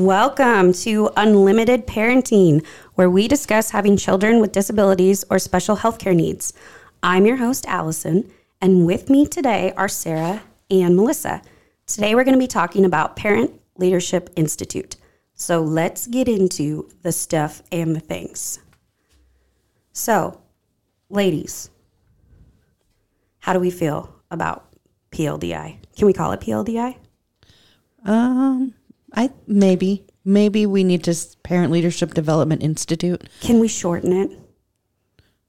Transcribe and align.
Welcome 0.00 0.72
to 0.84 1.10
Unlimited 1.14 1.86
Parenting, 1.86 2.64
where 2.94 3.10
we 3.10 3.28
discuss 3.28 3.72
having 3.72 3.98
children 3.98 4.40
with 4.40 4.50
disabilities 4.50 5.26
or 5.28 5.38
special 5.38 5.76
healthcare 5.76 6.16
needs. 6.16 6.54
I'm 7.02 7.26
your 7.26 7.36
host, 7.36 7.66
Allison, 7.66 8.32
and 8.62 8.86
with 8.86 9.10
me 9.10 9.26
today 9.26 9.74
are 9.76 9.88
Sarah 9.88 10.42
and 10.70 10.96
Melissa. 10.96 11.42
Today 11.84 12.14
we're 12.14 12.24
going 12.24 12.34
to 12.34 12.42
be 12.42 12.46
talking 12.46 12.86
about 12.86 13.14
Parent 13.14 13.60
Leadership 13.76 14.30
Institute. 14.36 14.96
So 15.34 15.60
let's 15.60 16.06
get 16.06 16.28
into 16.28 16.88
the 17.02 17.12
stuff 17.12 17.62
and 17.70 17.94
the 17.94 18.00
things. 18.00 18.58
So, 19.92 20.40
ladies, 21.10 21.68
how 23.40 23.52
do 23.52 23.60
we 23.60 23.70
feel 23.70 24.14
about 24.30 24.64
PLDI? 25.10 25.76
Can 25.94 26.06
we 26.06 26.14
call 26.14 26.32
it 26.32 26.40
PLDI? 26.40 26.96
Um, 28.06 28.72
I 29.14 29.30
maybe 29.46 30.04
maybe 30.24 30.66
we 30.66 30.84
need 30.84 31.04
to 31.04 31.14
Parent 31.42 31.72
Leadership 31.72 32.14
Development 32.14 32.62
Institute. 32.62 33.28
Can 33.40 33.58
we 33.60 33.68
shorten 33.68 34.12
it 34.12 34.30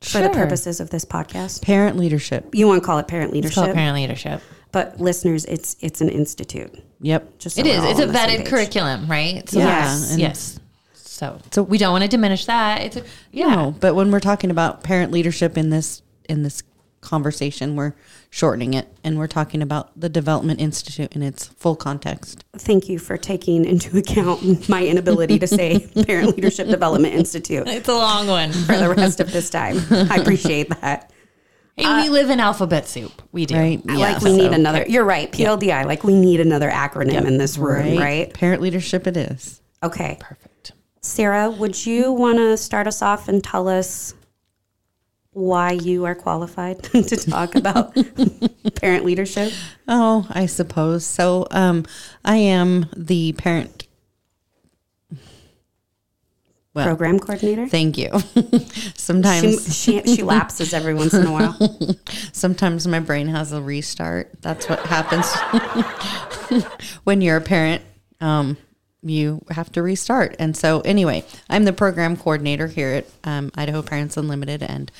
for 0.02 0.20
the 0.20 0.30
purposes 0.30 0.80
of 0.80 0.90
this 0.90 1.06
podcast? 1.06 1.62
Parent 1.62 1.98
Leadership. 1.98 2.50
You 2.54 2.68
want 2.68 2.82
to 2.82 2.86
call 2.86 2.98
it 3.00 3.08
parent 3.08 3.34
It's 3.36 3.54
called 3.54 3.68
leadership, 3.68 3.76
parent 3.76 3.96
leadership. 3.96 4.42
but 4.72 5.00
listeners, 5.00 5.46
it's 5.46 5.76
it's 5.80 6.02
an 6.02 6.10
institute. 6.10 6.74
Yep. 7.02 7.40
Just 7.40 7.56
so 7.56 7.62
It 7.62 7.66
we're 7.66 7.72
is. 7.74 7.80
all 7.80 7.90
It's 7.92 8.00
a 8.00 8.04
on 8.04 8.12
the 8.14 8.18
same 8.20 8.40
vetted 8.42 8.46
curriculum, 8.48 9.08
right? 9.08 9.48
So 9.50 9.60
Yeah, 9.60 9.66
yes, 9.68 10.18
yes. 10.18 10.59
So, 10.94 11.40
so 11.52 11.62
we 11.62 11.78
don't 11.78 11.92
want 11.92 12.04
to 12.04 12.08
diminish 12.08 12.46
that. 12.46 12.82
It's 12.82 12.96
a, 12.98 13.04
yeah. 13.32 13.54
No, 13.54 13.76
but 13.80 13.94
when 13.94 14.09
we're 14.12 14.20
talking 14.20 14.50
about 14.50 14.84
parent 14.84 15.12
leadership 15.12 15.56
in 15.58 15.70
this 15.70 16.02
in 16.28 16.42
this 16.44 16.64
conversation, 17.02 17.76
we're 17.76 17.94
shortening 18.30 18.73
it 18.73 18.88
and 19.04 19.18
we're 19.18 19.28
talking 19.28 19.62
about 19.62 20.00
the 20.00 20.09
Development 20.09 20.62
Institute 20.62 21.14
in 21.14 21.22
its 21.22 21.48
full 21.48 21.75
context. 21.75 22.45
Thank 22.53 22.88
you 22.88 23.00
for 23.00 23.17
taking 23.17 23.66
into 23.66 23.98
account 24.00 24.70
my 24.70 24.86
inability 24.86 25.40
to 25.40 25.48
say 25.48 25.80
Parent 26.06 26.36
Leadership 26.36 26.67
Development 26.67 27.14
Institute 27.14 27.67
It's 27.67 27.90
a 27.90 27.94
long 27.94 28.28
one. 28.28 28.52
for 28.53 28.78
the 28.78 28.90
rest 28.90 29.20
of 29.20 29.31
this 29.31 29.50
time. 29.50 29.78
I 29.92 30.17
appreciate 30.17 30.70
that. 30.81 31.12
Hey, 31.75 31.86
we 31.86 32.09
uh, 32.09 32.12
live 32.12 32.30
in 32.30 32.40
alphabet 32.40 32.88
soup. 32.88 33.22
We 33.31 33.45
do. 33.45 33.56
Right? 33.56 33.81
I 33.90 33.95
like 33.95 34.22
we 34.22 34.36
need 34.36 34.52
another. 34.52 34.86
You're 34.88 35.06
right, 35.06 35.31
PLDI. 35.31 35.86
Like 35.86 36.03
we 36.03 36.14
need 36.14 36.40
another 36.40 36.70
acronym 36.70 37.25
in 37.25 37.38
this 37.38 37.58
room, 37.58 37.97
right? 37.97 38.31
Parent 38.34 38.62
leadership 38.62 39.08
it 39.08 39.18
is. 39.18 39.62
Okay, 39.81 40.18
Perfect. 40.20 40.73
Sarah, 41.02 41.50
would 41.50 41.84
you 41.86 42.12
want 42.12 42.38
to 42.38 42.56
start 42.56 42.86
us 42.86 43.02
off 43.02 43.28
and 43.28 43.44
tell 43.44 43.68
us 43.68 44.14
why 45.34 45.72
you 45.72 46.06
are 46.06 46.16
qualified 46.16 46.84
to 46.84 47.16
talk 47.18 47.56
about 47.56 47.96
parent 48.76 49.06
leadership? 49.06 49.54
Oh, 49.88 50.28
I 50.30 50.46
suppose. 50.46 51.06
So 51.06 51.48
um 51.52 51.86
I 52.24 52.38
am 52.38 52.88
the 52.96 53.34
parent 53.34 53.88
well, 56.74 56.86
Program 56.86 57.20
coordinator. 57.20 57.68
thank 57.68 57.98
you. 57.98 58.09
She, 59.02 59.14
sometimes 59.14 59.78
she 59.78 60.02
she 60.04 60.24
lapses 60.24 60.74
every 60.74 60.94
once 60.94 61.14
in 61.14 61.26
a 61.26 61.32
while. 61.32 61.58
sometimes 62.32 62.88
my 62.88 63.00
brain 63.02 63.28
has 63.28 63.52
a 63.52 63.62
restart. 63.62 64.32
That's 64.42 64.70
what 64.70 64.80
happens 64.86 65.30
when 67.04 67.20
you're 67.20 67.36
a 67.36 67.42
parent. 67.42 67.82
Um, 68.22 68.56
you 69.04 69.42
have 69.50 69.72
to 69.74 69.82
restart. 69.82 70.36
And 70.40 70.56
so, 70.56 70.82
anyway, 70.82 71.26
I'm 71.50 71.66
the 71.66 71.74
program 71.74 72.16
coordinator 72.16 72.68
here 72.68 72.90
at 72.90 73.06
um, 73.24 73.52
Idaho 73.56 73.82
Parents 73.82 74.16
Unlimited, 74.16 74.64
and 74.64 74.92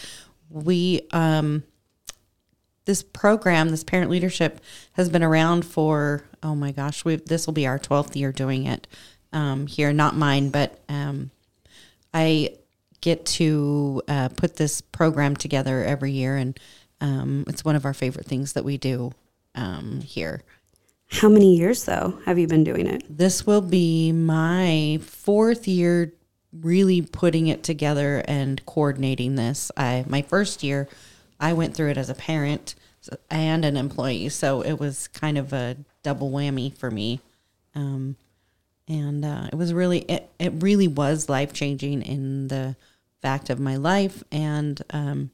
we 0.52 1.02
um, 1.12 1.64
this 2.86 3.04
program, 3.04 3.70
this 3.70 3.84
parent 3.84 4.12
leadership, 4.12 4.60
has 4.94 5.10
been 5.10 5.24
around 5.24 5.66
for 5.66 6.24
oh 6.44 6.56
my 6.56 6.72
gosh, 6.72 7.06
we 7.06 7.16
this 7.18 7.46
will 7.46 7.54
be 7.54 7.68
our 7.68 7.80
twelfth 7.80 8.16
year 8.16 8.32
doing 8.32 8.66
it 8.66 8.88
um, 9.34 9.68
here. 9.68 9.94
Not 9.94 10.16
mine, 10.16 10.50
but 10.50 10.80
um, 10.90 11.32
I 12.14 12.56
get 13.02 13.26
to 13.26 14.02
uh, 14.08 14.30
put 14.30 14.58
this 14.58 14.82
program 14.82 15.36
together 15.36 15.84
every 15.84 16.12
year, 16.12 16.36
and 16.36 16.60
um, 17.00 17.46
it's 17.48 17.66
one 17.66 17.76
of 17.76 17.86
our 17.86 17.94
favorite 17.94 18.26
things 18.28 18.54
that 18.54 18.64
we 18.64 18.78
do 18.78 19.12
um, 19.56 20.02
here. 20.02 20.42
How 21.10 21.28
many 21.28 21.58
years 21.58 21.84
though 21.84 22.20
have 22.26 22.40
you 22.40 22.48
been 22.48 22.64
doing 22.64 22.88
it? 22.88 23.04
This 23.10 23.46
will 23.46 23.62
be 23.62 24.12
my 24.12 25.00
fourth 25.02 25.68
year 25.68 26.14
really 26.54 27.02
putting 27.02 27.48
it 27.48 27.64
together 27.64 28.24
and 28.28 28.66
coordinating 28.66 29.36
this. 29.36 29.72
I 29.78 30.06
my 30.08 30.22
first 30.22 30.64
year, 30.64 30.88
I 31.40 31.54
went 31.54 31.76
through 31.76 31.90
it 31.90 31.98
as 31.98 32.10
a 32.10 32.16
parent 32.16 32.76
and 33.30 33.66
an 33.66 33.78
employee, 33.78 34.30
so 34.30 34.62
it 34.62 34.80
was 34.80 35.08
kind 35.08 35.38
of 35.38 35.54
a 35.54 35.78
double 36.04 36.30
whammy 36.30 36.76
for 36.76 36.92
me. 36.92 37.20
Um, 37.74 38.16
and 38.88 39.24
uh, 39.24 39.48
it 39.52 39.56
was 39.56 39.74
really 39.74 40.00
it, 40.00 40.30
it 40.40 40.54
really 40.58 40.88
was 40.88 41.30
life 41.30 41.54
changing 41.54 42.02
in 42.02 42.48
the 42.50 42.76
fact 43.22 43.50
of 43.50 43.60
my 43.60 43.76
life 43.76 44.24
and 44.32 44.82
um, 44.90 45.32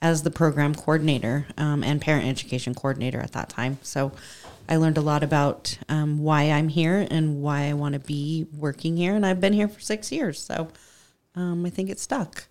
as 0.00 0.22
the 0.22 0.30
program 0.30 0.74
coordinator 0.74 1.46
um, 1.58 1.82
and 1.82 2.00
parent 2.00 2.26
education 2.26 2.74
coordinator 2.74 3.20
at 3.20 3.32
that 3.32 3.48
time. 3.48 3.78
So 3.82 4.12
I 4.68 4.76
learned 4.76 4.98
a 4.98 5.02
lot 5.02 5.22
about 5.22 5.78
um, 5.88 6.18
why 6.18 6.50
I'm 6.50 6.68
here 6.68 7.06
and 7.10 7.40
why 7.42 7.62
I 7.68 7.72
want 7.74 7.92
to 7.94 7.98
be 8.00 8.46
working 8.52 8.96
here. 8.96 9.14
And 9.14 9.24
I've 9.24 9.40
been 9.40 9.52
here 9.52 9.68
for 9.68 9.80
six 9.80 10.10
years. 10.10 10.40
So 10.42 10.68
um, 11.34 11.64
I 11.64 11.70
think 11.70 11.90
it 11.90 11.98
stuck. 12.00 12.48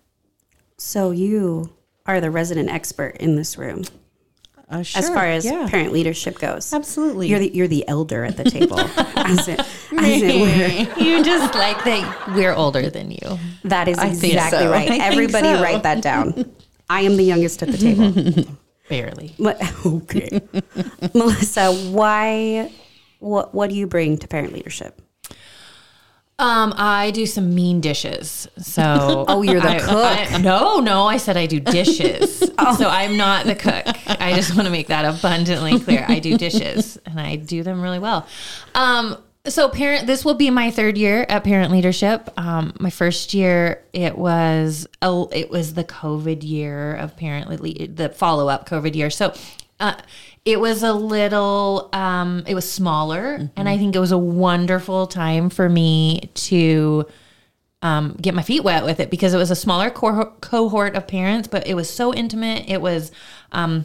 So 0.78 1.10
you 1.10 1.72
are 2.06 2.20
the 2.20 2.30
resident 2.30 2.70
expert 2.70 3.16
in 3.18 3.36
this 3.36 3.58
room 3.58 3.82
Uh, 4.70 4.78
as 4.94 5.08
far 5.08 5.26
as 5.26 5.44
yeah, 5.44 5.68
parent 5.70 5.92
leadership 5.92 6.38
goes. 6.38 6.72
absolutely. 6.72 7.28
You're 7.28 7.38
the 7.38 7.50
you're 7.54 7.68
the 7.68 7.86
elder 7.88 8.24
at 8.24 8.36
the 8.36 8.44
table. 8.44 8.80
as 9.16 9.46
it, 9.48 9.60
as 9.60 10.22
it 10.22 10.40
were. 10.40 11.02
you 11.02 11.22
just 11.24 11.54
like 11.54 11.82
that 11.84 12.32
we're 12.34 12.52
older 12.54 12.90
than 12.90 13.10
you. 13.10 13.38
That 13.64 13.86
is 13.88 13.96
think 13.98 14.24
exactly 14.24 14.58
so. 14.60 14.70
right. 14.70 14.90
I 14.90 14.98
Everybody 15.06 15.54
so. 15.54 15.62
write 15.62 15.82
that 15.84 16.02
down. 16.02 16.52
I 16.90 17.02
am 17.02 17.16
the 17.16 17.24
youngest 17.24 17.62
at 17.62 17.68
the 17.72 17.78
table. 17.78 18.56
Barely. 18.88 19.34
Okay. 19.86 20.40
Melissa, 21.14 21.72
why 21.90 22.70
what 23.18 23.54
what 23.54 23.70
do 23.70 23.76
you 23.76 23.86
bring 23.86 24.18
to 24.18 24.28
parent 24.28 24.52
leadership? 24.52 25.00
Um, 26.38 26.74
I 26.76 27.12
do 27.12 27.24
some 27.24 27.54
mean 27.54 27.80
dishes. 27.80 28.46
So 28.58 29.24
Oh, 29.28 29.40
you're 29.42 29.60
the 29.60 29.68
I- 29.68 29.78
cook. 29.78 30.32
I- 30.34 30.38
no, 30.38 30.80
no, 30.80 31.06
I 31.06 31.16
said 31.16 31.36
I 31.36 31.46
do 31.46 31.60
dishes. 31.60 32.42
So 32.78 32.88
I'm 32.88 33.16
not 33.16 33.44
the 33.46 33.54
cook. 33.54 33.84
I 34.20 34.32
just 34.34 34.54
want 34.56 34.66
to 34.66 34.72
make 34.72 34.88
that 34.88 35.04
abundantly 35.04 35.78
clear. 35.78 36.04
I 36.08 36.18
do 36.18 36.36
dishes 36.36 36.98
and 37.06 37.20
I 37.20 37.36
do 37.36 37.62
them 37.62 37.80
really 37.80 37.98
well. 38.00 38.26
Um, 38.74 39.16
so 39.48 39.68
parent, 39.68 40.06
this 40.06 40.24
will 40.24 40.34
be 40.34 40.50
my 40.50 40.70
third 40.70 40.98
year 40.98 41.26
at 41.28 41.44
Parent 41.44 41.72
Leadership. 41.72 42.30
Um, 42.36 42.74
my 42.78 42.90
first 42.90 43.34
year, 43.34 43.82
it 43.92 44.16
was 44.16 44.86
a, 45.02 45.24
it 45.32 45.50
was 45.50 45.74
the 45.74 45.84
COVID 45.84 46.42
year 46.42 46.94
of 46.94 47.16
Parent 47.16 47.48
Le- 47.48 47.88
the 47.88 48.08
follow 48.08 48.48
up 48.48 48.68
COVID 48.68 48.94
year. 48.94 49.10
So. 49.10 49.34
Uh, 49.78 49.94
it 50.46 50.58
was 50.58 50.82
a 50.82 50.92
little 50.92 51.90
um, 51.92 52.44
it 52.46 52.54
was 52.54 52.70
smaller 52.70 53.50
and 53.56 53.68
i 53.68 53.76
think 53.76 53.94
it 53.94 53.98
was 53.98 54.12
a 54.12 54.16
wonderful 54.16 55.06
time 55.08 55.50
for 55.50 55.68
me 55.68 56.30
to 56.34 57.04
um, 57.82 58.16
get 58.20 58.34
my 58.34 58.42
feet 58.42 58.64
wet 58.64 58.84
with 58.84 59.00
it 59.00 59.10
because 59.10 59.34
it 59.34 59.38
was 59.38 59.50
a 59.50 59.56
smaller 59.56 59.90
co- 59.90 60.32
cohort 60.40 60.96
of 60.96 61.06
parents, 61.06 61.46
but 61.46 61.66
it 61.66 61.74
was 61.74 61.88
so 61.88 62.12
intimate. 62.12 62.68
It 62.68 62.80
was, 62.80 63.12
um, 63.52 63.84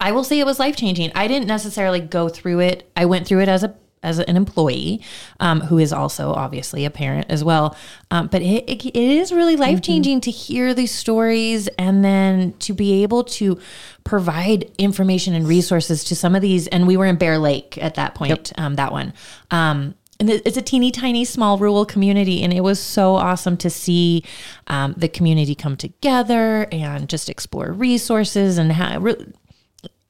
I 0.00 0.12
will 0.12 0.24
say, 0.24 0.40
it 0.40 0.46
was 0.46 0.58
life 0.58 0.76
changing. 0.76 1.12
I 1.14 1.28
didn't 1.28 1.46
necessarily 1.46 2.00
go 2.00 2.28
through 2.28 2.60
it. 2.60 2.90
I 2.96 3.04
went 3.04 3.26
through 3.26 3.40
it 3.40 3.48
as 3.48 3.62
a 3.62 3.74
as 4.08 4.18
an 4.18 4.36
employee, 4.36 5.02
um, 5.40 5.60
who 5.60 5.78
is 5.78 5.92
also 5.92 6.32
obviously 6.32 6.84
a 6.84 6.90
parent 6.90 7.26
as 7.28 7.44
well. 7.44 7.76
Um, 8.10 8.28
but 8.28 8.42
it, 8.42 8.64
it, 8.68 8.86
it 8.86 8.96
is 8.96 9.32
really 9.32 9.56
life 9.56 9.82
changing 9.82 10.22
to 10.22 10.30
hear 10.30 10.74
these 10.74 10.92
stories 10.92 11.68
and 11.78 12.04
then 12.04 12.54
to 12.60 12.72
be 12.72 13.02
able 13.02 13.24
to 13.24 13.58
provide 14.04 14.70
information 14.78 15.34
and 15.34 15.46
resources 15.46 16.04
to 16.04 16.16
some 16.16 16.34
of 16.34 16.40
these. 16.42 16.66
And 16.68 16.86
we 16.86 16.96
were 16.96 17.06
in 17.06 17.16
Bear 17.16 17.38
Lake 17.38 17.76
at 17.78 17.94
that 17.94 18.14
point, 18.14 18.52
um, 18.56 18.76
that 18.76 18.92
one. 18.92 19.12
Um, 19.50 19.94
and 20.20 20.30
it's 20.30 20.56
a 20.56 20.62
teeny 20.62 20.90
tiny 20.90 21.24
small 21.24 21.58
rural 21.58 21.86
community 21.86 22.42
and 22.42 22.52
it 22.52 22.62
was 22.62 22.80
so 22.80 23.14
awesome 23.14 23.56
to 23.58 23.70
see 23.70 24.24
um, 24.66 24.94
the 24.96 25.08
community 25.08 25.54
come 25.54 25.76
together 25.76 26.66
and 26.72 27.08
just 27.08 27.28
explore 27.28 27.70
resources 27.70 28.58
and 28.58 28.72
how 28.72 28.98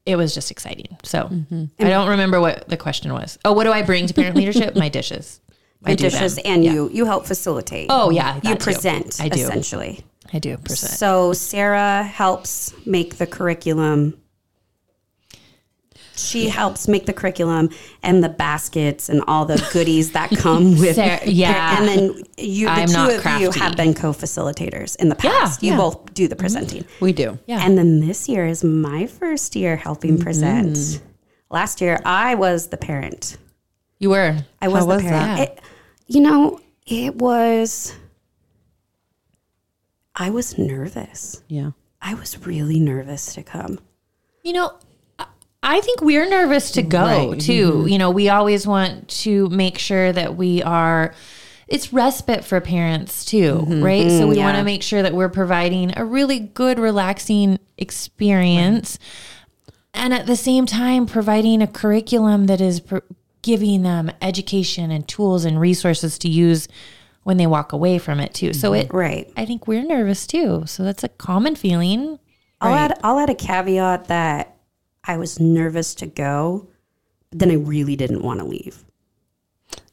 it 0.08 0.16
was 0.16 0.34
just 0.34 0.50
exciting 0.50 0.96
so 1.02 1.24
mm-hmm. 1.24 1.64
i 1.78 1.88
don't 1.88 2.08
remember 2.08 2.40
what 2.40 2.68
the 2.68 2.76
question 2.76 3.12
was 3.12 3.38
oh 3.44 3.52
what 3.52 3.64
do 3.64 3.72
i 3.72 3.82
bring 3.82 4.06
to 4.06 4.14
parent 4.14 4.34
leadership 4.42 4.74
my 4.74 4.88
dishes 4.88 5.40
Your 5.86 5.96
do 5.96 6.10
dishes 6.10 6.36
them. 6.36 6.44
and 6.46 6.64
you 6.64 6.90
you 6.92 7.04
help 7.04 7.26
facilitate. 7.26 7.86
oh 7.90 8.10
yeah 8.10 8.36
you 8.42 8.54
too. 8.54 8.64
present 8.64 9.20
i 9.20 9.28
do 9.28 9.40
essentially. 9.40 10.04
i 10.32 10.38
do 10.38 10.56
present 10.56 10.92
So 10.98 11.32
Sarah 11.32 12.02
helps 12.02 12.74
make 12.86 13.16
the 13.18 13.26
curriculum. 13.26 14.18
She 16.18 16.48
helps 16.48 16.88
make 16.88 17.06
the 17.06 17.12
curriculum 17.12 17.70
and 18.02 18.22
the 18.22 18.28
baskets 18.28 19.08
and 19.08 19.22
all 19.26 19.44
the 19.44 19.64
goodies 19.72 20.12
that 20.12 20.30
come 20.38 20.78
with. 20.78 20.96
Sarah- 20.96 21.20
yeah. 21.24 21.78
and 21.78 21.88
then 21.88 22.22
you, 22.36 22.66
the 22.66 22.72
I'm 22.72 22.88
two 22.88 22.92
not 22.94 23.14
of 23.14 23.40
you 23.40 23.50
have 23.52 23.76
been 23.76 23.94
co-facilitators 23.94 24.96
in 24.96 25.08
the 25.08 25.14
past. 25.14 25.62
you 25.62 25.72
yeah. 25.72 25.76
both 25.76 26.14
do 26.14 26.28
the 26.28 26.34
mm-hmm. 26.34 26.40
presenting. 26.40 26.84
we 27.00 27.12
do. 27.12 27.38
Yeah. 27.46 27.64
And 27.64 27.76
then 27.78 28.00
this 28.00 28.28
year 28.28 28.46
is 28.46 28.64
my 28.64 29.06
first 29.06 29.56
year 29.56 29.76
helping 29.76 30.14
mm-hmm. 30.14 30.22
present. 30.22 31.00
Last 31.50 31.80
year 31.80 32.00
I 32.04 32.34
was 32.34 32.68
the 32.68 32.76
parent. 32.76 33.38
you 33.98 34.10
were 34.10 34.36
I 34.60 34.68
was 34.68 34.80
How 34.80 34.86
the 34.86 34.94
was 34.94 35.02
parent. 35.02 35.38
that? 35.38 35.48
It, 35.48 35.60
You 36.06 36.20
know, 36.20 36.60
it 36.86 37.14
was. 37.16 37.94
I 40.14 40.30
was 40.30 40.58
nervous. 40.58 41.42
Yeah. 41.48 41.70
I 42.00 42.14
was 42.14 42.46
really 42.46 42.80
nervous 42.80 43.34
to 43.34 43.42
come. 43.42 43.78
You 44.42 44.52
know, 44.52 44.72
I- 45.62 45.78
I 45.78 45.80
think 45.80 46.02
we're 46.02 46.28
nervous 46.28 46.70
to 46.72 46.82
go 46.82 47.30
Right. 47.30 47.40
too. 47.40 47.72
Mm-hmm. 47.72 47.88
You 47.88 47.98
know, 47.98 48.10
we 48.10 48.28
always 48.28 48.66
want 48.66 49.08
to 49.08 49.48
make 49.50 49.78
sure 49.78 50.12
that 50.12 50.36
we 50.36 50.62
are. 50.62 51.14
It's 51.68 51.92
respite 51.92 52.44
for 52.44 52.60
parents 52.60 53.24
too, 53.26 53.66
mm-hmm. 53.66 53.82
right? 53.84 54.08
So 54.10 54.26
mm, 54.26 54.28
we 54.30 54.36
yeah. 54.36 54.44
want 54.46 54.56
to 54.56 54.64
make 54.64 54.82
sure 54.82 55.02
that 55.02 55.12
we're 55.14 55.28
providing 55.28 55.92
a 55.98 56.04
really 56.04 56.38
good, 56.38 56.78
relaxing 56.78 57.58
experience, 57.76 58.98
and 59.92 60.14
at 60.14 60.26
the 60.26 60.36
same 60.36 60.64
time 60.64 61.04
providing 61.06 61.60
a 61.60 61.66
curriculum 61.66 62.46
that 62.46 62.60
is 62.62 62.80
pr- 62.80 62.98
giving 63.42 63.82
them 63.82 64.10
education 64.22 64.90
and 64.90 65.06
tools 65.06 65.44
and 65.44 65.60
resources 65.60 66.18
to 66.18 66.28
use 66.28 66.68
when 67.24 67.36
they 67.36 67.46
walk 67.46 67.72
away 67.72 67.98
from 67.98 68.18
it 68.18 68.32
too. 68.32 68.54
So 68.54 68.72
mm-hmm. 68.72 68.86
it, 68.86 68.92
Right. 68.94 69.30
I 69.36 69.44
think 69.44 69.66
we're 69.66 69.84
nervous 69.84 70.26
too. 70.26 70.62
So 70.66 70.82
that's 70.82 71.04
a 71.04 71.08
common 71.08 71.54
feeling. 71.54 72.18
I'll 72.62 72.74
add 72.74 72.98
I'll 73.04 73.18
add 73.18 73.30
a 73.30 73.34
caveat 73.34 74.06
that 74.08 74.56
I 75.08 75.16
was 75.16 75.40
nervous 75.40 75.94
to 75.96 76.06
go, 76.06 76.68
but 77.30 77.40
then 77.40 77.50
I 77.50 77.54
really 77.54 77.96
didn't 77.96 78.22
want 78.22 78.40
to 78.40 78.46
leave. 78.46 78.84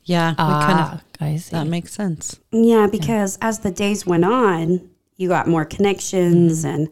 Yeah. 0.04 0.32
we 0.32 0.36
kind 0.36 0.80
of, 0.80 1.02
Ah, 1.20 1.38
that 1.52 1.68
makes 1.68 1.92
sense. 1.94 2.40
Yeah, 2.52 2.88
because 2.92 3.38
as 3.42 3.60
the 3.60 3.72
days 3.72 4.06
went 4.06 4.26
on, 4.26 4.88
you 5.16 5.30
got 5.30 5.48
more 5.48 5.66
connections 5.66 6.64
and 6.64 6.90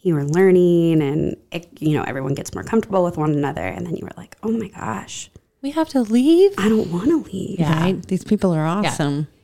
you 0.00 0.14
were 0.14 0.24
learning 0.24 1.02
and 1.02 1.36
it, 1.52 1.68
you 1.80 1.96
know 1.96 2.02
everyone 2.04 2.34
gets 2.34 2.54
more 2.54 2.64
comfortable 2.64 3.04
with 3.04 3.16
one 3.16 3.32
another 3.32 3.62
and 3.62 3.84
then 3.86 3.94
you 3.94 4.04
were 4.04 4.12
like, 4.16 4.36
"Oh 4.42 4.50
my 4.50 4.68
gosh, 4.68 5.30
we 5.60 5.70
have 5.72 5.88
to 5.90 6.00
leave. 6.02 6.52
I 6.56 6.68
don't 6.68 6.90
want 6.90 7.08
to 7.08 7.22
leave." 7.30 7.58
Yeah. 7.60 7.78
Right? 7.80 8.02
These 8.06 8.24
people 8.24 8.52
are 8.54 8.64
awesome. 8.64 9.26
Yeah, 9.30 9.37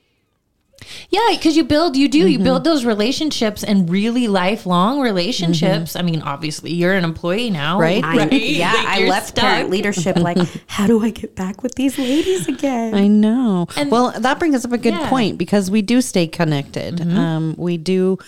because 1.11 1.57
you 1.57 1.65
build, 1.65 1.97
you 1.97 2.09
do, 2.09 2.27
you 2.29 2.39
build 2.39 2.65
those 2.65 2.85
relationships 2.85 3.63
and 3.65 3.89
really 3.91 4.29
lifelong 4.29 5.01
relationships. 5.01 5.97
I 5.97 6.03
mean, 6.03 6.23
obviously, 6.23 6.73
you're 6.73 6.95
an 6.95 7.05
employee 7.05 7.51
now, 7.51 7.79
Right. 7.79 8.03
I, 8.05 8.25
Yeah, 8.35 8.73
Like, 8.73 8.87
I 8.87 9.09
left 9.09 9.29
stuck. 9.29 9.45
parent 9.45 9.71
leadership 9.71 10.17
like, 10.17 10.39
how 10.67 10.87
do 10.87 11.03
I 11.05 11.11
get 11.11 11.35
back 11.35 11.63
with 11.63 11.75
these 11.75 11.99
ladies 11.99 12.49
again? 12.49 12.95
I 12.95 13.07
know. 13.07 13.67
And- 13.77 13.91
well, 13.91 14.13
that 14.19 14.39
brings 14.39 14.55
us 14.55 14.65
up 14.65 14.73
a 14.73 14.79
good 14.79 14.95
Yeah. 14.95 15.09
point 15.09 15.39
because 15.39 15.71
we 15.71 15.83
do 15.83 16.01
stay 16.01 16.27
connected. 16.27 17.01
Um, 17.01 17.55
we 17.59 17.77
do 17.77 18.19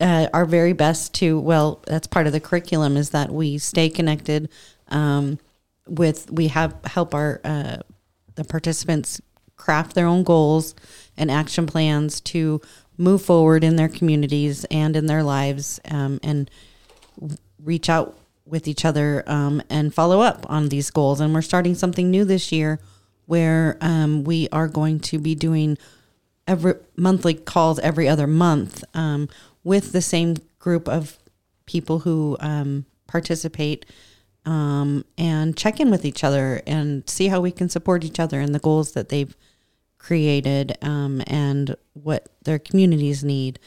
uh, 0.00 0.28
our 0.32 0.46
very 0.46 0.72
best 0.72 1.12
to. 1.14 1.38
Well, 1.38 1.82
that's 1.86 2.06
part 2.06 2.26
of 2.26 2.32
the 2.32 2.40
curriculum 2.40 2.96
is 2.96 3.10
that 3.10 3.30
we 3.30 3.58
stay 3.58 3.88
connected. 3.90 4.48
Um, 4.88 5.38
with 5.86 6.30
we 6.30 6.48
have 6.48 6.74
help 6.84 7.14
our 7.14 7.40
uh, 7.44 7.78
the 8.34 8.44
participants 8.44 9.20
craft 9.56 9.94
their 9.94 10.06
own 10.06 10.22
goals 10.22 10.74
and 11.20 11.30
action 11.30 11.66
plans 11.66 12.20
to 12.20 12.60
move 12.98 13.22
forward 13.22 13.62
in 13.62 13.76
their 13.76 13.88
communities 13.88 14.64
and 14.70 14.96
in 14.96 15.06
their 15.06 15.22
lives, 15.22 15.78
um, 15.90 16.18
and 16.22 16.50
reach 17.62 17.88
out 17.88 18.18
with 18.44 18.66
each 18.66 18.84
other 18.84 19.22
um, 19.26 19.62
and 19.70 19.94
follow 19.94 20.20
up 20.20 20.44
on 20.50 20.68
these 20.68 20.90
goals. 20.90 21.20
And 21.20 21.32
we're 21.32 21.42
starting 21.42 21.74
something 21.74 22.10
new 22.10 22.24
this 22.24 22.50
year 22.50 22.80
where 23.26 23.78
um, 23.80 24.24
we 24.24 24.48
are 24.50 24.66
going 24.66 24.98
to 24.98 25.18
be 25.18 25.34
doing 25.34 25.78
every 26.48 26.74
monthly 26.96 27.34
calls 27.34 27.78
every 27.78 28.08
other 28.08 28.26
month 28.26 28.82
um, 28.92 29.28
with 29.62 29.92
the 29.92 30.02
same 30.02 30.36
group 30.58 30.88
of 30.88 31.18
people 31.64 32.00
who 32.00 32.36
um, 32.40 32.84
participate 33.06 33.86
um, 34.44 35.04
and 35.16 35.56
check 35.56 35.78
in 35.78 35.90
with 35.90 36.04
each 36.04 36.24
other 36.24 36.60
and 36.66 37.08
see 37.08 37.28
how 37.28 37.40
we 37.40 37.52
can 37.52 37.68
support 37.68 38.04
each 38.04 38.18
other 38.18 38.40
and 38.40 38.54
the 38.54 38.58
goals 38.58 38.92
that 38.92 39.10
they've 39.10 39.36
created 40.00 40.76
um, 40.82 41.22
and 41.26 41.76
what 41.92 42.28
their 42.42 42.58
communities 42.58 43.22
need 43.22 43.60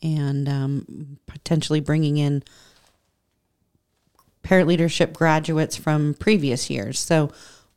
and 0.00 0.48
um, 0.48 1.18
potentially 1.26 1.80
bringing 1.80 2.16
in 2.16 2.42
parent 4.42 4.68
leadership 4.68 5.12
graduates 5.12 5.76
from 5.76 6.14
previous 6.14 6.70
years. 6.70 6.98
So 6.98 7.30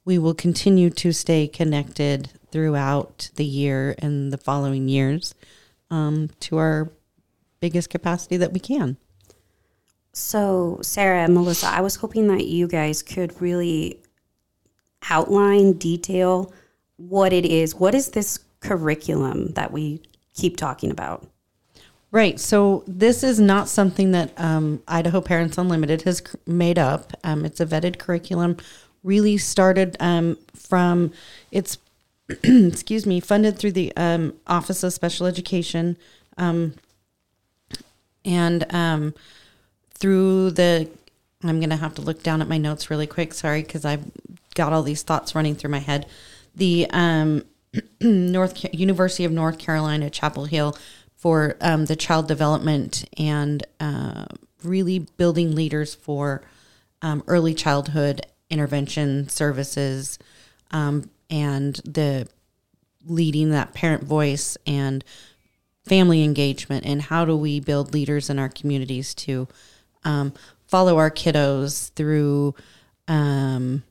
we 0.06 0.18
will 0.18 0.36
continue 0.36 0.90
to 0.92 1.12
stay 1.12 1.48
connected 1.48 2.30
throughout 2.52 3.30
the 3.36 3.46
year 3.46 3.96
and 3.98 4.32
the 4.32 4.38
following 4.38 4.88
years 4.88 5.34
um, 5.90 6.30
to 6.42 6.58
our 6.58 6.92
biggest 7.60 7.90
capacity 7.90 8.38
that 8.38 8.54
we 8.54 8.60
can. 8.60 8.98
So, 10.16 10.78
Sarah 10.84 11.24
and 11.24 11.34
Melissa, 11.34 11.68
I 11.68 11.82
was 11.82 11.96
hoping 11.96 12.28
that 12.28 12.46
you 12.46 12.68
guys 12.68 13.02
could 13.02 13.42
really 13.42 14.00
outline, 15.10 15.74
detail 15.74 16.54
what 16.98 17.34
it 17.34 17.46
is. 17.46 17.76
What 17.76 17.96
is 17.96 18.10
this 18.10 18.40
curriculum 18.60 19.54
that 19.54 19.72
we 19.72 20.02
keep 20.34 20.58
talking 20.58 20.92
about? 20.92 21.28
Right. 22.12 22.40
So 22.40 22.84
this 22.86 23.24
is 23.24 23.40
not 23.40 23.68
something 23.68 24.12
that 24.12 24.40
um, 24.40 24.84
Idaho 24.88 25.20
Parents 25.20 25.58
Unlimited 25.58 26.04
has 26.04 26.22
made 26.46 26.78
up. 26.78 27.12
Um, 27.24 27.44
it's 27.44 27.60
a 27.60 27.66
vetted 27.66 27.98
curriculum. 27.98 28.58
Really 29.04 29.38
started 29.38 29.98
um, 30.00 30.38
from 30.54 31.12
it's 31.52 31.80
excuse 32.44 33.06
me 33.06 33.20
funded 33.20 33.58
through 33.58 33.72
the 33.72 33.92
um, 33.98 34.34
Office 34.48 34.84
of 34.84 34.94
Special 34.94 35.26
Education, 35.26 35.98
um, 36.38 36.76
and 38.24 38.72
um, 38.74 39.14
through 39.94 40.52
the. 40.52 40.90
I'm 41.44 41.60
gonna 41.60 41.76
have 41.76 41.96
to 41.96 42.02
look 42.02 42.24
down 42.24 42.42
at 42.42 42.48
my 42.48 42.58
notes 42.58 42.90
really 42.90 43.08
quick. 43.08 43.34
Sorry, 43.34 43.62
because 43.62 43.84
I've 43.84 44.06
got 44.56 44.72
all 44.72 44.84
these 44.84 45.04
thoughts 45.04 45.36
running 45.36 45.56
through 45.56 45.72
my 45.72 45.80
head. 45.80 46.06
The 46.56 46.88
um, 46.92 47.44
North 48.02 48.66
University 48.74 49.26
of 49.26 49.32
North 49.32 49.58
Carolina 49.58 50.10
Chapel 50.10 50.46
Hill 50.46 50.78
for 51.16 51.56
um, 51.62 51.86
the 51.86 51.96
child 51.96 52.28
development 52.28 53.06
and 53.18 53.66
uh, 53.80 54.26
really 54.64 55.00
building 55.00 55.56
leaders 55.56 55.96
for 55.96 56.44
um, 57.02 57.24
early 57.28 57.54
childhood 57.54 58.22
intervention 58.50 59.30
services 59.30 60.20
um, 60.72 61.10
and 61.30 61.76
the 61.86 62.28
leading 63.06 63.50
that 63.50 63.74
parent 63.74 64.04
voice 64.04 64.58
and 64.66 65.04
family 65.86 66.24
engagement 66.24 66.86
and 66.86 67.04
how 67.04 67.26
do 67.26 67.36
we 67.36 67.60
build 67.60 67.94
leaders 67.94 68.30
in 68.30 68.40
our 68.40 68.50
communities 68.50 69.14
to 69.14 69.48
um, 70.06 70.34
follow 70.68 70.98
our 70.98 71.12
kiddos 71.12 71.92
through 71.94 72.56
um, 73.08 73.84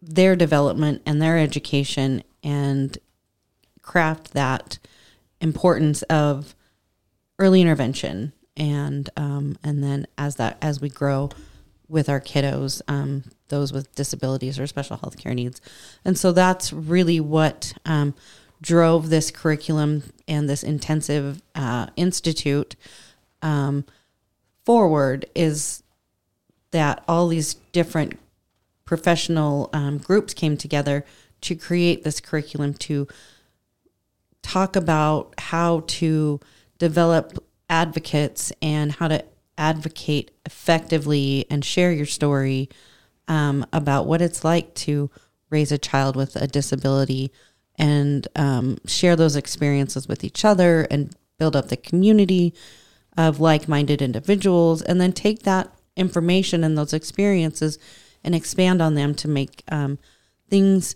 their 0.00 0.36
development 0.36 1.02
and 1.04 1.20
their 1.20 1.38
education 1.38 2.22
and 2.42 2.98
craft 3.82 4.32
that 4.32 4.78
importance 5.40 6.02
of 6.04 6.54
early 7.38 7.60
intervention 7.60 8.32
and 8.56 9.08
um, 9.16 9.56
and 9.62 9.82
then 9.82 10.06
as 10.16 10.36
that 10.36 10.58
as 10.60 10.80
we 10.80 10.88
grow 10.88 11.30
with 11.88 12.08
our 12.08 12.20
kiddos 12.20 12.82
um, 12.88 13.24
those 13.48 13.72
with 13.72 13.94
disabilities 13.94 14.58
or 14.58 14.66
special 14.66 14.96
health 14.96 15.16
care 15.16 15.34
needs. 15.34 15.60
And 16.04 16.18
so 16.18 16.32
that's 16.32 16.72
really 16.72 17.20
what 17.20 17.72
um, 17.84 18.14
drove 18.60 19.10
this 19.10 19.30
curriculum 19.30 20.02
and 20.26 20.48
this 20.48 20.62
intensive 20.62 21.42
uh, 21.54 21.86
institute 21.96 22.76
um, 23.42 23.84
forward 24.64 25.26
is 25.34 25.82
that 26.70 27.02
all 27.08 27.28
these 27.28 27.54
different 27.72 28.18
professional 28.88 29.68
um, 29.74 29.98
groups 29.98 30.32
came 30.32 30.56
together 30.56 31.04
to 31.42 31.54
create 31.54 32.04
this 32.04 32.20
curriculum 32.20 32.72
to 32.72 33.06
talk 34.40 34.76
about 34.76 35.34
how 35.36 35.80
to 35.86 36.40
develop 36.78 37.36
advocates 37.68 38.50
and 38.62 38.92
how 38.92 39.06
to 39.06 39.22
advocate 39.58 40.30
effectively 40.46 41.44
and 41.50 41.66
share 41.66 41.92
your 41.92 42.06
story 42.06 42.66
um, 43.28 43.66
about 43.74 44.06
what 44.06 44.22
it's 44.22 44.42
like 44.42 44.74
to 44.74 45.10
raise 45.50 45.70
a 45.70 45.76
child 45.76 46.16
with 46.16 46.34
a 46.34 46.46
disability 46.46 47.30
and 47.76 48.26
um, 48.36 48.78
share 48.86 49.16
those 49.16 49.36
experiences 49.36 50.08
with 50.08 50.24
each 50.24 50.46
other 50.46 50.86
and 50.90 51.14
build 51.38 51.54
up 51.54 51.68
the 51.68 51.76
community 51.76 52.54
of 53.18 53.38
like-minded 53.38 54.00
individuals 54.00 54.80
and 54.80 54.98
then 54.98 55.12
take 55.12 55.42
that 55.42 55.70
information 55.94 56.64
and 56.64 56.78
those 56.78 56.94
experiences 56.94 57.78
and 58.28 58.34
expand 58.34 58.82
on 58.82 58.94
them 58.94 59.14
to 59.14 59.26
make 59.26 59.62
um, 59.68 59.98
things 60.50 60.94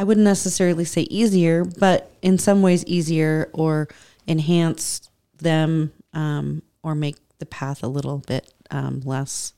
i 0.00 0.02
wouldn't 0.02 0.24
necessarily 0.24 0.84
say 0.84 1.02
easier 1.02 1.64
but 1.64 2.10
in 2.20 2.36
some 2.36 2.62
ways 2.62 2.84
easier 2.84 3.48
or 3.52 3.86
enhance 4.26 5.08
them 5.38 5.92
um, 6.14 6.60
or 6.82 6.96
make 6.96 7.14
the 7.38 7.46
path 7.46 7.84
a 7.84 7.86
little 7.86 8.18
bit 8.26 8.52
um, 8.72 9.00
less 9.04 9.52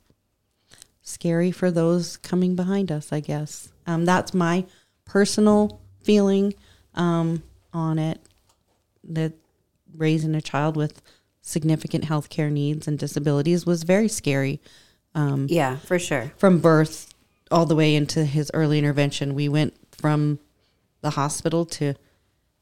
scary 1.01 1.51
for 1.51 1.71
those 1.71 2.19
coming 2.19 2.55
behind 2.55 2.93
us 2.93 3.15
i 3.15 3.19
guess. 3.19 3.73
Um, 3.87 4.05
that's 4.05 4.35
my 4.35 4.67
personal 5.07 5.81
feeling 6.03 6.53
um, 6.95 7.43
on 7.73 7.99
it 7.99 8.21
that 9.05 9.33
raising 9.97 10.35
a 10.35 10.43
child 10.43 10.77
with 10.77 11.01
significant 11.41 12.05
health 12.05 12.29
care 12.29 12.51
needs 12.51 12.87
and 12.87 12.99
disabilities 12.99 13.65
was 13.65 13.85
very 13.85 14.07
scary 14.07 14.61
Yeah, 15.49 15.77
for 15.77 15.99
sure. 15.99 16.33
from 16.37 16.61
birth 16.61 17.15
all 17.51 17.67
the 17.67 17.75
way 17.75 17.95
into 17.95 18.25
his 18.25 18.51
early 18.55 18.79
intervention. 18.79 19.35
We 19.35 19.49
went 19.49 19.75
from 19.93 20.39
the 21.01 21.11
hospital 21.11 21.65
to 21.67 21.95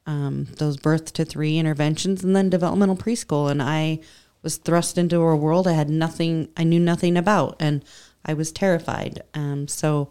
um, 0.06 0.46
those 0.56 0.78
birth 0.78 1.12
to 1.14 1.24
three 1.24 1.58
interventions 1.58 2.24
and 2.24 2.34
then 2.34 2.48
developmental 2.48 2.96
preschool. 2.96 3.50
And 3.50 3.62
I 3.62 4.00
was 4.42 4.56
thrust 4.56 4.96
into 4.96 5.20
a 5.20 5.36
world 5.36 5.68
I 5.68 5.72
had 5.72 5.90
nothing, 5.90 6.48
I 6.56 6.64
knew 6.64 6.80
nothing 6.80 7.16
about, 7.16 7.56
and 7.60 7.84
I 8.24 8.34
was 8.34 8.50
terrified. 8.50 9.22
Um, 9.34 9.68
so 9.68 10.08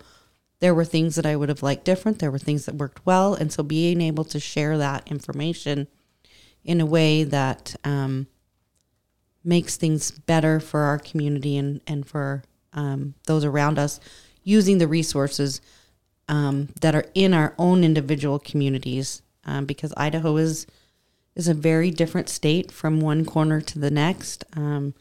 there 0.60 0.76
were 0.76 0.86
things 0.86 1.16
that 1.16 1.26
I 1.26 1.36
would 1.36 1.50
have 1.50 1.64
liked 1.64 1.86
different. 1.86 2.20
There 2.20 2.32
were 2.32 2.40
things 2.40 2.66
that 2.66 2.76
worked 2.76 3.06
well. 3.06 3.34
And 3.34 3.52
so 3.52 3.64
being 3.64 4.02
able 4.02 4.24
to 4.26 4.40
share 4.40 4.78
that 4.78 5.08
information 5.08 5.88
in 6.64 6.82
a 6.82 6.86
way 6.86 7.24
that 7.24 7.76
um, 7.84 8.28
makes 9.44 9.78
things 9.78 10.12
better 10.12 10.60
for 10.60 10.82
our 10.82 11.00
community 11.00 11.58
and, 11.58 11.82
and 11.88 12.06
for 12.06 12.44
um, 12.74 13.14
those 13.26 13.46
around 13.46 13.80
us 13.80 14.00
using 14.44 14.78
the 14.78 14.88
resources 14.88 15.62
um, 16.30 16.70
that 16.82 16.96
are 16.96 17.06
in 17.14 17.34
our 17.34 17.54
own 17.58 17.84
individual 17.84 18.40
communities 18.40 19.22
um, 19.46 19.66
because 19.66 19.94
Idaho 19.96 20.38
is 20.38 20.68
is 21.36 21.48
a 21.48 21.54
very 21.54 21.92
different 21.92 22.30
state 22.30 22.72
from 22.72 23.00
one 23.00 23.24
corner 23.24 23.62
to 23.62 23.78
the 23.78 23.92
next. 23.92 24.44
Um, 24.56 24.96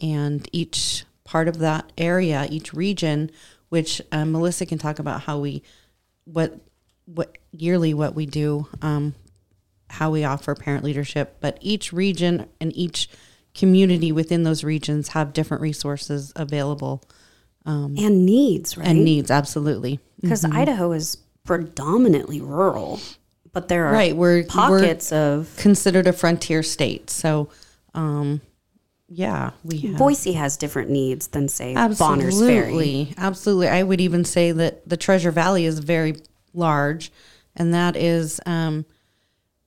and 0.00 0.48
each 0.52 1.04
part 1.24 1.48
of 1.48 1.58
that 1.58 1.90
area 1.96 2.46
each 2.50 2.72
region 2.72 3.30
which 3.70 4.00
uh, 4.12 4.24
Melissa 4.24 4.66
can 4.66 4.78
talk 4.78 4.98
about 4.98 5.22
how 5.22 5.38
we 5.38 5.62
what 6.24 6.58
what 7.06 7.38
yearly 7.50 7.94
what 7.94 8.14
we 8.14 8.26
do 8.26 8.68
um, 8.82 9.14
how 9.90 10.10
we 10.10 10.24
offer 10.24 10.54
parent 10.54 10.84
leadership 10.84 11.36
but 11.40 11.58
each 11.60 11.92
region 11.92 12.46
and 12.60 12.76
each 12.76 13.08
community 13.54 14.10
within 14.12 14.42
those 14.42 14.64
regions 14.64 15.08
have 15.08 15.32
different 15.32 15.60
resources 15.62 16.32
available 16.36 17.02
and 17.66 18.26
needs, 18.26 18.76
right? 18.76 18.86
and 18.88 19.04
needs 19.04 19.30
absolutely. 19.30 19.98
Because 20.20 20.44
Idaho 20.44 20.92
is 20.92 21.16
predominantly 21.44 22.40
rural, 22.40 23.00
but 23.52 23.68
there 23.68 23.86
are 23.86 23.92
Right, 23.92 24.14
we're- 24.16 24.44
pockets 24.44 25.12
of 25.12 25.54
considered 25.56 26.06
a 26.06 26.12
frontier 26.12 26.62
state. 26.62 27.10
So 27.10 27.48
um 27.94 28.40
yeah 29.08 29.50
we 29.62 29.78
have 29.80 29.98
Boise 29.98 30.32
has 30.32 30.56
different 30.56 30.90
needs 30.90 31.28
than 31.28 31.46
say 31.48 31.74
Bonners 31.74 31.98
Ferry. 32.40 32.64
absolutely 32.64 33.14
absolutely. 33.18 33.68
I 33.68 33.82
would 33.82 34.00
even 34.00 34.24
say 34.24 34.50
that 34.52 34.88
the 34.88 34.96
treasure 34.96 35.30
valley 35.30 35.64
is 35.66 35.78
very 35.78 36.16
large 36.54 37.12
and 37.54 37.72
that 37.74 37.94
is 37.96 38.40
um 38.46 38.84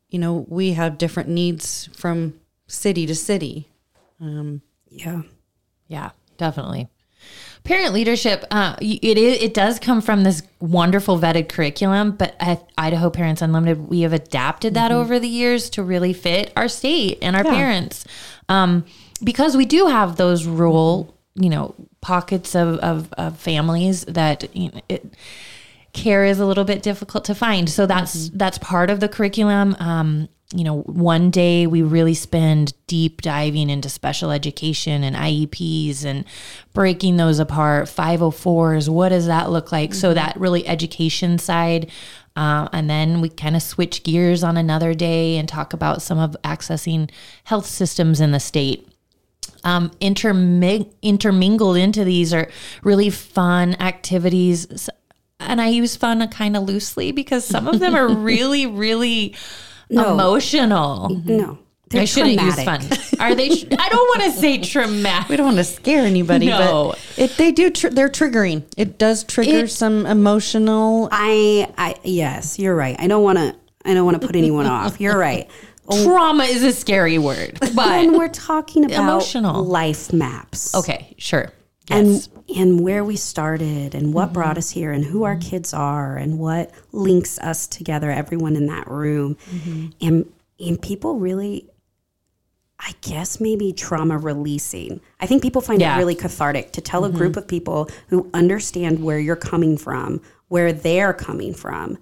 you 0.10 0.20
know 0.20 0.46
we 0.50 0.74
have 0.74 0.98
different 0.98 1.30
needs 1.30 1.88
from 1.96 2.34
city 2.68 3.06
to 3.06 3.16
city 3.16 3.70
Yeah. 4.90 5.22
Yeah, 5.88 6.12
definitely. 6.38 6.88
Parent 7.64 7.94
leadership, 7.94 8.46
uh, 8.52 8.76
it 8.80 9.18
is, 9.18 9.42
it 9.42 9.54
does 9.54 9.80
come 9.80 10.02
from 10.02 10.24
this 10.24 10.44
wonderful 10.62 11.20
vetted 11.20 11.50
curriculum, 11.50 12.12
but 12.12 12.36
at 12.40 12.70
Idaho 12.78 13.10
Parents 13.10 13.42
Unlimited, 13.42 13.90
we 13.90 14.02
have 14.02 14.14
adapted 14.14 14.76
that 14.76 14.92
over 14.92 15.20
the 15.20 15.28
years 15.28 15.70
to 15.72 15.84
really 15.84 16.14
fit 16.14 16.54
our 16.56 16.70
state 16.70 17.18
and 17.22 17.36
our 17.36 17.44
parents, 17.44 18.06
um, 18.48 18.86
because 19.22 19.58
we 19.58 19.66
do 19.66 19.88
have 19.88 20.16
those 20.16 20.46
rural, 20.46 21.14
you 21.36 21.50
know, 21.50 21.76
pockets 22.00 22.56
of 22.56 22.78
of, 22.78 23.12
of 23.14 23.38
families 23.38 24.06
that 24.06 24.56
you 24.56 24.72
know, 24.72 24.82
it, 24.88 25.14
care 25.92 26.24
is 26.24 26.40
a 26.40 26.46
little 26.46 26.64
bit 26.64 26.82
difficult 26.84 27.26
to 27.26 27.36
find. 27.36 27.70
So 27.70 27.86
that's 27.86 28.30
that's 28.30 28.58
part 28.60 28.90
of 28.90 29.02
the 29.02 29.10
curriculum. 29.10 29.76
Um, 29.80 30.30
you 30.54 30.64
know, 30.64 30.80
one 30.84 31.30
day 31.30 31.68
we 31.68 31.82
really 31.82 32.14
spend 32.14 32.74
deep 32.88 33.22
diving 33.22 33.70
into 33.70 33.90
special 33.90 34.32
education 34.32 35.04
and 35.04 35.16
IEPs 35.16 36.06
and 36.06 36.24
breaking 36.74 37.18
those 37.18 37.40
apart. 37.40 37.86
504s, 37.86 38.88
what 38.88 39.10
does 39.10 39.28
that 39.28 39.50
look 39.50 39.72
like? 39.72 39.94
So 39.94 40.14
that 40.14 40.40
really 40.40 40.66
education 40.66 41.38
side. 41.38 41.92
Uh, 42.38 42.70
and 42.72 42.90
then 42.90 43.20
we 43.20 43.30
kind 43.30 43.56
of 43.56 43.62
switch 43.62 44.04
gears 44.04 44.44
on 44.44 44.56
another 44.56 44.94
day 44.94 45.38
and 45.38 45.50
talk 45.50 45.74
about 45.74 46.02
some 46.02 46.20
of 46.20 46.38
accessing 46.44 47.10
health 47.44 47.66
systems 47.66 48.22
in 48.22 48.32
the 48.32 48.40
state 48.40 48.88
um, 49.64 49.92
interming- 50.00 50.94
intermingled 51.02 51.78
into 51.78 52.04
these 52.04 52.34
are 52.34 52.50
really 52.84 53.10
fun 53.10 53.76
activities. 53.82 54.90
And 55.40 55.62
I 55.62 55.68
use 55.68 55.96
fun 55.96 56.26
kind 56.30 56.56
of 56.56 56.64
loosely 56.64 57.12
because 57.12 57.46
some 57.46 57.68
of 57.68 57.80
them 57.80 57.96
are 57.96 58.08
really, 58.16 58.66
really 58.66 59.36
emotional. 59.90 61.10
Mm-hmm. 61.12 61.38
No. 61.38 61.58
They're 61.90 62.02
I 62.02 62.06
shouldn't 62.06 62.42
use 62.42 62.62
fun. 62.64 62.82
Are 63.22 63.34
they? 63.34 63.48
Tr- 63.48 63.68
I 63.80 63.88
don't 63.88 64.20
want 64.20 64.24
to 64.34 64.38
say 64.38 64.58
traumatic. 64.58 65.30
we 65.30 65.38
don't 65.38 65.46
want 65.46 65.58
to 65.58 65.64
scare 65.64 66.06
anybody 66.06 66.48
No. 66.48 66.90
but 66.90 67.00
it, 67.18 67.38
they 67.38 67.54
do 67.54 67.70
tr- 67.70 67.88
they're 67.88 68.10
triggering 68.10 68.64
it 68.76 68.98
does 68.98 69.24
trigger 69.24 69.60
It- 69.64 69.72
some 69.72 70.06
emotional 70.06 71.08
I 71.14 71.72
I 71.78 71.96
yes, 72.04 72.60
you're 72.60 72.76
right. 72.76 72.98
I 73.00 73.08
don't 73.08 73.24
want 73.24 73.38
to 73.38 73.56
I 73.86 73.94
don't 73.94 74.04
want 74.04 74.20
to 74.22 74.28
put 74.28 74.36
anyone 74.36 74.66
off. 74.66 75.00
You're 75.00 75.18
right. 75.18 75.50
Trauma 76.04 76.44
is 76.44 76.62
a 76.64 76.74
scary 76.74 77.18
word, 77.18 77.58
but 77.62 77.74
When 77.74 78.18
we're 78.18 78.28
talking 78.28 78.84
about 78.84 79.00
Emotional. 79.00 79.64
life 79.64 80.12
maps. 80.12 80.76
okay, 80.76 81.16
sure. 81.18 81.54
Yes. 81.90 82.28
and 82.28 82.58
and 82.58 82.82
where 82.82 83.04
we 83.04 83.16
started 83.16 83.96
and 83.96 84.14
what 84.14 84.34
brought 84.34 84.52
mm-hmm. 84.52 84.60
us 84.60 84.70
here 84.72 84.92
and 84.92 85.04
who 85.06 85.24
our 85.24 85.38
kids 85.38 85.74
are 85.74 86.18
and 86.18 86.40
what 86.40 86.72
links 86.92 87.40
us 87.40 87.68
together 87.68 88.12
everyone 88.12 88.56
in 88.56 88.68
that 88.68 88.90
room. 88.90 89.36
Mm-hmm. 89.50 89.88
And 90.02 90.34
and 90.60 90.82
people 90.82 91.20
really 91.20 91.70
i 92.80 92.94
guess 93.02 93.40
maybe 93.40 93.74
trauma 93.74 94.18
releasing. 94.18 95.02
I 95.20 95.26
think 95.26 95.42
people 95.42 95.62
find 95.62 95.82
Yeah. 95.82 95.96
it 95.96 95.98
really 95.98 96.16
cathartic 96.16 96.72
to 96.74 96.82
tell 96.82 97.06
a 97.06 97.10
group 97.10 97.32
mm-hmm. 97.32 97.40
of 97.40 97.48
people 97.48 97.90
who 98.10 98.30
understand 98.34 99.04
where 99.04 99.20
you're 99.20 99.36
coming 99.36 99.78
from 99.78 100.22
where 100.50 100.72
they're 100.72 101.14
coming 101.14 101.54
from 101.54 101.98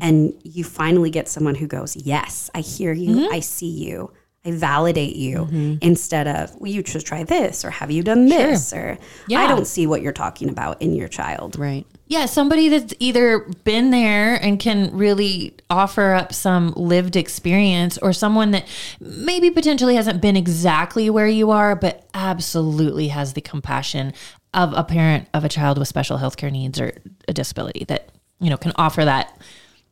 and 0.00 0.32
you 0.44 0.64
finally 0.64 1.10
get 1.10 1.28
someone 1.28 1.54
who 1.56 1.66
goes 1.66 1.96
yes 1.96 2.50
i 2.54 2.60
hear 2.60 2.92
you. 2.92 3.28
I 3.30 3.40
see 3.40 3.66
you 3.68 4.10
I 4.44 4.50
validate 4.50 5.14
you 5.14 5.38
mm-hmm. 5.38 5.74
instead 5.80 6.26
of, 6.26 6.54
well, 6.60 6.70
you 6.70 6.82
should 6.84 7.04
try 7.04 7.22
this, 7.22 7.64
or 7.64 7.70
have 7.70 7.92
you 7.92 8.02
done 8.02 8.26
this, 8.26 8.72
or 8.72 8.98
Yeah. 9.28 9.40
I 9.40 9.46
don't 9.46 9.66
see 9.66 9.86
what 9.86 10.02
you're 10.02 10.12
talking 10.12 10.48
about 10.48 10.82
in 10.82 10.94
your 10.94 11.06
child. 11.06 11.56
right 11.56 11.86
Yeah, 12.08 12.26
somebody 12.26 12.68
that's 12.68 12.92
either 12.98 13.40
been 13.62 13.90
there 13.90 14.34
and 14.34 14.58
can 14.58 14.96
really 14.96 15.54
offer 15.70 16.12
up 16.12 16.32
some 16.32 16.72
lived 16.72 17.14
experience, 17.14 17.98
or 17.98 18.12
someone 18.12 18.50
that 18.50 18.66
maybe 19.00 19.48
potentially 19.50 19.94
hasn't 19.94 20.20
been 20.20 20.36
exactly 20.36 21.08
where 21.08 21.28
you 21.28 21.52
are, 21.52 21.76
but 21.76 22.08
absolutely 22.12 23.08
has 23.08 23.34
the 23.34 23.40
compassion 23.40 24.12
of 24.54 24.72
a 24.74 24.82
parent 24.82 25.28
of 25.32 25.44
a 25.44 25.48
child 25.48 25.78
with 25.78 25.88
special 25.88 26.18
healthcare 26.18 26.50
needs 26.50 26.80
or 26.80 26.92
a 27.28 27.32
disability 27.32 27.84
that 27.84 28.10
you 28.40 28.50
know 28.50 28.56
can 28.56 28.72
offer 28.76 29.04
that 29.04 29.38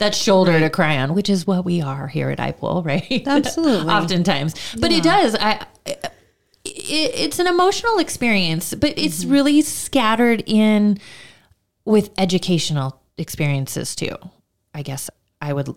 that 0.01 0.15
shoulder 0.15 0.59
to 0.59 0.69
cry 0.69 0.99
on, 0.99 1.15
which 1.15 1.31
is 1.31 1.47
what 1.47 1.65
we 1.65 1.81
are 1.81 2.09
here 2.09 2.31
at 2.31 2.39
IPUL, 2.39 2.85
right? 2.85 3.23
Absolutely. 3.27 3.93
Oftentimes, 3.93 4.77
but 4.79 4.93
it 4.93 5.03
does. 5.03 5.37
I. 5.37 5.67
It, 6.63 7.13
it's 7.15 7.39
an 7.39 7.47
emotional 7.47 7.99
experience, 7.99 8.75
but 8.75 8.99
it's 8.99 9.23
mm-hmm. 9.23 9.33
really 9.33 9.63
scattered 9.63 10.43
in 10.47 10.99
with 11.85 12.11
educational 12.19 13.01
experiences 13.17 13.97
too. 13.97 14.15
I 14.75 14.83
guess 14.83 15.09
I 15.41 15.53
would 15.53 15.75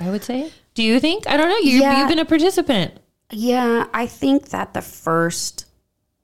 I 0.00 0.10
would 0.10 0.24
say. 0.24 0.52
Do 0.74 0.82
you 0.82 1.00
think? 1.00 1.28
I 1.28 1.36
don't 1.36 1.48
know. 1.48 1.58
You 1.58 1.80
Yeah. 1.80 2.00
you've 2.00 2.08
been 2.08 2.18
a 2.18 2.24
participant. 2.24 2.94
Yeah, 3.30 3.86
I 3.94 4.06
think 4.06 4.48
that 4.48 4.74
the 4.74 4.82
first 4.82 5.66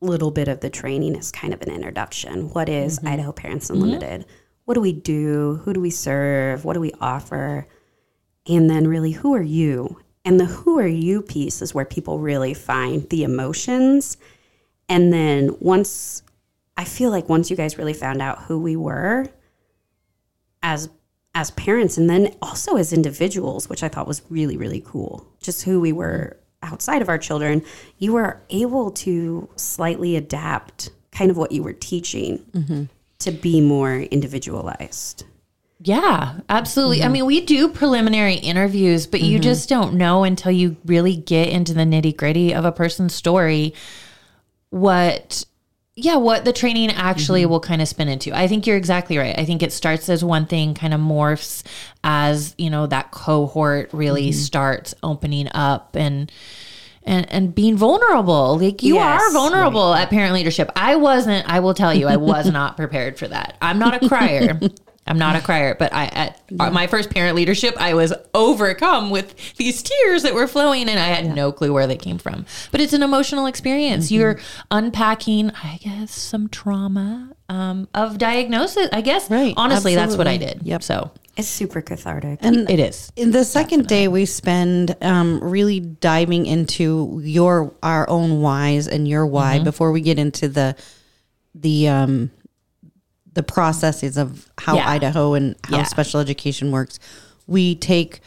little 0.00 0.31
bit 0.31 0.49
of 0.49 0.61
the 0.61 0.71
training 0.71 1.15
is 1.15 1.31
kind 1.31 1.55
of 1.55 1.62
an 1.62 1.71
introduction. 1.71 2.50
What 2.50 2.69
is 2.69 2.99
mm-hmm. 2.99 3.09
Idaho 3.09 3.33
Parents 3.33 3.71
mm-hmm. 3.71 3.83
Unlimited? 3.83 4.26
What 4.67 4.75
do 4.75 4.81
we 4.81 4.93
do? 4.93 5.61
Who 5.65 5.73
do 5.73 5.81
we 5.81 5.91
serve? 5.91 6.65
What 6.65 6.75
do 6.75 6.81
we 6.81 6.93
offer? 7.01 7.67
And 8.47 8.69
then, 8.69 8.87
really, 8.87 9.13
who 9.13 9.35
are 9.35 9.43
you? 9.43 10.01
And 10.25 10.39
the 10.39 10.45
who 10.45 10.79
are 10.79 10.87
you 10.87 11.23
piece 11.23 11.63
is 11.63 11.75
where 11.75 11.85
people 11.85 12.19
really 12.19 12.53
find 12.53 13.09
the 13.09 13.25
emotions. 13.25 14.17
And 14.89 15.13
then, 15.13 15.57
once 15.61 16.23
I 16.77 16.85
feel 16.85 17.11
like 17.11 17.29
once 17.29 17.51
you 17.51 17.57
guys 17.57 17.79
really 17.79 17.95
found 17.95 18.21
out 18.21 18.43
who 18.43 18.59
we 18.59 18.77
were 18.77 19.29
as 20.63 20.91
as 21.35 21.51
parents 21.53 21.99
and 21.99 22.09
then 22.09 22.35
also 22.41 22.77
as 22.77 22.93
individuals, 22.93 23.69
which 23.69 23.83
I 23.83 23.89
thought 23.89 24.07
was 24.07 24.23
really, 24.31 24.57
really 24.57 24.83
cool. 24.85 25.27
Just 25.41 25.63
who 25.63 25.81
we 25.81 25.93
were 25.93 26.39
outside 26.63 27.03
of 27.03 27.09
our 27.09 27.19
children, 27.19 27.63
you 27.99 28.15
were 28.15 28.41
able 28.49 28.91
to 28.91 29.49
slightly 29.57 30.17
adapt 30.17 30.91
kind 31.13 31.31
of 31.31 31.37
what 31.37 31.53
you 31.53 31.63
were 31.63 31.75
teaching 31.75 32.39
mm-hmm. 32.53 32.85
To 33.21 33.31
be 33.31 33.61
more 33.61 33.97
individualized. 33.97 35.25
Yeah, 35.81 36.41
absolutely. 36.49 37.03
I 37.03 37.05
mm-hmm. 37.05 37.13
mean, 37.13 37.27
we 37.27 37.41
do 37.43 37.69
preliminary 37.69 38.35
interviews, 38.35 39.07
but 39.07 39.21
you 39.21 39.37
mm-hmm. 39.37 39.43
just 39.43 39.69
don't 39.69 39.95
know 39.95 40.25
until 40.25 40.53
you 40.53 40.77
really 40.87 41.17
get 41.17 41.49
into 41.49 41.75
the 41.75 41.83
nitty 41.83 42.17
gritty 42.17 42.55
of 42.55 42.65
a 42.65 42.73
person's 42.73 43.15
story 43.15 43.75
what, 44.71 45.45
yeah, 45.95 46.17
what 46.17 46.45
the 46.45 46.53
training 46.53 46.91
actually 46.91 47.43
mm-hmm. 47.43 47.51
will 47.51 47.61
kind 47.61 47.81
of 47.83 47.89
spin 47.89 48.09
into. 48.09 48.37
I 48.37 48.49
think 48.49 48.67
you're 48.67 48.77
exactly 48.77 49.17
right. 49.17 49.39
I 49.39 49.45
think 49.45 49.63
it 49.63 49.73
starts 49.73 50.09
as 50.09 50.25
one 50.25 50.47
thing, 50.47 50.75
kind 50.75 50.93
of 50.93 51.01
morphs 51.01 51.63
as, 52.03 52.55
you 52.59 52.71
know, 52.71 52.87
that 52.87 53.11
cohort 53.11 53.91
really 53.93 54.33
starts 54.33 54.95
opening 55.03 55.49
up 55.55 55.95
and, 55.95 56.33
and, 57.07 57.31
and 57.33 57.55
being 57.55 57.77
vulnerable. 57.77 58.59
Like 58.59 58.83
you 58.83 58.97
Yes, 58.97 59.23
are 59.23 59.33
vulnerable 59.33 59.95
at 59.95 60.11
parent 60.11 60.35
leadership. 60.35 60.71
I 60.77 60.97
wasn't, 60.97 61.49
I 61.49 61.61
will 61.61 61.75
tell 61.75 61.95
you, 61.95 62.09
I 62.09 62.17
was 62.17 62.51
not 62.51 62.77
prepared 62.77 63.19
for 63.19 63.29
that. 63.29 63.57
I'm 63.63 63.79
not 63.79 64.03
a 64.03 64.09
crier. 64.09 64.61
I'm 65.09 65.19
not 65.19 65.37
a 65.37 65.41
crier, 65.41 65.77
but 65.79 65.93
I 65.93 66.07
at 66.07 66.41
uh, 66.59 66.71
my 66.71 66.89
first 66.89 67.11
parent 67.11 67.37
leadership, 67.37 67.77
I 67.79 67.95
was 67.95 68.13
overcome 68.35 69.11
with 69.11 69.55
these 69.55 69.81
tears 69.83 70.25
that 70.25 70.35
were 70.35 70.49
flowing, 70.49 70.89
and 70.89 70.99
I 70.99 71.05
had 71.05 71.33
no 71.33 71.53
clue 71.53 71.73
where 71.73 71.87
they 71.87 71.97
came 71.97 72.19
from. 72.19 72.45
But 72.73 72.81
it's 72.81 72.93
an 72.93 73.05
emotional 73.05 73.47
experience. 73.47 74.07
Mm-hmm. 74.07 74.15
You're 74.17 74.41
unpacking, 74.73 75.53
I 75.63 75.79
guess, 75.81 76.13
some 76.13 76.49
trauma 76.49 77.31
um, 77.49 77.87
of 77.95 78.19
diagnosis. 78.19 78.89
I 78.93 79.01
guess, 79.01 79.31
Right, 79.31 79.55
Honestly, 79.57 79.95
that's 79.95 80.17
what 80.17 80.27
I 80.27 80.39
did. 80.39 80.63
Yep. 80.65 80.83
So 80.83 81.13
It's 81.37 81.49
super 81.49 81.83
cathartic. 81.83 82.38
And 82.43 82.69
it 82.71 82.78
is. 82.81 83.12
In 83.14 83.31
the 83.31 83.45
second 83.45 83.88
day, 83.88 84.09
we 84.09 84.25
spend 84.25 84.97
um, 85.02 85.38
really 85.43 85.81
diving 85.81 86.47
into 86.47 87.21
your 87.23 87.75
our 87.83 88.09
own 88.09 88.40
whys 88.40 88.88
and 88.88 89.07
your 89.07 89.26
why 89.26 89.59
before 89.62 89.93
we 89.93 90.00
get 90.00 90.19
into 90.19 90.49
the 90.49 90.75
the 91.55 91.88
um, 91.88 92.31
the 93.35 93.43
processes 93.43 94.16
of 94.16 94.50
how 94.59 94.76
Yeah. 94.76 94.88
Idaho 94.88 95.35
and 95.35 95.57
how 95.64 95.78
Yeah. 95.78 95.85
special 95.85 96.21
education 96.21 96.71
works. 96.73 96.99
We 97.47 97.75
take 97.75 98.21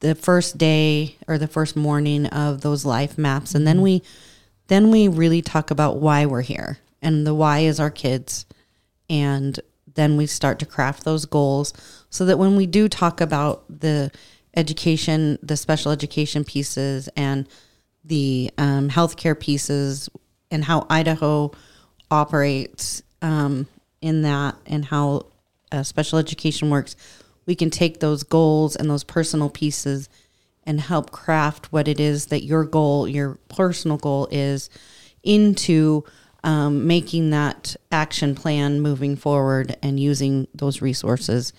the 0.00 0.16
first 0.16 0.58
day 0.58 1.16
or 1.28 1.38
the 1.38 1.46
first 1.46 1.76
morning 1.76 2.26
of 2.26 2.62
those 2.62 2.84
life 2.84 3.16
maps, 3.16 3.54
and 3.54 3.64
then 3.66 3.80
we 3.82 4.02
then 4.66 4.90
we 4.90 5.06
really 5.06 5.42
talk 5.42 5.70
about 5.70 5.98
why 5.98 6.26
we're 6.26 6.42
here, 6.42 6.78
and 7.00 7.24
the 7.24 7.34
why 7.34 7.60
is 7.60 7.78
our 7.78 7.90
kids, 7.90 8.46
and 9.08 9.60
then 9.94 10.16
we 10.16 10.26
start 10.26 10.58
to 10.58 10.66
craft 10.66 11.04
those 11.04 11.24
goals 11.24 11.72
so 12.12 12.26
that 12.26 12.38
when 12.38 12.56
we 12.56 12.66
do 12.66 12.88
talk 12.88 13.20
about 13.20 13.64
the 13.68 14.12
education, 14.54 15.38
the 15.42 15.56
special 15.56 15.90
education 15.90 16.44
pieces, 16.44 17.08
and 17.16 17.48
the 18.04 18.50
um, 18.58 18.90
healthcare 18.90 19.38
pieces, 19.38 20.10
and 20.50 20.62
how 20.62 20.86
Idaho 20.90 21.52
operates 22.10 23.02
um, 23.22 23.66
in 24.02 24.22
that, 24.22 24.56
and 24.66 24.84
how 24.84 25.26
uh, 25.72 25.82
special 25.82 26.18
education 26.18 26.68
works, 26.68 26.96
we 27.46 27.54
can 27.54 27.70
take 27.70 28.00
those 28.00 28.22
goals 28.22 28.76
and 28.76 28.90
those 28.90 29.04
personal 29.04 29.48
pieces 29.48 30.10
and 30.64 30.82
help 30.82 31.10
craft 31.10 31.72
what 31.72 31.88
it 31.88 31.98
is 31.98 32.26
that 32.26 32.44
your 32.44 32.64
goal, 32.64 33.08
your 33.08 33.38
personal 33.48 33.96
goal 33.96 34.28
is 34.30 34.68
into 35.22 36.04
um, 36.44 36.86
making 36.86 37.30
that 37.30 37.74
action 37.90 38.34
plan 38.34 38.80
moving 38.80 39.16
forward 39.16 39.76
and 39.82 39.98
using 39.98 40.46
those 40.54 40.82
resources 40.82 41.52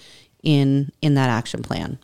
in 0.43 0.91
in 1.01 1.15
that 1.15 1.29
action 1.29 1.63
plan. 1.63 1.97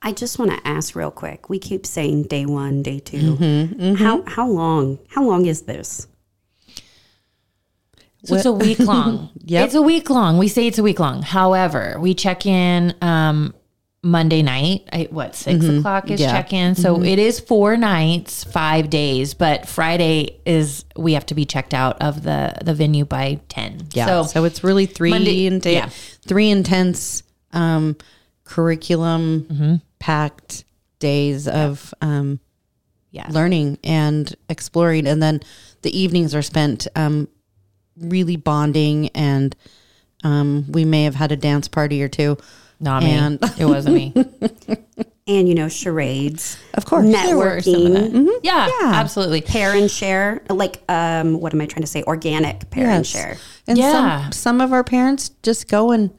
I 0.00 0.12
just 0.12 0.38
want 0.38 0.50
to 0.50 0.66
ask 0.66 0.96
real 0.96 1.10
quick. 1.12 1.48
We 1.48 1.58
keep 1.58 1.86
saying 1.86 2.24
day 2.24 2.44
one, 2.44 2.82
day 2.82 2.98
2 2.98 3.16
mm-hmm, 3.18 3.42
mm-hmm. 3.42 3.94
How 3.94 4.22
how 4.26 4.48
long? 4.48 4.98
How 5.08 5.24
long 5.24 5.46
is 5.46 5.62
this? 5.62 6.08
So 8.24 8.36
it's 8.36 8.44
a 8.44 8.52
week 8.52 8.78
long. 8.78 9.30
Yep. 9.44 9.66
It's 9.66 9.74
a 9.74 9.82
week 9.82 10.08
long. 10.08 10.38
We 10.38 10.46
say 10.46 10.68
it's 10.68 10.78
a 10.78 10.82
week 10.84 11.00
long. 11.00 11.22
However, 11.22 11.96
we 11.98 12.14
check 12.14 12.46
in 12.46 12.94
um, 13.02 13.52
Monday 14.04 14.40
night. 14.40 14.88
I, 14.92 15.08
what 15.10 15.34
6 15.34 15.64
mm-hmm. 15.64 15.78
o'clock 15.78 16.10
is 16.10 16.20
Yeah. 16.20 16.30
check 16.30 16.52
in. 16.52 16.76
So 16.76 17.02
it 17.02 17.18
is 17.18 17.40
four 17.40 17.76
nights, 17.76 18.44
five 18.44 18.88
days. 18.88 19.34
But 19.34 19.68
Friday 19.68 20.38
is 20.46 20.84
we 20.96 21.14
have 21.14 21.26
to 21.26 21.34
be 21.34 21.44
checked 21.44 21.74
out 21.74 22.00
of 22.00 22.22
the 22.22 22.54
the 22.64 22.72
venue 22.74 23.04
by 23.04 23.40
ten. 23.48 23.80
Yeah. 23.92 24.06
So, 24.06 24.22
So, 24.24 24.44
it's 24.44 24.62
really 24.62 24.86
three 24.86 25.10
Monday- 25.10 25.46
and 25.46 25.64
yeah. 25.66 25.88
three 26.24 26.48
intense 26.50 27.24
um, 27.52 27.96
curriculum 28.44 29.80
packed 29.98 30.64
days 30.98 31.48
of 31.48 31.92
um, 32.00 32.40
yeah. 33.10 33.26
learning 33.30 33.78
and 33.84 34.34
exploring, 34.48 35.06
and 35.06 35.22
then 35.22 35.40
the 35.82 35.96
evenings 35.98 36.34
are 36.34 36.42
spent 36.42 36.86
um, 36.96 37.28
really 37.98 38.36
bonding, 38.36 39.08
and 39.10 39.54
um, 40.24 40.64
we 40.68 40.84
may 40.84 41.04
have 41.04 41.14
had 41.14 41.32
a 41.32 41.36
dance 41.36 41.68
party 41.68 42.02
or 42.02 42.08
two. 42.08 42.36
Not 42.80 43.02
me. 43.02 43.10
And- 43.10 43.38
it 43.58 43.66
wasn't 43.66 43.94
me. 43.96 44.14
And 45.28 45.48
you 45.48 45.54
know, 45.54 45.68
charades, 45.68 46.58
Of 46.74 46.84
course, 46.84 47.06
There 47.06 47.36
were 47.36 47.60
some 47.60 47.74
of 47.74 47.80
networking, 47.92 48.26
that. 48.26 48.40
Yeah, 48.42 48.68
absolutely. 48.92 49.40
pair 49.40 49.72
and 49.72 49.88
share. 49.88 50.42
Like, 50.50 50.82
um, 50.88 51.40
what 51.40 51.54
am 51.54 51.60
I 51.60 51.66
trying 51.66 51.82
to 51.82 51.86
say? 51.86 52.02
Organic 52.02 52.68
pair 52.70 52.88
and 52.90 53.06
share. 53.06 53.36
And 53.68 53.78
Yeah. 53.78 53.92
some 54.24 54.32
some 54.32 54.60
of 54.60 54.72
our 54.72 54.82
parents 54.82 55.28
just 55.44 55.68
go 55.68 55.92
and 55.92 56.10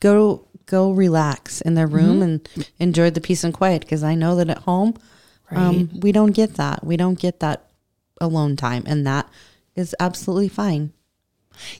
go 0.00 0.48
go 0.72 0.90
relax 0.90 1.60
in 1.60 1.74
their 1.74 1.86
room 1.86 2.20
Mm-hmm. 2.20 2.60
and 2.60 2.70
enjoy 2.78 3.10
the 3.10 3.20
peace 3.20 3.44
and 3.44 3.52
quiet 3.54 3.82
because 3.82 4.02
I 4.02 4.14
know 4.14 4.36
that 4.36 4.48
at 4.50 4.58
home 4.70 4.94
um, 5.50 5.90
we 6.00 6.12
don't 6.12 6.32
get 6.32 6.54
that. 6.54 6.82
We 6.82 6.96
don't 6.96 7.18
get 7.18 7.40
that 7.40 7.58
alone 8.20 8.56
time, 8.56 8.84
and 8.86 9.06
that 9.06 9.28
is 9.76 9.94
absolutely 10.00 10.48
fine. 10.48 10.92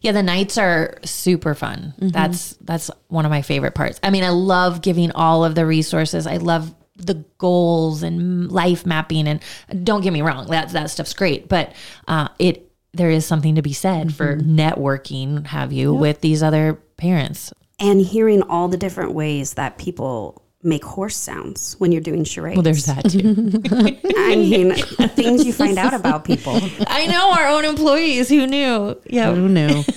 Yeah, 0.03 0.13
the 0.13 0.23
nights 0.23 0.59
are 0.59 0.99
super 1.05 1.55
fun. 1.55 1.95
That's 1.97 2.53
that's 2.61 2.91
one 3.09 3.25
of 3.25 3.31
my 3.31 3.41
favorite 3.41 3.75
parts. 3.75 3.99
I 4.03 4.11
mean, 4.11 4.25
I 4.25 4.29
love 4.29 4.83
giving 4.83 5.11
all 5.13 5.43
of 5.45 5.55
the 5.55 5.65
resources. 5.65 6.27
I 6.27 6.37
love 6.37 6.75
the 6.97 7.25
goals 7.39 8.03
and 8.03 8.53
life 8.53 8.85
mapping. 8.85 9.27
And 9.27 9.41
don't 9.83 10.03
get 10.03 10.13
me 10.13 10.21
wrong, 10.21 10.49
that 10.51 10.69
that 10.77 10.91
stuff's 10.91 11.15
great. 11.15 11.49
But 11.49 11.73
uh, 12.07 12.29
it 12.39 12.69
there 12.93 13.09
is 13.11 13.25
something 13.25 13.55
to 13.55 13.63
be 13.63 13.73
said 13.73 14.13
for 14.13 14.37
networking, 14.37 15.47
have 15.47 15.73
you, 15.73 15.95
with 15.95 16.21
these 16.21 16.43
other 16.43 16.75
parents. 16.99 17.53
And 17.79 18.01
hearing 18.01 18.43
all 18.43 18.69
the 18.69 18.77
different 18.77 19.13
ways 19.13 19.55
that 19.55 19.77
people 19.79 20.43
make 20.63 20.85
horse 20.85 21.17
sounds 21.17 21.75
when 21.79 21.91
you're 21.91 22.01
doing 22.01 22.25
charades. 22.25 22.57
Well, 22.57 22.63
there's 22.63 22.87
that 22.87 23.11
too. 23.11 23.61
I 24.17 24.37
mean, 24.37 24.75
things 25.17 25.45
you 25.45 25.53
find 25.53 25.79
out 25.79 25.93
about 25.93 26.25
people. 26.25 26.61
I 26.87 27.07
know 27.07 27.33
our 27.33 27.49
own 27.49 27.65
employees 27.65 28.29
who 28.29 28.47
knew. 28.47 28.97
Yeah, 29.07 29.35
Who 29.35 29.49
knew? 29.49 29.83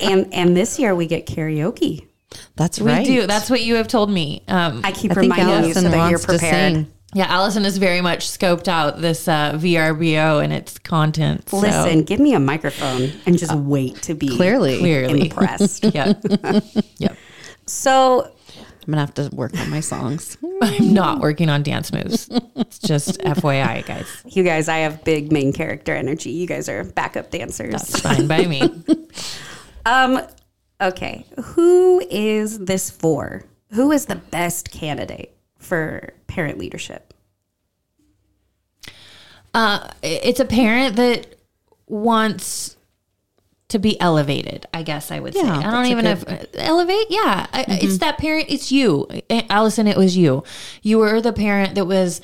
And 0.00 0.32
and 0.32 0.56
this 0.56 0.78
year 0.78 0.94
we 0.94 1.06
get 1.06 1.26
karaoke. 1.26 2.06
That's 2.54 2.80
right. 2.80 3.06
we 3.06 3.14
do. 3.16 3.26
That's 3.26 3.48
what 3.50 3.62
you 3.62 3.76
have 3.76 3.88
told 3.88 4.10
me. 4.10 4.42
Um, 4.46 4.82
I 4.84 4.92
keep 4.92 5.10
I 5.10 5.14
think 5.14 5.32
reminding 5.32 5.48
you 5.48 5.54
Allison 5.54 5.82
so 5.84 5.88
that 5.88 5.96
you're 5.96 6.18
wants 6.18 6.22
to 6.22 6.28
prepared. 6.28 6.86
Sing. 7.16 7.28
yeah, 7.28 7.32
Allison 7.34 7.64
has 7.64 7.76
very 7.78 8.00
much 8.00 8.26
scoped 8.28 8.68
out 8.68 9.00
this 9.00 9.26
uh, 9.28 9.52
VRBO 9.54 10.42
and 10.42 10.52
its 10.52 10.78
content. 10.78 11.48
so- 11.48 11.58
Listen, 11.58 12.02
give 12.04 12.20
me 12.20 12.34
a 12.34 12.40
microphone 12.40 13.10
and 13.26 13.38
just 13.38 13.54
wait 13.54 14.02
to 14.02 14.14
be 14.14 14.28
Clearly, 14.36 14.78
clearly. 14.78 15.22
impressed. 15.22 15.84
Yeah. 15.94 16.14
yep. 16.98 17.16
so 17.66 18.22
I'm 18.24 18.92
gonna 18.92 19.00
have 19.00 19.14
to 19.14 19.28
work 19.34 19.56
on 19.58 19.68
my 19.70 19.80
songs. 19.80 20.36
I'm 20.62 20.94
not 20.94 21.20
working 21.20 21.48
on 21.48 21.62
dance 21.62 21.92
moves. 21.92 22.28
It's 22.54 22.78
just 22.78 23.18
FYI, 23.20 23.84
guys. 23.86 24.06
you 24.26 24.42
guys, 24.44 24.68
I 24.68 24.78
have 24.78 25.02
big 25.04 25.32
main 25.32 25.52
character 25.52 25.92
energy. 25.94 26.30
You 26.30 26.46
guys 26.46 26.68
are 26.68 26.84
backup 26.84 27.30
dancers. 27.30 27.72
That's 27.72 28.00
fine 28.00 28.26
by 28.28 28.46
me. 28.46 28.62
Um, 29.84 30.20
okay. 30.80 31.26
Who 31.42 32.00
is 32.10 32.58
this 32.60 32.90
for? 32.90 33.44
Who 33.72 33.90
is 33.92 34.06
the 34.06 34.16
best 34.16 34.70
candidate 34.70 35.36
for 35.58 36.12
parent 36.26 36.58
leadership? 36.58 37.05
Uh, 39.56 39.88
it's 40.02 40.38
a 40.40 40.44
parent 40.44 40.96
that 40.96 41.34
wants 41.86 42.76
to 43.68 43.78
be 43.78 43.98
elevated. 44.00 44.66
I 44.74 44.82
guess 44.82 45.10
I 45.10 45.18
would 45.20 45.34
say. 45.34 45.40
I 45.40 45.70
don't 45.70 45.86
even 45.86 46.04
know 46.04 46.12
if 46.12 46.24
elevate. 46.54 47.06
Yeah, 47.10 47.46
I, 47.52 47.64
it's 47.68 47.98
that 47.98 48.18
parent. 48.18 48.46
It's 48.48 48.70
you, 48.70 49.08
Allison. 49.30 49.86
It 49.86 49.96
was 49.96 50.16
you. 50.16 50.44
You 50.82 50.98
were 50.98 51.20
the 51.20 51.32
parent 51.32 51.74
that 51.74 51.86
was. 51.86 52.20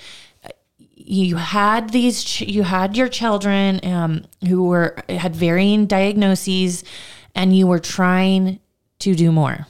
You 1.05 1.37
had 1.37 1.91
these. 1.91 2.23
ch- 2.23 2.43
You 2.43 2.63
had 2.63 2.97
your 2.97 3.09
children 3.09 3.81
um, 3.85 4.25
who 4.49 4.65
were 4.65 4.97
had 5.09 5.35
varying 5.35 5.87
diagnoses, 5.87 6.85
and 7.35 7.57
you 7.57 7.67
were 7.67 7.81
trying 7.81 8.61
to 9.01 9.15
do 9.15 9.33
more. 9.33 9.67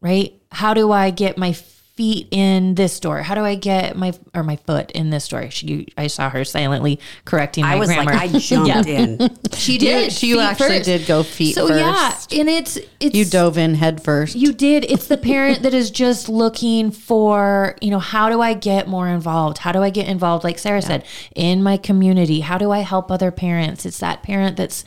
right? 0.00 0.34
How 0.52 0.74
do 0.74 0.92
I 0.92 1.10
get 1.10 1.36
my 1.36 1.56
feet 1.94 2.28
in 2.30 2.74
this 2.76 2.98
door? 3.00 3.22
How 3.22 3.34
do 3.34 3.42
I 3.42 3.54
get 3.54 3.96
my 3.96 4.12
or 4.34 4.42
my 4.42 4.56
foot 4.56 4.90
in 4.92 5.10
this 5.10 5.28
door? 5.28 5.50
She, 5.50 5.88
I 5.98 6.06
saw 6.06 6.30
her 6.30 6.44
silently 6.44 6.98
correcting 7.24 7.64
my 7.64 7.74
I 7.74 7.76
was 7.76 7.88
grammar. 7.88 8.12
like, 8.12 8.34
I 8.34 8.38
jumped 8.38 8.88
in. 8.88 9.18
she 9.54 9.78
did. 9.78 10.12
She- 10.12 10.28
you 10.28 10.40
actually 10.40 10.68
first. 10.78 10.84
did 10.84 11.06
go 11.06 11.22
feet 11.22 11.54
So 11.54 11.68
yeah, 11.74 12.10
first. 12.10 12.32
and 12.34 12.48
it's 12.48 12.78
it's 13.00 13.14
You 13.14 13.24
dove 13.24 13.58
in 13.58 13.74
head 13.74 14.02
first. 14.02 14.34
you 14.36 14.52
did. 14.52 14.84
It's 14.84 15.06
the 15.08 15.16
parent 15.18 15.62
that 15.62 15.74
is 15.74 15.90
just 15.90 16.28
looking 16.28 16.90
for, 16.90 17.76
you 17.80 17.90
know, 17.90 17.98
how 17.98 18.28
do 18.30 18.40
I 18.40 18.54
get 18.54 18.88
more 18.88 19.08
involved? 19.08 19.58
How 19.58 19.72
do 19.72 19.82
I 19.82 19.90
get 19.90 20.06
involved, 20.08 20.44
like 20.44 20.58
Sarah 20.58 20.82
said, 20.82 21.04
in 21.34 21.62
my 21.62 21.76
community? 21.76 22.40
How 22.40 22.58
do 22.58 22.70
I 22.70 22.80
help 22.80 23.10
other 23.10 23.30
parents? 23.30 23.84
It's 23.84 23.98
that 23.98 24.22
parent 24.22 24.56
that's, 24.56 24.84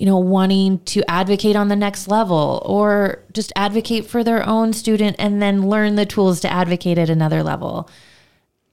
you 0.00 0.06
know, 0.06 0.16
wanting 0.16 0.78
to 0.78 1.02
advocate 1.10 1.56
on 1.56 1.68
the 1.68 1.76
next 1.76 2.08
level 2.08 2.62
or 2.64 3.22
just 3.34 3.52
advocate 3.54 4.06
for 4.06 4.24
their 4.24 4.48
own 4.48 4.72
student 4.72 5.14
and 5.18 5.42
then 5.42 5.68
learn 5.68 5.96
the 5.96 6.06
tools 6.06 6.40
to 6.40 6.50
advocate 6.50 6.96
at 6.96 7.10
another 7.10 7.42
level. 7.42 7.86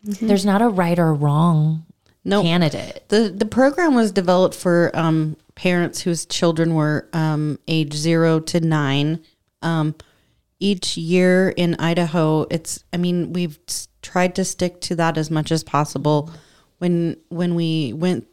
There's 0.03 0.45
not 0.45 0.61
a 0.61 0.69
right 0.69 0.97
or 0.97 1.13
wrong 1.13 1.85
Nope. 2.23 2.45
candidate. 2.45 3.03
The 3.09 3.27
the 3.27 3.45
program 3.45 3.93
was 3.93 4.13
developed 4.13 4.55
for 4.55 4.89
um, 4.93 5.35
parents 5.55 5.99
whose 5.99 6.25
children 6.25 6.75
were 6.75 7.09
um, 7.11 7.59
age 7.67 7.93
zero 7.93 8.39
to 8.39 8.61
nine. 8.61 9.21
Um, 9.61 9.95
each 10.61 10.95
year 10.95 11.49
in 11.49 11.75
Idaho, 11.75 12.43
it's 12.49 12.85
I 12.93 12.97
mean 12.97 13.33
we've 13.33 13.59
tried 14.01 14.33
to 14.35 14.45
stick 14.45 14.79
to 14.81 14.95
that 14.95 15.17
as 15.17 15.29
much 15.29 15.51
as 15.51 15.61
possible. 15.61 16.31
When 16.77 17.17
when 17.27 17.53
we 17.53 17.91
went 17.91 18.27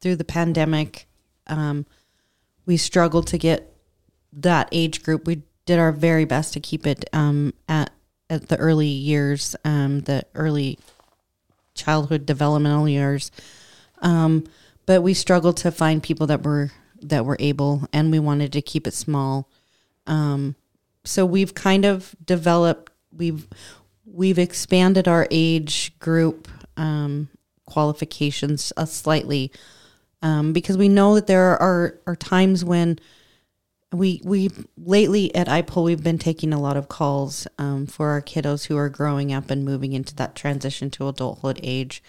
through 0.00 0.16
the 0.16 0.24
pandemic, 0.24 1.06
um, 1.46 1.86
we 2.66 2.76
struggled 2.76 3.26
to 3.28 3.38
get 3.38 3.74
that 4.32 4.68
age 4.72 5.02
group. 5.02 5.26
We 5.26 5.42
did 5.66 5.78
our 5.78 5.92
very 5.92 6.24
best 6.24 6.52
to 6.54 6.60
keep 6.60 6.86
it 6.86 7.04
um, 7.12 7.54
at 7.68 7.90
at 8.30 8.48
the 8.48 8.56
early 8.56 8.86
years, 8.86 9.54
um, 9.64 10.00
the 10.00 10.24
early 10.34 10.78
childhood 11.74 12.24
developmental 12.24 12.88
years. 12.88 13.30
Um, 14.00 14.44
but 14.86 15.02
we 15.02 15.14
struggled 15.14 15.56
to 15.58 15.70
find 15.70 16.02
people 16.02 16.26
that 16.28 16.42
were 16.42 16.70
that 17.02 17.24
were 17.24 17.36
able, 17.38 17.88
and 17.92 18.10
we 18.10 18.18
wanted 18.18 18.52
to 18.52 18.62
keep 18.62 18.86
it 18.86 18.94
small. 18.94 19.48
Um, 20.06 20.56
so 21.04 21.24
we've 21.26 21.54
kind 21.54 21.84
of 21.84 22.14
developed 22.24 22.92
we've 23.12 23.46
we've 24.04 24.38
expanded 24.38 25.08
our 25.08 25.26
age 25.30 25.98
group 25.98 26.48
um, 26.76 27.28
qualifications 27.66 28.72
uh, 28.76 28.84
slightly 28.84 29.50
um, 30.24 30.54
because 30.54 30.76
we 30.76 30.88
know 30.88 31.14
that 31.14 31.28
there 31.28 31.62
are 31.62 32.00
are 32.06 32.16
times 32.16 32.64
when 32.64 32.98
we 33.92 34.20
we 34.24 34.50
lately 34.76 35.32
at 35.36 35.46
IPUL 35.46 35.84
we've 35.84 36.02
been 36.02 36.18
taking 36.18 36.52
a 36.52 36.60
lot 36.60 36.76
of 36.76 36.88
calls 36.88 37.46
um, 37.58 37.86
for 37.86 38.08
our 38.08 38.22
kiddos 38.22 38.66
who 38.66 38.76
are 38.76 38.88
growing 38.88 39.32
up 39.32 39.50
and 39.50 39.64
moving 39.64 39.92
into 39.92 40.16
that 40.16 40.34
transition 40.34 40.90
to 40.90 41.06
adulthood 41.08 41.60
age, 41.62 42.02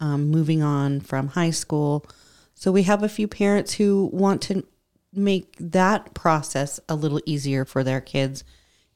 um, 0.00 0.30
moving 0.30 0.62
on 0.62 1.00
from 1.00 1.28
high 1.28 1.50
school. 1.50 2.06
So 2.54 2.72
we 2.72 2.84
have 2.84 3.02
a 3.02 3.08
few 3.08 3.28
parents 3.28 3.74
who 3.74 4.08
want 4.12 4.40
to 4.42 4.64
make 5.12 5.56
that 5.58 6.14
process 6.14 6.78
a 6.88 6.94
little 6.94 7.20
easier 7.26 7.64
for 7.64 7.82
their 7.82 8.00
kids 8.00 8.44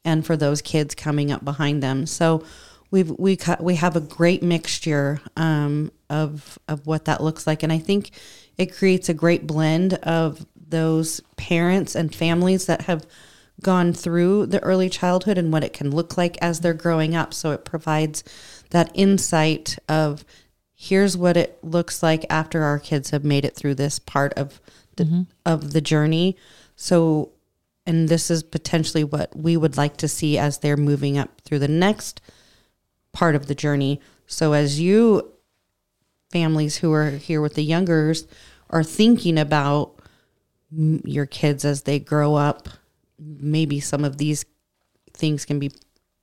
and 0.05 0.25
for 0.25 0.37
those 0.37 0.61
kids 0.61 0.95
coming 0.95 1.31
up 1.31 1.43
behind 1.43 1.83
them. 1.83 2.05
So 2.05 2.43
we've 2.91 3.09
we 3.09 3.37
we 3.59 3.75
have 3.75 3.95
a 3.97 4.01
great 4.01 4.41
mixture 4.41 5.19
um, 5.35 5.91
of 6.09 6.57
of 6.69 6.87
what 6.87 7.05
that 7.05 7.21
looks 7.21 7.45
like, 7.45 7.63
and 7.63 7.73
I 7.73 7.79
think 7.79 8.11
it 8.57 8.75
creates 8.75 9.09
a 9.09 9.13
great 9.13 9.47
blend 9.47 9.95
of 9.95 10.45
those 10.55 11.21
parents 11.37 11.95
and 11.95 12.13
families 12.13 12.65
that 12.65 12.83
have 12.83 13.05
gone 13.61 13.93
through 13.93 14.47
the 14.47 14.61
early 14.61 14.89
childhood 14.89 15.37
and 15.37 15.51
what 15.51 15.63
it 15.63 15.73
can 15.73 15.91
look 15.91 16.17
like 16.17 16.37
as 16.41 16.59
they're 16.59 16.73
growing 16.73 17.15
up. 17.15 17.33
So 17.33 17.51
it 17.51 17.65
provides 17.65 18.23
that 18.71 18.91
insight 18.93 19.77
of 19.87 20.25
here's 20.75 21.15
what 21.15 21.37
it 21.37 21.63
looks 21.63 22.03
like 22.03 22.25
after 22.29 22.63
our 22.63 22.79
kids 22.79 23.11
have 23.11 23.23
made 23.23 23.45
it 23.45 23.55
through 23.55 23.75
this 23.75 23.99
part 23.99 24.33
of 24.33 24.59
the 24.95 25.05
mm-hmm. 25.05 25.21
of 25.45 25.73
the 25.73 25.81
journey. 25.81 26.35
So 26.75 27.31
and 27.85 28.09
this 28.09 28.31
is 28.31 28.43
potentially 28.43 29.03
what 29.03 29.35
we 29.35 29.57
would 29.57 29.77
like 29.77 29.97
to 29.97 30.07
see 30.07 30.37
as 30.37 30.59
they're 30.59 30.77
moving 30.77 31.17
up 31.17 31.41
through 31.41 31.59
the 31.59 31.67
next 31.67 32.21
part 33.11 33.35
of 33.35 33.47
the 33.47 33.55
journey. 33.55 33.99
So 34.25 34.53
as 34.53 34.79
you 34.79 35.33
families 36.33 36.77
who 36.77 36.91
are 36.91 37.11
here 37.11 37.39
with 37.39 37.53
the 37.53 37.63
youngers 37.63 38.27
are 38.71 38.83
thinking 38.83 39.37
about 39.37 39.95
your 40.71 41.27
kids 41.27 41.63
as 41.63 41.83
they 41.83 41.99
grow 41.99 42.33
up, 42.35 42.67
maybe 43.19 43.79
some 43.79 44.03
of 44.03 44.17
these 44.17 44.43
things 45.13 45.45
can 45.45 45.59
be 45.59 45.71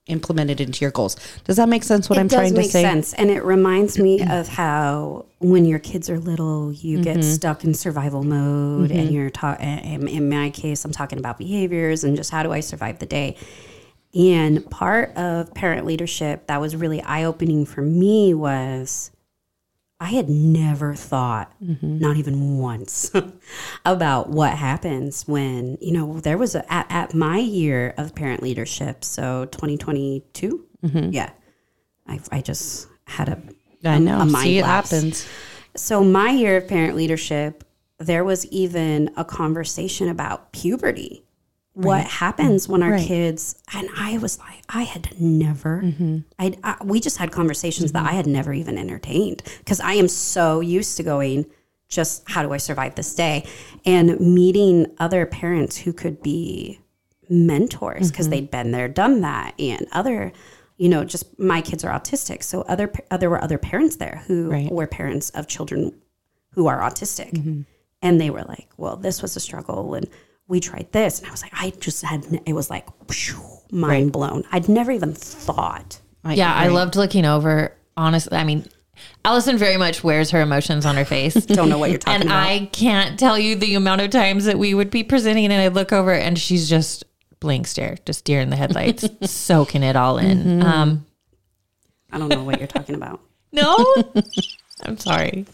implemented 0.07 0.59
into 0.59 0.83
your 0.83 0.91
goals. 0.91 1.15
Does 1.45 1.55
that 1.55 1.69
make 1.69 1.83
sense? 1.83 2.09
What 2.09 2.17
it 2.17 2.21
I'm 2.21 2.27
trying 2.27 2.53
to 2.55 2.63
say? 2.63 2.81
Sense, 2.81 3.13
and 3.13 3.29
it 3.31 3.45
reminds 3.45 3.97
me 3.97 4.21
of 4.21 4.49
how 4.49 5.25
when 5.39 5.63
your 5.63 5.79
kids 5.79 6.09
are 6.09 6.19
little, 6.19 6.73
you 6.73 6.97
mm-hmm. 6.97 7.03
get 7.03 7.23
stuck 7.23 7.63
in 7.63 7.73
survival 7.73 8.23
mode, 8.23 8.89
mm-hmm. 8.89 8.99
and 8.99 9.11
you're 9.11 9.29
talking. 9.29 9.65
In 10.07 10.29
my 10.29 10.49
case, 10.49 10.83
I'm 10.83 10.91
talking 10.91 11.19
about 11.19 11.37
behaviors 11.37 12.03
and 12.03 12.17
just 12.17 12.31
how 12.31 12.43
do 12.43 12.51
I 12.51 12.59
survive 12.59 12.99
the 12.99 13.05
day. 13.05 13.37
And 14.13 14.69
part 14.69 15.15
of 15.15 15.53
parent 15.53 15.85
leadership 15.85 16.47
that 16.47 16.59
was 16.59 16.75
really 16.75 17.01
eye 17.01 17.23
opening 17.23 17.65
for 17.65 17.81
me 17.81 18.33
was 18.33 19.11
I 20.01 20.07
had 20.07 20.31
never 20.31 20.95
thought, 20.95 21.53
mm-hmm. 21.63 21.99
not 21.99 22.17
even 22.17 22.57
once, 22.57 23.11
about 23.85 24.31
what 24.31 24.55
happens 24.57 25.27
when, 25.27 25.77
you 25.79 25.91
know, 25.91 26.19
there 26.19 26.39
was 26.39 26.55
a, 26.55 26.73
at, 26.73 26.87
at 26.89 27.13
my 27.13 27.37
year 27.37 27.93
of 27.99 28.15
parent 28.15 28.41
leadership, 28.41 29.03
so 29.03 29.45
2022. 29.45 30.65
Mm-hmm. 30.83 31.11
Yeah. 31.11 31.29
I, 32.07 32.19
I 32.31 32.41
just 32.41 32.87
had 33.05 33.29
a, 33.29 33.39
I 33.87 33.99
know, 33.99 34.21
a 34.21 34.25
mind 34.25 34.45
see, 34.45 34.57
it 34.57 34.65
happens. 34.65 35.29
So, 35.75 36.03
my 36.03 36.31
year 36.31 36.57
of 36.57 36.67
parent 36.67 36.95
leadership, 36.95 37.63
there 37.99 38.23
was 38.23 38.47
even 38.47 39.11
a 39.15 39.23
conversation 39.23 40.09
about 40.09 40.51
puberty 40.51 41.23
what 41.73 41.99
right. 41.99 42.07
happens 42.07 42.67
when 42.67 42.83
our 42.83 42.91
right. 42.91 43.07
kids 43.07 43.55
and 43.73 43.89
i 43.97 44.17
was 44.17 44.37
like 44.39 44.61
i 44.69 44.83
had 44.83 45.19
never 45.21 45.81
mm-hmm. 45.81 46.19
I, 46.37 46.75
we 46.83 46.99
just 46.99 47.17
had 47.17 47.31
conversations 47.31 47.91
mm-hmm. 47.91 48.03
that 48.03 48.11
i 48.11 48.15
had 48.15 48.27
never 48.27 48.51
even 48.51 48.77
entertained 48.77 49.41
because 49.59 49.79
i 49.79 49.93
am 49.93 50.07
so 50.07 50.59
used 50.59 50.97
to 50.97 51.03
going 51.03 51.45
just 51.87 52.29
how 52.29 52.43
do 52.43 52.51
i 52.51 52.57
survive 52.57 52.95
this 52.95 53.15
day 53.15 53.45
and 53.85 54.19
meeting 54.19 54.87
other 54.99 55.25
parents 55.25 55.77
who 55.77 55.93
could 55.93 56.21
be 56.21 56.79
mentors 57.29 58.11
because 58.11 58.25
mm-hmm. 58.25 58.31
they'd 58.31 58.51
been 58.51 58.71
there 58.71 58.89
done 58.89 59.21
that 59.21 59.53
and 59.57 59.87
other 59.93 60.33
you 60.75 60.89
know 60.89 61.05
just 61.05 61.39
my 61.39 61.61
kids 61.61 61.85
are 61.85 61.97
autistic 61.97 62.43
so 62.43 62.63
other 62.63 62.91
uh, 63.11 63.15
there 63.15 63.29
were 63.29 63.41
other 63.41 63.57
parents 63.57 63.95
there 63.95 64.23
who 64.27 64.49
right. 64.49 64.71
were 64.71 64.87
parents 64.87 65.29
of 65.29 65.47
children 65.47 65.93
who 66.53 66.67
are 66.67 66.81
autistic 66.81 67.31
mm-hmm. 67.31 67.61
and 68.01 68.19
they 68.19 68.29
were 68.29 68.43
like 68.43 68.67
well 68.75 68.97
this 68.97 69.21
was 69.21 69.37
a 69.37 69.39
struggle 69.39 69.93
and 69.93 70.09
we 70.51 70.59
tried 70.59 70.91
this. 70.91 71.19
And 71.19 71.27
I 71.29 71.31
was 71.31 71.41
like, 71.41 71.53
I 71.55 71.71
just 71.79 72.03
had, 72.03 72.41
it 72.45 72.53
was 72.53 72.69
like 72.69 72.85
whew, 73.09 73.41
mind 73.71 74.07
right. 74.07 74.11
blown. 74.11 74.43
I'd 74.51 74.67
never 74.67 74.91
even 74.91 75.13
thought. 75.13 75.99
yeah, 76.25 76.53
right. 76.53 76.65
I 76.65 76.67
loved 76.67 76.97
looking 76.97 77.25
over. 77.25 77.73
Honestly, 77.95 78.37
I 78.37 78.43
mean, 78.43 78.67
Allison 79.23 79.57
very 79.57 79.77
much 79.77 80.03
wears 80.03 80.29
her 80.31 80.41
emotions 80.41 80.85
on 80.85 80.97
her 80.97 81.05
face. 81.05 81.33
Don't 81.45 81.69
know 81.69 81.77
what 81.77 81.89
you're 81.89 81.99
talking 81.99 82.21
and 82.21 82.29
about. 82.29 82.49
And 82.49 82.63
I 82.63 82.65
can't 82.67 83.17
tell 83.17 83.39
you 83.39 83.55
the 83.55 83.75
amount 83.75 84.01
of 84.01 84.11
times 84.11 84.43
that 84.45 84.59
we 84.59 84.73
would 84.73 84.91
be 84.91 85.03
presenting 85.03 85.45
and 85.45 85.53
I'd 85.53 85.73
look 85.73 85.93
over 85.93 86.13
and 86.13 86.37
she's 86.37 86.69
just 86.69 87.05
blank 87.39 87.65
stare, 87.65 87.97
just 88.05 88.25
deer 88.25 88.41
in 88.41 88.49
the 88.49 88.57
headlights, 88.57 89.07
soaking 89.23 89.83
it 89.83 89.95
all 89.95 90.17
in. 90.17 90.37
Mm-hmm. 90.37 90.61
Um, 90.63 91.05
I 92.11 92.17
don't 92.17 92.27
know 92.27 92.43
what 92.43 92.59
you're 92.59 92.67
talking 92.67 92.95
about. 92.95 93.21
No, 93.53 93.75
I'm 94.85 94.97
sorry. 94.97 95.45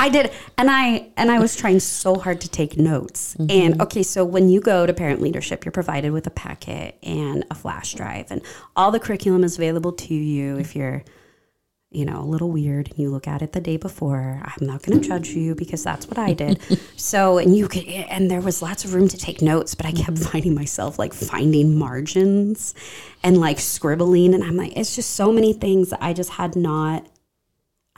I 0.00 0.08
did, 0.08 0.32
and 0.56 0.70
I 0.70 1.10
and 1.18 1.30
I 1.30 1.38
was 1.38 1.54
trying 1.54 1.78
so 1.78 2.14
hard 2.14 2.40
to 2.40 2.48
take 2.48 2.78
notes. 2.78 3.36
Mm-hmm. 3.38 3.50
And 3.50 3.82
okay, 3.82 4.02
so 4.02 4.24
when 4.24 4.48
you 4.48 4.58
go 4.58 4.86
to 4.86 4.94
parent 4.94 5.20
leadership, 5.20 5.64
you're 5.66 5.72
provided 5.72 6.12
with 6.12 6.26
a 6.26 6.30
packet 6.30 6.96
and 7.02 7.44
a 7.50 7.54
flash 7.54 7.92
drive, 7.92 8.30
and 8.30 8.40
all 8.74 8.90
the 8.90 8.98
curriculum 8.98 9.44
is 9.44 9.58
available 9.58 9.92
to 9.92 10.14
you. 10.14 10.56
If 10.56 10.74
you're, 10.74 11.04
you 11.90 12.06
know, 12.06 12.22
a 12.22 12.24
little 12.24 12.50
weird 12.50 12.88
and 12.88 12.98
you 12.98 13.10
look 13.10 13.28
at 13.28 13.42
it 13.42 13.52
the 13.52 13.60
day 13.60 13.76
before, 13.76 14.40
I'm 14.42 14.66
not 14.66 14.82
going 14.82 15.02
to 15.02 15.06
judge 15.06 15.28
you 15.28 15.54
because 15.54 15.84
that's 15.84 16.08
what 16.08 16.16
I 16.16 16.32
did. 16.32 16.62
so, 16.96 17.36
and 17.36 17.54
you 17.54 17.68
could, 17.68 17.86
and 17.86 18.30
there 18.30 18.40
was 18.40 18.62
lots 18.62 18.86
of 18.86 18.94
room 18.94 19.06
to 19.06 19.18
take 19.18 19.42
notes, 19.42 19.74
but 19.74 19.84
I 19.84 19.92
kept 19.92 20.16
mm-hmm. 20.16 20.30
finding 20.30 20.54
myself 20.54 20.98
like 20.98 21.12
finding 21.12 21.78
margins 21.78 22.74
and 23.22 23.38
like 23.38 23.60
scribbling, 23.60 24.32
and 24.32 24.44
I'm 24.44 24.56
like, 24.56 24.78
it's 24.78 24.96
just 24.96 25.10
so 25.10 25.30
many 25.30 25.52
things 25.52 25.90
that 25.90 26.02
I 26.02 26.14
just 26.14 26.30
had 26.30 26.56
not 26.56 27.06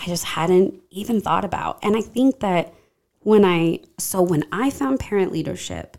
I 0.03 0.07
just 0.07 0.25
hadn't 0.25 0.81
even 0.91 1.21
thought 1.21 1.45
about. 1.45 1.79
And 1.83 1.97
I 1.97 2.01
think 2.01 2.41
that 2.41 2.75
when 3.21 3.45
I, 3.45 3.81
so 3.99 4.21
when 4.21 4.45
I 4.51 4.71
found 4.71 4.99
parent 4.99 5.31
leadership, 5.31 5.97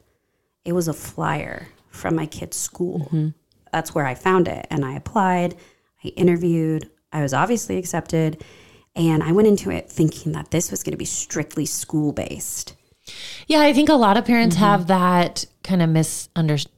it 0.66 0.74
was 0.74 0.90
a 0.90 0.94
flyer 0.94 1.70
from 1.88 2.16
my 2.16 2.26
kid's 2.26 2.58
school. 2.58 3.00
Mm-hmm. 3.00 3.30
That's 3.72 3.96
where 3.96 4.06
I 4.06 4.14
found 4.14 4.48
it. 4.50 4.68
And 4.70 4.84
I 4.84 4.96
applied, 4.96 5.56
I 6.04 6.10
interviewed, 6.10 6.90
I 7.14 7.22
was 7.22 7.34
obviously 7.34 7.78
accepted. 7.78 8.44
And 8.96 9.24
I 9.24 9.32
went 9.32 9.48
into 9.48 9.72
it 9.72 9.90
thinking 9.90 10.34
that 10.34 10.52
this 10.52 10.70
was 10.70 10.84
going 10.84 10.92
to 10.92 10.98
be 10.98 11.06
strictly 11.06 11.66
school 11.66 12.12
based. 12.12 12.76
Yeah, 13.48 13.62
I 13.62 13.74
think 13.74 13.90
a 13.90 13.96
lot 13.96 14.18
of 14.18 14.26
parents 14.26 14.56
mm-hmm. 14.56 14.66
have 14.66 14.88
that 14.88 15.46
kind 15.64 15.82
of 15.82 15.90
misunderstanding 15.90 16.74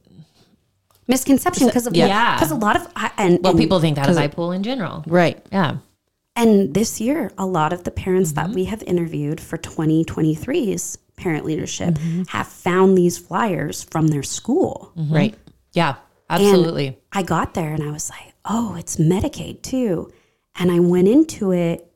misconception 1.08 1.68
because 1.68 1.86
of 1.86 1.94
yeah 1.94 2.34
because 2.34 2.50
a 2.50 2.56
lot 2.56 2.76
of 2.76 2.82
and 3.16 3.38
well 3.42 3.52
and, 3.52 3.60
people 3.60 3.78
think 3.80 3.96
that 3.96 4.08
of 4.08 4.16
IPUL 4.16 4.54
in 4.56 4.62
general 4.64 5.04
right 5.06 5.44
yeah 5.52 5.76
and 6.36 6.74
this 6.74 7.00
year, 7.00 7.32
a 7.38 7.46
lot 7.46 7.72
of 7.72 7.84
the 7.84 7.90
parents 7.90 8.32
mm-hmm. 8.32 8.48
that 8.48 8.54
we 8.54 8.66
have 8.66 8.82
interviewed 8.82 9.40
for 9.40 9.56
2023's 9.56 10.98
parent 11.16 11.46
leadership 11.46 11.94
mm-hmm. 11.94 12.24
have 12.28 12.46
found 12.46 12.96
these 12.96 13.18
flyers 13.18 13.82
from 13.82 14.08
their 14.08 14.22
school. 14.22 14.92
Mm-hmm. 14.96 15.14
Right. 15.14 15.34
Yeah, 15.72 15.96
absolutely. 16.28 16.88
And 16.88 16.96
I 17.12 17.22
got 17.22 17.54
there 17.54 17.72
and 17.72 17.82
I 17.82 17.90
was 17.90 18.10
like, 18.10 18.34
oh, 18.44 18.76
it's 18.76 18.96
Medicaid 18.96 19.62
too. 19.62 20.12
And 20.58 20.70
I 20.70 20.78
went 20.78 21.08
into 21.08 21.52
it 21.52 21.90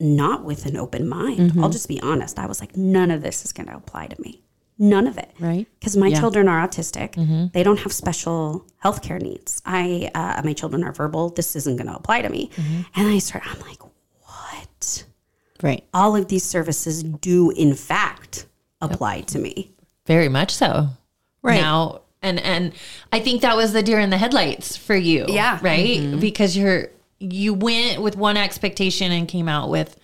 not 0.00 0.44
with 0.44 0.66
an 0.66 0.76
open 0.76 1.08
mind. 1.08 1.38
Mm-hmm. 1.38 1.64
I'll 1.64 1.70
just 1.70 1.88
be 1.88 2.00
honest. 2.00 2.38
I 2.38 2.46
was 2.46 2.60
like, 2.60 2.76
none 2.76 3.10
of 3.10 3.22
this 3.22 3.44
is 3.44 3.52
going 3.52 3.66
to 3.68 3.76
apply 3.76 4.06
to 4.06 4.20
me. 4.20 4.42
None 4.78 5.08
of 5.08 5.18
it. 5.18 5.30
Right. 5.40 5.66
Because 5.80 5.96
my 5.96 6.06
yeah. 6.06 6.20
children 6.20 6.48
are 6.48 6.66
autistic. 6.66 7.14
Mm-hmm. 7.14 7.46
They 7.52 7.64
don't 7.64 7.80
have 7.80 7.92
special 7.92 8.64
health 8.78 9.02
care 9.02 9.18
needs. 9.18 9.60
I, 9.66 10.08
uh, 10.14 10.40
my 10.44 10.52
children 10.52 10.84
are 10.84 10.92
verbal. 10.92 11.30
This 11.30 11.56
isn't 11.56 11.76
going 11.76 11.88
to 11.88 11.96
apply 11.96 12.22
to 12.22 12.28
me. 12.28 12.50
Mm-hmm. 12.54 12.82
And 12.94 13.08
I 13.08 13.18
start, 13.18 13.44
I'm 13.44 13.60
like, 13.60 13.82
what? 14.22 15.04
Right. 15.60 15.84
All 15.92 16.14
of 16.14 16.28
these 16.28 16.44
services 16.44 17.02
do, 17.02 17.50
in 17.50 17.74
fact, 17.74 18.46
apply 18.80 19.16
yep. 19.16 19.26
to 19.26 19.40
me. 19.40 19.72
Very 20.06 20.28
much 20.28 20.54
so. 20.54 20.90
Right. 21.42 21.60
Now, 21.60 22.02
and, 22.22 22.38
and 22.38 22.72
I 23.12 23.18
think 23.18 23.42
that 23.42 23.56
was 23.56 23.72
the 23.72 23.82
deer 23.82 23.98
in 23.98 24.10
the 24.10 24.18
headlights 24.18 24.76
for 24.76 24.94
you. 24.94 25.24
Yeah. 25.26 25.58
Right. 25.60 25.98
Mm-hmm. 25.98 26.20
Because 26.20 26.56
you're, 26.56 26.90
you 27.18 27.52
went 27.52 28.00
with 28.00 28.16
one 28.16 28.36
expectation 28.36 29.10
and 29.10 29.26
came 29.26 29.48
out 29.48 29.70
with 29.70 29.98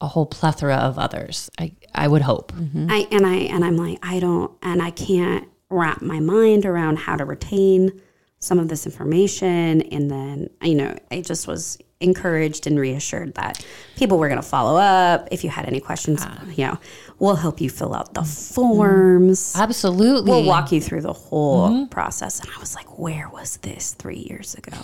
a 0.00 0.06
whole 0.06 0.26
plethora 0.26 0.76
of 0.76 0.98
others. 0.98 1.50
I 1.58 1.72
I 1.94 2.08
would 2.08 2.22
hope. 2.22 2.52
Mm-hmm. 2.52 2.86
I 2.90 3.06
and 3.10 3.26
I 3.26 3.34
and 3.34 3.64
I'm 3.64 3.76
like 3.76 3.98
I 4.02 4.20
don't 4.20 4.52
and 4.62 4.82
I 4.82 4.90
can't 4.90 5.48
wrap 5.70 6.00
my 6.00 6.20
mind 6.20 6.64
around 6.64 6.98
how 6.98 7.16
to 7.16 7.24
retain 7.24 8.00
some 8.40 8.58
of 8.58 8.68
this 8.68 8.86
information. 8.86 9.82
And 9.82 10.10
then, 10.10 10.50
you 10.62 10.74
know, 10.74 10.96
I 11.10 11.20
just 11.20 11.46
was 11.46 11.78
encouraged 12.00 12.68
and 12.68 12.78
reassured 12.78 13.34
that 13.34 13.64
people 13.96 14.18
were 14.18 14.28
going 14.28 14.40
to 14.40 14.46
follow 14.46 14.78
up. 14.78 15.28
If 15.32 15.42
you 15.42 15.50
had 15.50 15.66
any 15.66 15.80
questions, 15.80 16.20
ah. 16.22 16.44
you 16.54 16.66
know, 16.66 16.78
we'll 17.18 17.34
help 17.34 17.60
you 17.60 17.68
fill 17.68 17.94
out 17.94 18.14
the 18.14 18.22
forms. 18.22 19.52
Mm-hmm. 19.52 19.62
Absolutely. 19.62 20.30
We'll 20.30 20.44
walk 20.44 20.70
you 20.70 20.80
through 20.80 21.02
the 21.02 21.12
whole 21.12 21.68
mm-hmm. 21.68 21.86
process. 21.86 22.38
And 22.40 22.48
I 22.56 22.60
was 22.60 22.74
like, 22.76 22.98
where 22.98 23.28
was 23.28 23.56
this 23.58 23.94
three 23.94 24.26
years 24.28 24.54
ago? 24.54 24.76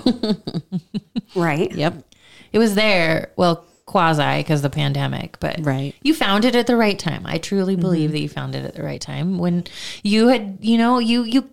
right? 1.37 1.71
Yep. 1.73 2.05
It 2.53 2.59
was 2.59 2.75
there, 2.75 3.33
well, 3.37 3.65
quasi 3.95 4.39
because 4.39 4.65
of 4.65 4.73
the 4.73 4.75
pandemic, 4.75 5.39
but 5.39 5.65
Right. 5.65 5.95
you 6.03 6.15
found 6.15 6.45
it 6.45 6.57
at 6.57 6.67
the 6.67 6.75
right 6.75 6.99
time. 6.99 7.23
I 7.25 7.39
truly 7.39 7.77
believe 7.77 8.09
mm-hmm. 8.09 8.15
that 8.15 8.23
you 8.23 8.29
found 8.29 8.57
it 8.57 8.65
at 8.65 8.75
the 8.75 8.83
right 8.83 9.01
time 9.01 9.39
when 9.39 9.63
you 10.03 10.27
had, 10.27 10.59
you 10.61 10.79
know, 10.79 10.99
you 10.99 11.23
you 11.23 11.49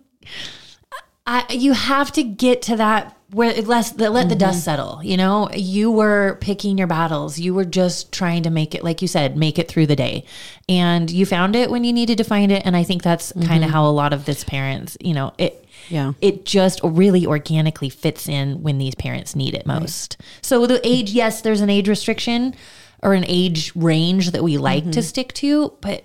I 1.24 1.46
you 1.50 1.72
have 1.72 2.10
to 2.12 2.24
get 2.24 2.62
to 2.62 2.76
that 2.78 3.16
where 3.30 3.52
less 3.62 3.92
the, 3.92 4.10
let 4.10 4.28
the 4.28 4.34
dust 4.34 4.56
mm-hmm. 4.56 4.64
settle. 4.64 5.04
You 5.04 5.16
know, 5.16 5.50
you 5.54 5.92
were 5.92 6.36
picking 6.40 6.78
your 6.78 6.88
battles. 6.88 7.38
You 7.38 7.54
were 7.54 7.64
just 7.64 8.10
trying 8.10 8.42
to 8.42 8.50
make 8.50 8.74
it, 8.74 8.82
like 8.82 9.02
you 9.02 9.08
said, 9.08 9.36
make 9.36 9.56
it 9.56 9.68
through 9.68 9.86
the 9.86 9.94
day, 9.94 10.24
and 10.68 11.08
you 11.08 11.24
found 11.24 11.54
it 11.54 11.70
when 11.70 11.84
you 11.84 11.92
needed 11.92 12.18
to 12.18 12.24
find 12.24 12.50
it. 12.50 12.66
And 12.66 12.76
I 12.76 12.82
think 12.82 13.04
that's 13.04 13.30
kind 13.32 13.44
of 13.44 13.48
mm-hmm. 13.48 13.70
how 13.70 13.86
a 13.86 13.94
lot 13.94 14.12
of 14.12 14.24
this 14.24 14.42
parents, 14.42 14.98
you 15.00 15.14
know, 15.14 15.32
it 15.38 15.61
Yeah. 15.92 16.12
it 16.20 16.44
just 16.44 16.80
really 16.82 17.26
organically 17.26 17.90
fits 17.90 18.28
in 18.28 18.62
when 18.62 18.78
these 18.78 18.94
parents 18.94 19.36
need 19.36 19.54
it 19.54 19.66
most. 19.66 20.16
So 20.40 20.66
the 20.66 20.80
age, 20.86 21.10
yes, 21.10 21.42
there's 21.42 21.60
an 21.60 21.70
age 21.70 21.88
restriction 21.88 22.54
or 23.02 23.14
an 23.14 23.24
age 23.28 23.72
range 23.76 24.30
that 24.30 24.42
we 24.42 24.58
like 24.58 24.90
to 24.92 25.02
stick 25.02 25.32
to, 25.34 25.72
but 25.80 26.04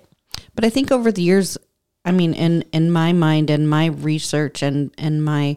But 0.54 0.64
I 0.64 0.70
think 0.70 0.90
over 0.92 1.10
the 1.12 1.22
years, 1.22 1.56
I 2.04 2.12
mean, 2.12 2.34
in 2.34 2.64
in 2.72 2.90
my 2.90 3.12
mind 3.12 3.50
and 3.50 3.68
my 3.68 3.86
research 3.86 4.62
and 4.62 4.90
and 4.98 5.24
my 5.24 5.56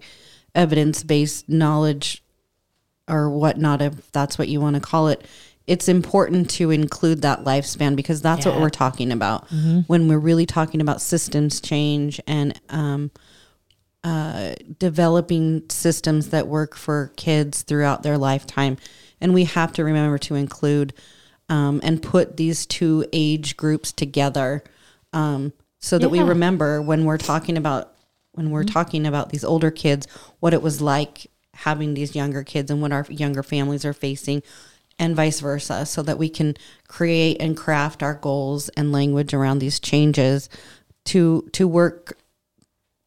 evidence 0.56 1.04
based 1.04 1.50
knowledge 1.50 2.24
or 3.08 3.30
whatnot, 3.30 3.82
if 3.82 4.12
that's 4.12 4.38
what 4.38 4.48
you 4.48 4.62
want 4.62 4.76
to 4.76 4.80
call 4.82 5.08
it, 5.08 5.26
it's 5.68 5.88
important 5.88 6.50
to 6.52 6.72
include 6.72 7.22
that 7.22 7.44
lifespan 7.44 7.96
because 7.96 8.22
that's 8.22 8.46
what 8.46 8.60
we're 8.62 8.70
talking 8.70 9.12
about 9.12 9.48
when 9.88 10.08
we're 10.08 10.20
really 10.20 10.46
talking 10.46 10.82
about 10.82 11.02
systems 11.02 11.62
change 11.62 12.20
and 12.28 12.60
um, 12.70 13.12
uh, 14.04 14.54
developing 14.80 15.64
systems 15.70 16.30
that 16.30 16.48
work 16.48 16.76
for 16.76 17.12
kids 17.16 17.62
throughout 17.62 18.04
their 18.04 18.18
lifetime. 18.18 18.78
And 19.20 19.34
we 19.34 19.44
have 19.46 19.74
to 19.74 19.84
remember 19.84 20.18
to 20.20 20.36
include 20.36 20.94
um, 21.50 21.82
and 21.84 22.02
put 22.02 22.38
these 22.38 22.66
two 22.66 23.06
age 23.12 23.58
groups 23.58 23.92
together 23.92 24.64
um, 25.14 25.54
so 25.80 25.98
that 26.00 26.10
we 26.10 26.22
remember 26.22 26.82
when 26.82 27.06
we're 27.06 27.18
talking 27.18 27.58
about 27.58 27.94
when 28.34 28.50
we're 28.50 28.64
talking 28.64 29.06
about 29.06 29.30
these 29.30 29.44
older 29.44 29.70
kids 29.70 30.08
what 30.40 30.54
it 30.54 30.62
was 30.62 30.80
like 30.80 31.28
having 31.54 31.94
these 31.94 32.16
younger 32.16 32.44
kids 32.44 32.72
and 32.72 32.82
what 32.82 32.94
our 32.94 33.06
younger 33.10 33.44
families 33.44 33.84
are 33.84 33.94
facing 33.94 34.42
and 34.98 35.16
vice 35.16 35.42
versa 35.42 35.86
so 35.86 36.02
that 36.02 36.18
we 36.18 36.30
can 36.30 36.56
create 36.88 37.36
and 37.42 37.58
craft 37.58 38.02
our 38.02 38.14
goals 38.14 38.70
and 38.70 38.94
language 38.94 39.34
around 39.34 39.60
these 39.60 39.80
changes 39.80 40.48
to 41.04 41.50
to 41.52 41.68
work 41.68 42.18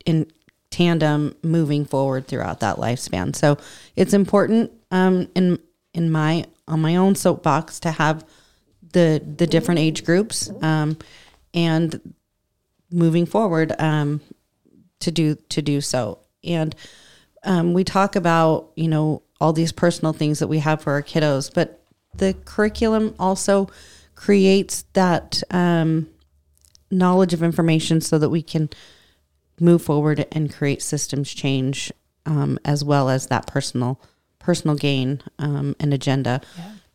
in 0.04 0.30
tandem 0.74 1.36
moving 1.44 1.84
forward 1.84 2.26
throughout 2.26 2.58
that 2.58 2.78
lifespan. 2.78 3.36
So 3.36 3.58
it's 3.94 4.12
important 4.12 4.72
um, 4.90 5.28
in 5.36 5.60
in 5.92 6.10
my 6.10 6.46
on 6.66 6.80
my 6.80 6.96
own 6.96 7.14
soapbox 7.14 7.78
to 7.80 7.92
have 7.92 8.24
the 8.92 9.22
the 9.36 9.46
different 9.46 9.78
age 9.78 10.04
groups 10.04 10.50
um, 10.62 10.98
and 11.54 12.14
moving 12.90 13.24
forward 13.24 13.72
um, 13.78 14.20
to 14.98 15.12
do 15.12 15.36
to 15.50 15.62
do 15.62 15.80
so. 15.80 16.18
And 16.42 16.74
um, 17.44 17.72
we 17.72 17.84
talk 17.84 18.16
about 18.16 18.72
you 18.74 18.88
know 18.88 19.22
all 19.40 19.52
these 19.52 19.70
personal 19.70 20.12
things 20.12 20.40
that 20.40 20.48
we 20.48 20.58
have 20.58 20.82
for 20.82 20.94
our 20.94 21.04
kiddos, 21.04 21.54
but 21.54 21.84
the 22.16 22.34
curriculum 22.44 23.14
also 23.20 23.70
creates 24.16 24.82
that 24.94 25.40
um, 25.52 26.08
knowledge 26.90 27.32
of 27.32 27.44
information 27.44 28.00
so 28.00 28.18
that 28.18 28.30
we 28.30 28.42
can 28.42 28.70
move 29.60 29.82
forward 29.82 30.26
and 30.32 30.52
create 30.52 30.82
systems 30.82 31.32
change 31.32 31.92
um, 32.26 32.58
as 32.64 32.84
well 32.84 33.08
as 33.08 33.26
that 33.28 33.46
personal 33.46 34.00
personal 34.38 34.76
gain 34.76 35.22
um, 35.38 35.74
and 35.80 35.94
agenda 35.94 36.40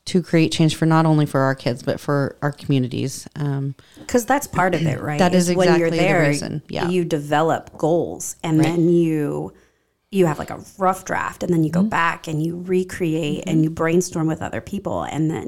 to 0.06 0.22
create 0.24 0.52
change 0.52 0.76
for 0.76 0.86
not 0.86 1.06
only 1.06 1.26
for 1.26 1.42
our 1.42 1.56
kids 1.56 1.84
but 1.84 2.00
for 2.00 2.36
our 2.42 2.52
communities 2.52 3.28
um, 3.36 3.76
Because 4.00 4.26
that's 4.26 4.48
part 4.48 4.74
of 4.76 4.82
it, 4.86 5.02
right? 5.02 5.20
That 5.20 5.34
is 5.36 5.48
when 5.54 5.68
you're 5.80 5.88
exactly 5.88 5.98
the 5.98 6.04
there, 6.04 6.28
reason, 6.28 6.62
yeah. 6.70 6.90
you 6.90 7.06
develop 7.06 7.78
goals, 7.78 8.36
and 8.44 8.60
then 8.60 8.90
you 8.90 9.54
you 10.12 10.26
have 10.26 10.40
like 10.40 10.50
a 10.50 10.60
rough 10.80 11.06
draft, 11.06 11.44
and 11.44 11.54
then 11.54 11.64
you 11.64 11.70
go 11.72 11.82
Mm-hmm. 11.82 11.90
back 11.90 12.28
and 12.28 12.44
you 12.44 12.60
recreate 12.62 13.44
and 13.46 13.64
you 13.64 13.70
brainstorm 13.70 14.26
with 14.28 14.42
other 14.42 14.62
people, 14.62 15.04
and 15.04 15.30
then 15.30 15.48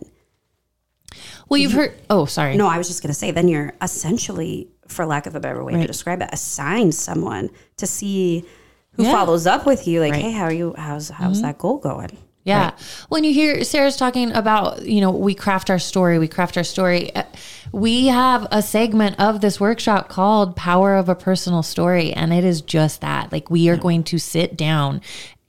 well, 1.49 1.59
you've 1.59 1.73
heard. 1.73 1.93
Oh, 2.09 2.25
sorry. 2.25 2.55
no, 2.55 2.67
I 2.67 2.77
was 2.77 2.87
just 2.87 3.01
gonna 3.01 3.13
say, 3.13 3.31
then 3.31 3.47
you're 3.47 3.73
essentially, 3.81 4.69
for 4.91 5.05
lack 5.05 5.25
of 5.25 5.35
a 5.35 5.39
better 5.39 5.63
way 5.63 5.73
to 5.73 5.87
describe 5.87 6.21
it, 6.21 6.29
assign 6.31 6.91
someone 6.91 7.49
to 7.77 7.87
see 7.87 8.45
who 8.93 9.03
Yeah. 9.03 9.11
follows 9.13 9.47
up 9.47 9.65
with 9.65 9.87
you, 9.87 10.01
like, 10.01 10.11
Right. 10.13 10.21
hey, 10.21 10.31
how 10.31 10.43
are 10.45 10.53
you? 10.53 10.75
How's 10.77 11.09
how's 11.09 11.41
that 11.41 11.57
goal 11.57 11.77
going? 11.77 12.17
Yeah. 12.43 12.71
When 13.09 13.23
you 13.23 13.33
hear 13.33 13.63
Sarah's 13.63 13.95
talking 13.97 14.31
about, 14.31 14.83
you 14.85 14.99
know, 14.99 15.11
we 15.11 15.35
craft 15.35 15.69
our 15.69 15.77
story, 15.77 16.17
we 16.17 16.27
craft 16.27 16.57
our 16.57 16.63
story. 16.63 17.15
uh, 17.15 17.23
We 17.71 18.07
have 18.07 18.47
a 18.51 18.61
segment 18.63 19.17
of 19.19 19.39
this 19.41 19.59
workshop 19.59 20.09
called 20.09 20.55
Power 20.55 20.95
of 20.95 21.07
a 21.07 21.13
Personal 21.15 21.61
Story. 21.63 22.11
And 22.11 22.33
it 22.33 22.43
is 22.43 22.59
just 22.61 22.99
that. 23.01 23.31
Like, 23.31 23.49
we 23.51 23.69
are 23.69 23.77
going 23.77 24.03
to 24.05 24.17
sit 24.17 24.57
down 24.57 25.01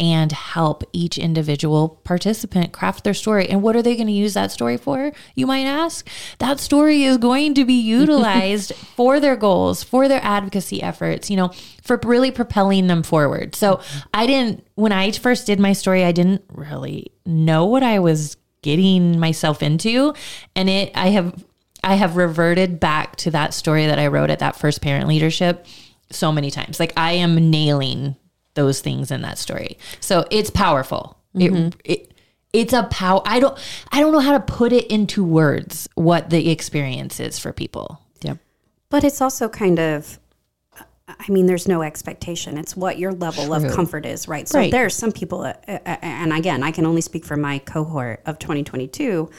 and 0.02 0.32
help 0.32 0.82
each 0.92 1.16
individual 1.16 2.00
participant 2.02 2.72
craft 2.72 3.04
their 3.04 3.14
story. 3.14 3.48
And 3.48 3.62
what 3.62 3.76
are 3.76 3.82
they 3.82 3.94
going 3.94 4.08
to 4.08 4.12
use 4.12 4.34
that 4.34 4.50
story 4.50 4.76
for? 4.76 5.12
You 5.36 5.46
might 5.46 5.64
ask. 5.64 6.08
That 6.40 6.58
story 6.58 7.04
is 7.04 7.18
going 7.18 7.54
to 7.54 7.64
be 7.64 7.74
utilized 7.80 8.74
for 8.74 9.20
their 9.20 9.36
goals, 9.36 9.84
for 9.84 10.08
their 10.08 10.18
advocacy 10.24 10.82
efforts, 10.82 11.30
you 11.30 11.36
know, 11.36 11.52
for 11.84 12.00
really 12.02 12.32
propelling 12.32 12.88
them 12.88 13.04
forward. 13.04 13.54
So 13.54 13.80
I 14.12 14.26
didn't, 14.26 14.66
when 14.74 14.90
I 14.90 15.12
first 15.12 15.46
did 15.46 15.60
my 15.60 15.72
story, 15.72 16.02
I 16.02 16.10
didn't 16.10 16.42
really 16.48 17.12
know 17.24 17.64
what 17.66 17.84
I 17.84 18.00
was 18.00 18.36
getting 18.62 19.20
myself 19.20 19.62
into. 19.62 20.14
And 20.56 20.68
it, 20.68 20.90
I 20.96 21.10
have, 21.10 21.44
I 21.84 21.94
have 21.94 22.16
reverted 22.16 22.80
back 22.80 23.14
to 23.16 23.30
that 23.30 23.54
story 23.54 23.86
that 23.86 24.00
I 24.00 24.08
wrote 24.08 24.30
at 24.30 24.40
that 24.40 24.56
first 24.56 24.82
parent 24.82 25.06
leadership 25.06 25.64
so 26.10 26.32
many 26.32 26.50
times. 26.50 26.80
Like 26.80 26.92
I 26.96 27.12
am 27.12 27.50
nailing 27.50 28.16
those 28.54 28.80
things 28.80 29.10
in 29.10 29.22
that 29.22 29.38
story. 29.38 29.78
So 30.00 30.24
it's 30.30 30.50
powerful. 30.50 31.16
It, 31.34 31.76
it 31.84 32.12
it's 32.52 32.74
a 32.74 32.82
power. 32.84 33.22
I 33.24 33.40
don't 33.40 33.58
I 33.90 34.00
don't 34.00 34.12
know 34.12 34.20
how 34.20 34.32
to 34.32 34.40
put 34.40 34.72
it 34.72 34.86
into 34.88 35.24
words 35.24 35.88
what 35.94 36.28
the 36.30 36.50
experience 36.50 37.18
is 37.20 37.38
for 37.38 37.52
people. 37.52 38.00
yep 38.22 38.36
But 38.90 39.04
it's 39.04 39.22
also 39.22 39.48
kind 39.48 39.78
of, 39.78 40.18
I 41.08 41.30
mean, 41.32 41.46
there's 41.46 41.66
no 41.66 41.80
expectation. 41.82 42.58
It's 42.58 42.76
what 42.76 42.98
your 42.98 43.12
level 43.12 43.54
of 43.54 43.62
comfort 43.74 44.04
is, 44.04 44.28
right? 44.28 44.46
So 44.46 44.58
Right. 44.58 44.70
there 44.70 44.84
are 44.84 44.90
some 44.90 45.12
people, 45.12 45.42
uh, 45.42 45.54
uh, 45.66 45.78
and 46.02 46.32
again, 46.32 46.62
I 46.62 46.70
can 46.72 46.84
only 46.84 47.00
speak 47.00 47.24
for 47.24 47.36
my 47.38 47.58
cohort 47.58 48.20
of 48.26 48.38
2022, 48.38 49.30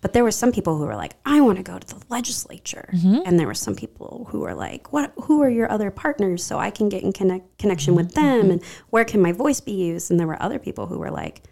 but 0.00 0.12
there 0.12 0.24
were 0.24 0.30
some 0.30 0.50
people 0.50 0.78
who 0.78 0.86
were 0.86 0.96
like, 0.96 1.14
I 1.26 1.40
want 1.40 1.58
to 1.58 1.62
go 1.62 1.78
to 1.78 1.86
the 1.86 2.02
legislature. 2.08 2.88
Mm-hmm. 2.92 3.20
And 3.26 3.38
there 3.38 3.46
were 3.46 3.54
some 3.54 3.74
people 3.74 4.26
who 4.30 4.40
were 4.40 4.54
like, 4.54 4.92
what, 4.92 5.12
who 5.24 5.42
are 5.42 5.50
your 5.50 5.70
other 5.70 5.90
partners 5.90 6.42
so 6.42 6.58
I 6.58 6.70
can 6.70 6.88
get 6.88 7.02
in 7.02 7.12
connect, 7.12 7.58
connection 7.58 7.94
with 7.94 8.14
mm-hmm. 8.14 8.26
them? 8.26 8.50
And 8.50 8.64
where 8.88 9.04
can 9.04 9.20
my 9.20 9.32
voice 9.32 9.60
be 9.60 9.72
used? 9.72 10.10
And 10.10 10.18
there 10.18 10.26
were 10.26 10.42
other 10.42 10.58
people 10.58 10.86
who 10.86 10.98
were 10.98 11.10
like, 11.10 11.42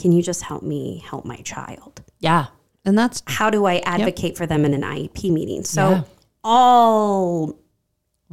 can 0.00 0.10
you 0.10 0.22
just 0.22 0.42
help 0.42 0.62
me 0.62 1.02
help 1.06 1.24
my 1.24 1.36
child? 1.36 2.02
Yeah. 2.18 2.46
and 2.84 2.98
that's 2.98 3.22
How 3.26 3.50
do 3.50 3.66
I 3.66 3.76
advocate 3.84 4.36
for 4.36 4.46
them 4.46 4.64
in 4.64 4.74
an 4.74 4.82
IEP 4.82 5.30
meeting? 5.30 5.64
So 5.64 5.90
Yeah. 5.90 6.02
all 6.42 7.58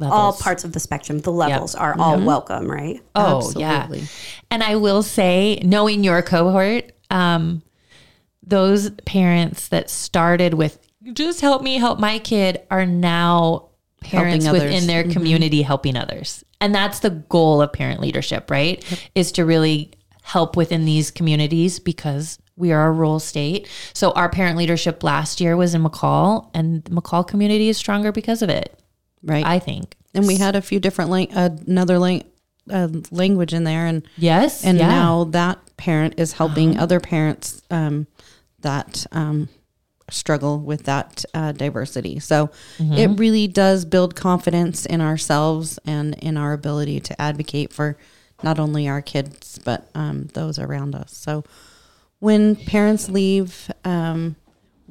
all 0.02 0.32
parts 0.32 0.64
of 0.64 0.72
the 0.72 0.80
spectrum, 0.80 1.20
the 1.20 1.30
levels 1.30 1.74
are 1.74 1.94
all 1.98 2.16
mm-hmm. 2.16 2.24
welcome, 2.24 2.70
right? 2.70 3.02
Oh, 3.14 3.52
yeah. 3.54 3.82
Absolutely. 3.82 4.08
And 4.50 4.62
I 4.62 4.76
will 4.76 5.02
say, 5.02 5.60
knowing 5.62 6.04
your 6.04 6.22
cohort, 6.22 6.92
um, 7.10 7.62
those 8.50 8.90
parents 9.06 9.68
that 9.68 9.88
started 9.90 10.54
with 10.54 10.78
just 11.14 11.40
help 11.40 11.62
me 11.62 11.76
help 11.78 11.98
my 11.98 12.18
kid 12.18 12.60
are 12.70 12.84
now 12.84 13.70
parents 14.00 14.48
within 14.50 14.86
their 14.86 15.04
community 15.04 15.62
helping 15.62 15.96
others. 15.96 16.44
And 16.60 16.74
that's 16.74 17.00
the 17.00 17.10
goal 17.10 17.62
of 17.62 17.72
parent 17.72 18.00
leadership, 18.00 18.50
right? 18.50 18.84
Is 19.14 19.32
to 19.32 19.44
really 19.46 19.92
help 20.22 20.56
within 20.56 20.84
these 20.84 21.10
communities 21.10 21.78
because 21.78 22.38
we 22.56 22.70
are 22.72 22.88
a 22.88 22.92
rural 22.92 23.18
state. 23.18 23.66
So 23.94 24.10
our 24.12 24.28
parent 24.28 24.58
leadership 24.58 25.02
last 25.02 25.40
year 25.40 25.56
was 25.56 25.74
in 25.74 25.82
McCall 25.82 26.50
and 26.54 26.84
the 26.84 26.90
McCall 26.90 27.26
community 27.26 27.70
is 27.70 27.78
stronger 27.78 28.12
because 28.12 28.42
of 28.42 28.50
it, 28.50 28.78
right 29.22 29.44
I 29.44 29.58
think. 29.58 29.96
and 30.14 30.26
we 30.26 30.36
had 30.36 30.54
a 30.56 30.60
few 30.62 30.78
different 30.80 31.10
lang- 31.10 31.32
uh, 31.34 31.56
another 31.66 31.98
lang- 31.98 32.24
uh, 32.70 32.88
language 33.10 33.54
in 33.54 33.64
there 33.64 33.86
and 33.86 34.06
Yes. 34.18 34.62
and 34.64 34.76
yeah. 34.78 34.88
now 34.88 35.24
that 35.24 35.58
parent 35.78 36.14
is 36.18 36.34
helping 36.34 36.78
other 36.78 37.00
parents 37.00 37.62
um, 37.70 38.06
that 38.62 39.06
um, 39.12 39.48
struggle 40.10 40.58
with 40.58 40.84
that 40.84 41.24
uh, 41.34 41.52
diversity. 41.52 42.18
So 42.18 42.50
it 42.98 43.18
really 43.18 43.46
does 43.46 43.84
build 43.84 44.16
confidence 44.16 44.86
in 44.86 45.00
ourselves 45.00 45.78
and 45.86 46.14
in 46.18 46.36
our 46.36 46.52
ability 46.52 47.00
to 47.00 47.20
advocate 47.20 47.72
for 47.72 47.96
not 48.42 48.58
only 48.58 48.88
our 48.88 49.02
kids 49.02 49.58
but 49.64 49.88
um, 49.94 50.26
those 50.34 50.58
around 50.58 50.94
us. 50.94 51.16
So 51.16 51.44
when 52.18 52.56
parents 52.56 53.08
leave, 53.08 53.70
um, 53.84 54.36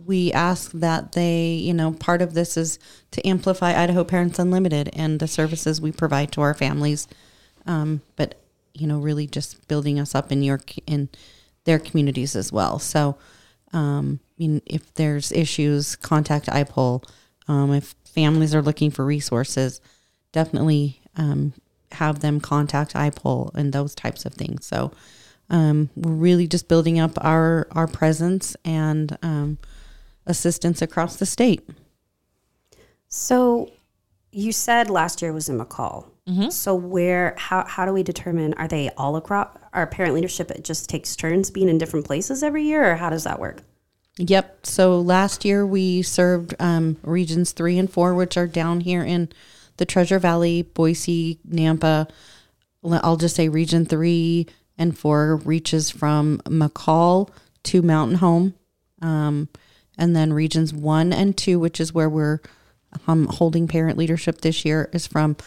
we 0.05 0.31
ask 0.31 0.71
that 0.71 1.11
they, 1.11 1.51
you 1.51 1.73
know, 1.73 1.91
part 1.91 2.21
of 2.21 2.33
this 2.33 2.57
is 2.57 2.79
to 3.11 3.27
amplify 3.27 3.79
Idaho 3.81 4.03
Parents 4.03 4.39
Unlimited 4.39 4.89
and 4.93 5.19
the 5.19 5.27
services 5.27 5.81
we 5.81 5.91
provide 5.91 6.31
to 6.33 6.41
our 6.41 6.53
families. 6.53 7.07
Um, 7.65 8.01
but 8.15 8.39
you 8.73 8.87
know, 8.87 8.99
really 8.99 9.27
just 9.27 9.67
building 9.67 9.99
us 9.99 10.15
up 10.15 10.31
in 10.31 10.41
your 10.41 10.61
in 10.87 11.09
their 11.65 11.79
communities 11.79 12.35
as 12.35 12.51
well. 12.51 12.79
So, 12.79 13.17
um, 13.73 14.19
I 14.23 14.33
mean, 14.39 14.61
if 14.65 14.93
there's 14.93 15.31
issues, 15.31 15.95
contact 15.95 16.47
IPUL. 16.47 17.03
Um, 17.47 17.73
if 17.73 17.95
families 18.05 18.53
are 18.53 18.61
looking 18.61 18.91
for 18.91 19.05
resources, 19.05 19.81
definitely 20.31 21.01
um, 21.15 21.53
have 21.93 22.19
them 22.19 22.39
contact 22.39 22.93
IPUL 22.93 23.53
and 23.55 23.73
those 23.73 23.95
types 23.95 24.25
of 24.25 24.33
things. 24.33 24.65
So, 24.65 24.91
um, 25.49 25.89
we're 25.95 26.11
really 26.11 26.47
just 26.47 26.67
building 26.67 26.99
up 26.99 27.11
our 27.21 27.67
our 27.71 27.87
presence 27.87 28.55
and 28.63 29.17
um, 29.23 29.57
assistance 30.25 30.81
across 30.81 31.15
the 31.15 31.25
state. 31.25 31.67
So 33.07 33.71
you 34.31 34.51
said 34.51 34.89
last 34.89 35.21
year 35.21 35.33
was 35.33 35.49
in 35.49 35.57
McCall. 35.57 36.05
Mm-hmm. 36.29 36.49
So 36.49 36.75
where 36.75 37.33
how 37.37 37.65
how 37.65 37.85
do 37.85 37.93
we 37.93 38.03
determine 38.03 38.53
are 38.53 38.67
they 38.67 38.91
all 38.97 39.15
across 39.15 39.49
our 39.73 39.87
parent 39.87 40.13
leadership 40.13 40.51
it 40.51 40.63
just 40.63 40.89
takes 40.89 41.15
turns 41.15 41.49
being 41.49 41.69
in 41.69 41.77
different 41.77 42.05
places 42.05 42.43
every 42.43 42.63
year 42.63 42.91
or 42.91 42.95
how 42.95 43.09
does 43.09 43.23
that 43.23 43.39
work? 43.39 43.63
Yep. 44.17 44.65
So 44.65 44.99
last 44.99 45.43
year 45.45 45.65
we 45.65 46.01
served 46.01 46.53
um, 46.59 46.97
regions 47.03 47.51
three 47.51 47.77
and 47.79 47.89
four, 47.89 48.13
which 48.13 48.37
are 48.37 48.47
down 48.47 48.81
here 48.81 49.01
in 49.01 49.29
the 49.77 49.85
Treasure 49.85 50.19
Valley, 50.19 50.61
Boise, 50.61 51.39
Nampa. 51.49 52.09
I'll 52.83 53.17
just 53.17 53.35
say 53.35 53.49
region 53.49 53.85
three 53.85 54.47
and 54.77 54.97
four 54.97 55.37
reaches 55.37 55.89
from 55.89 56.39
McCall 56.45 57.29
to 57.63 57.81
Mountain 57.81 58.17
Home. 58.17 58.53
Um, 59.01 59.47
and 59.97 60.15
then 60.15 60.33
regions 60.33 60.73
one 60.73 61.13
and 61.13 61.37
two, 61.37 61.57
which 61.59 61.79
is 61.79 61.93
where 61.93 62.09
we're 62.09 62.39
um, 63.07 63.27
holding 63.27 63.67
parent 63.67 63.97
leadership 63.97 64.41
this 64.41 64.65
year, 64.65 64.89
is 64.93 65.07
from 65.07 65.37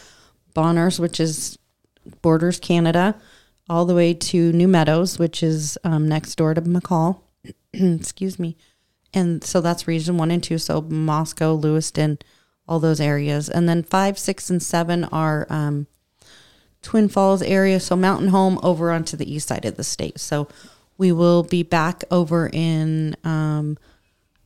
Bonners, 0.53 0.99
which 0.99 1.19
is 1.19 1.57
borders 2.21 2.59
Canada, 2.59 3.15
all 3.69 3.85
the 3.85 3.95
way 3.95 4.13
to 4.13 4.51
New 4.51 4.67
Meadows, 4.67 5.17
which 5.17 5.41
is 5.41 5.77
um, 5.83 6.07
next 6.07 6.35
door 6.35 6.53
to 6.53 6.61
McCall. 6.61 7.21
Excuse 7.73 8.39
me. 8.39 8.57
And 9.13 9.43
so 9.43 9.61
that's 9.61 9.87
region 9.87 10.17
one 10.17 10.31
and 10.31 10.43
two. 10.43 10.57
So 10.57 10.81
Moscow, 10.81 11.53
Lewiston, 11.53 12.19
all 12.67 12.79
those 12.79 12.99
areas. 12.99 13.49
And 13.49 13.69
then 13.69 13.83
five, 13.83 14.17
six, 14.17 14.49
and 14.49 14.61
seven 14.61 15.03
are 15.05 15.45
um, 15.49 15.87
Twin 16.81 17.07
Falls 17.07 17.41
area. 17.41 17.79
So 17.79 17.95
Mountain 17.95 18.29
Home 18.29 18.59
over 18.63 18.91
onto 18.91 19.15
the 19.15 19.31
east 19.31 19.47
side 19.47 19.65
of 19.65 19.75
the 19.75 19.83
state. 19.83 20.19
So 20.19 20.47
we 20.97 21.11
will 21.11 21.43
be 21.43 21.63
back 21.63 22.03
over 22.11 22.49
in, 22.51 23.15
um, 23.23 23.77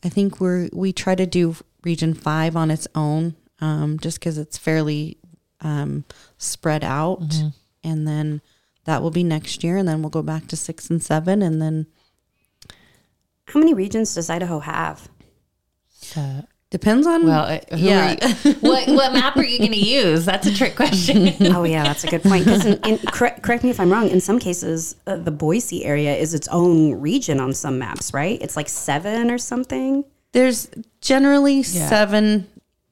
I 0.03 0.09
think 0.09 0.39
we're, 0.39 0.69
we 0.73 0.91
try 0.91 1.15
to 1.15 1.25
do 1.25 1.55
region 1.83 2.13
five 2.13 2.55
on 2.55 2.71
its 2.71 2.87
own 2.95 3.35
um, 3.59 3.97
just 3.99 4.19
because 4.19 4.37
it's 4.37 4.57
fairly 4.57 5.17
um, 5.61 6.05
spread 6.37 6.83
out. 6.83 7.33
And 7.83 8.07
then 8.07 8.41
that 8.85 9.01
will 9.01 9.11
be 9.11 9.23
next 9.23 9.63
year. 9.63 9.77
And 9.77 9.87
then 9.87 10.01
we'll 10.01 10.09
go 10.09 10.21
back 10.21 10.47
to 10.47 10.55
six 10.55 10.89
and 10.89 11.01
seven. 11.01 11.41
And 11.41 11.61
then 11.61 11.87
How 13.47 13.59
many 13.59 13.73
regions 13.73 14.13
does 14.15 14.29
Idaho 14.29 14.59
have? 14.59 15.09
So, 15.89 16.45
depends 16.69 17.07
on, 17.07 17.25
well, 17.25 17.45
uh, 17.45 17.59
who 17.75 17.77
yeah. 17.85 18.15
are 18.21 18.27
you- 18.27 18.53
what 18.59 18.87
what 18.87 19.13
map 19.13 19.35
are 19.37 19.43
you 19.43 19.57
going 19.57 19.71
to 19.71 19.77
use? 19.77 20.25
That's 20.25 20.45
a 20.47 20.53
trick 20.53 20.75
question. 20.75 21.33
oh 21.55 21.63
yeah, 21.63 21.83
that's 21.83 22.03
a 22.03 22.07
good 22.07 22.23
point. 22.23 22.45
Because 22.45 22.65
in, 22.65 22.73
in, 22.85 22.97
correct, 22.99 23.41
correct 23.41 23.63
me 23.63 23.69
if 23.69 23.79
I'm 23.79 23.91
wrong. 23.91 24.09
In 24.09 24.21
some 24.21 24.37
cases, 24.39 24.95
uh, 25.07 25.15
the 25.15 25.31
Boise 25.31 25.85
area 25.85 26.15
is 26.15 26.33
its 26.33 26.47
own 26.49 26.99
region 27.01 27.39
on 27.39 27.53
some 27.53 27.79
maps, 27.79 28.13
right? 28.13 28.39
It's 28.41 28.55
like 28.55 28.69
seven 28.69 29.31
or 29.31 29.37
something. 29.37 30.03
There's 30.33 30.69
generally 31.01 31.63
seven 31.63 32.47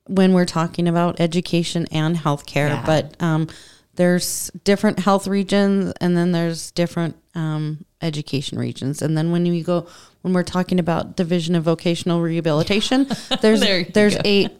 when 0.08 0.34
we're 0.34 0.46
talking 0.46 0.88
about 0.88 1.20
education 1.20 1.88
and 1.92 2.16
healthcare, 2.16 2.70
Yeah. 2.70 2.84
but 2.86 3.16
um, 3.22 3.48
there's 3.96 4.52
different 4.64 5.00
health 5.00 5.28
regions 5.28 5.94
and 6.02 6.16
then 6.16 6.32
there's 6.32 6.72
different 6.72 7.16
um, 7.34 7.86
education 8.02 8.60
regions. 8.60 9.02
And 9.02 9.18
then 9.18 9.32
when 9.32 9.46
you 9.46 9.64
go, 9.64 9.88
when 10.22 10.34
we're 10.34 10.44
talking 10.44 10.80
about 10.80 11.16
division 11.16 11.56
of 11.56 11.64
vocational 11.64 12.22
rehabilitation, 12.22 13.08
there's 13.42 13.62
There 13.62 13.84
there's 13.86 14.16
go. 14.16 14.22
eight 14.26 14.52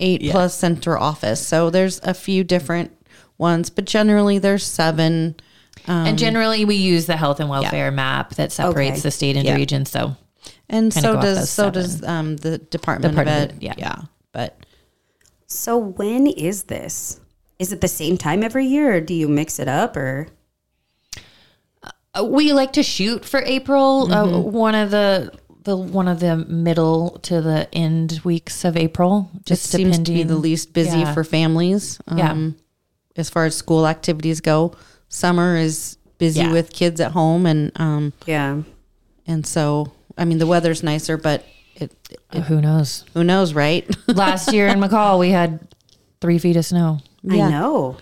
eight 0.00 0.30
plus 0.30 0.54
center 0.54 0.98
office. 0.98 1.46
So 1.46 1.70
there's 1.70 2.00
a 2.02 2.12
few 2.14 2.44
different 2.44 2.90
ones, 3.38 3.70
but 3.70 3.84
generally 3.86 4.38
there's 4.38 4.64
seven. 4.64 5.36
and 5.86 6.18
generally, 6.18 6.64
we 6.64 6.74
use 6.76 7.06
the 7.06 7.16
health 7.16 7.38
and 7.40 7.48
welfare 7.48 7.90
map 7.90 8.34
that 8.34 8.50
separates 8.52 8.94
Okay. 8.98 9.00
the 9.02 9.10
state 9.10 9.36
into 9.36 9.50
Yeah. 9.50 9.56
regions. 9.56 9.90
So 9.90 10.16
And 10.68 10.92
so 10.92 11.20
does 11.20 11.48
so 11.50 11.64
seven. 11.64 11.72
does 11.82 12.02
um, 12.04 12.36
the 12.38 12.58
Department, 12.58 13.12
Department 13.14 13.52
of 13.52 13.56
Ed. 13.62 13.64
Ed, 13.70 13.78
yeah. 13.78 13.96
But 14.32 14.58
So 15.46 15.76
when 15.78 16.26
is 16.26 16.64
this? 16.64 17.20
Is 17.58 17.72
it 17.72 17.80
the 17.80 17.88
same 17.88 18.18
time 18.18 18.42
every 18.42 18.66
year, 18.66 18.96
or 18.96 19.00
do 19.00 19.14
you 19.14 19.28
mix 19.28 19.58
it 19.58 19.68
up, 19.68 19.96
or? 19.96 20.28
Uh, 22.14 22.24
we 22.24 22.52
like 22.52 22.72
to 22.74 22.82
shoot 22.82 23.24
for 23.24 23.40
April. 23.44 24.12
Uh, 24.12 24.24
Mm-hmm. 24.26 24.50
one 24.52 24.74
of 24.74 24.90
the 24.90 25.32
the 25.64 25.76
one 25.76 26.06
of 26.06 26.20
the 26.20 26.36
middle 26.36 27.18
to 27.22 27.40
the 27.40 27.68
end 27.74 28.20
weeks 28.24 28.64
of 28.64 28.76
April. 28.76 29.30
Just 29.44 29.66
it 29.74 29.78
seems 29.78 29.98
to 29.98 30.12
be 30.12 30.22
the 30.22 30.36
least 30.36 30.72
busy 30.72 31.00
Yeah. 31.00 31.14
for 31.14 31.24
families. 31.24 31.98
Um, 32.06 32.18
Yeah. 32.18 32.50
As 33.16 33.30
far 33.30 33.46
as 33.46 33.56
school 33.56 33.86
activities 33.86 34.40
go, 34.40 34.74
summer 35.08 35.56
is 35.56 35.96
busy 36.18 36.40
Yeah. 36.40 36.52
with 36.52 36.72
kids 36.72 37.00
at 37.00 37.12
home, 37.12 37.46
and 37.46 37.72
um, 37.76 38.12
Yeah. 38.26 38.62
and 39.26 39.46
so 39.46 39.92
I 40.18 40.24
mean 40.24 40.38
the 40.38 40.46
weather's 40.46 40.82
nicer, 40.82 41.16
but 41.16 41.44
it, 41.76 42.18
Uh, 42.32 42.40
who 42.42 42.60
knows? 42.60 43.04
who 43.14 43.22
knows, 43.24 43.52
right? 43.54 43.84
Last 44.08 44.52
year 44.52 44.66
in 44.68 44.78
McCall, 44.80 45.18
we 45.18 45.30
had 45.30 45.60
three 46.20 46.38
feet 46.38 46.56
of 46.56 46.64
snow. 46.64 46.98
Yeah. 47.22 47.46
I 47.46 47.50
know. 47.50 47.96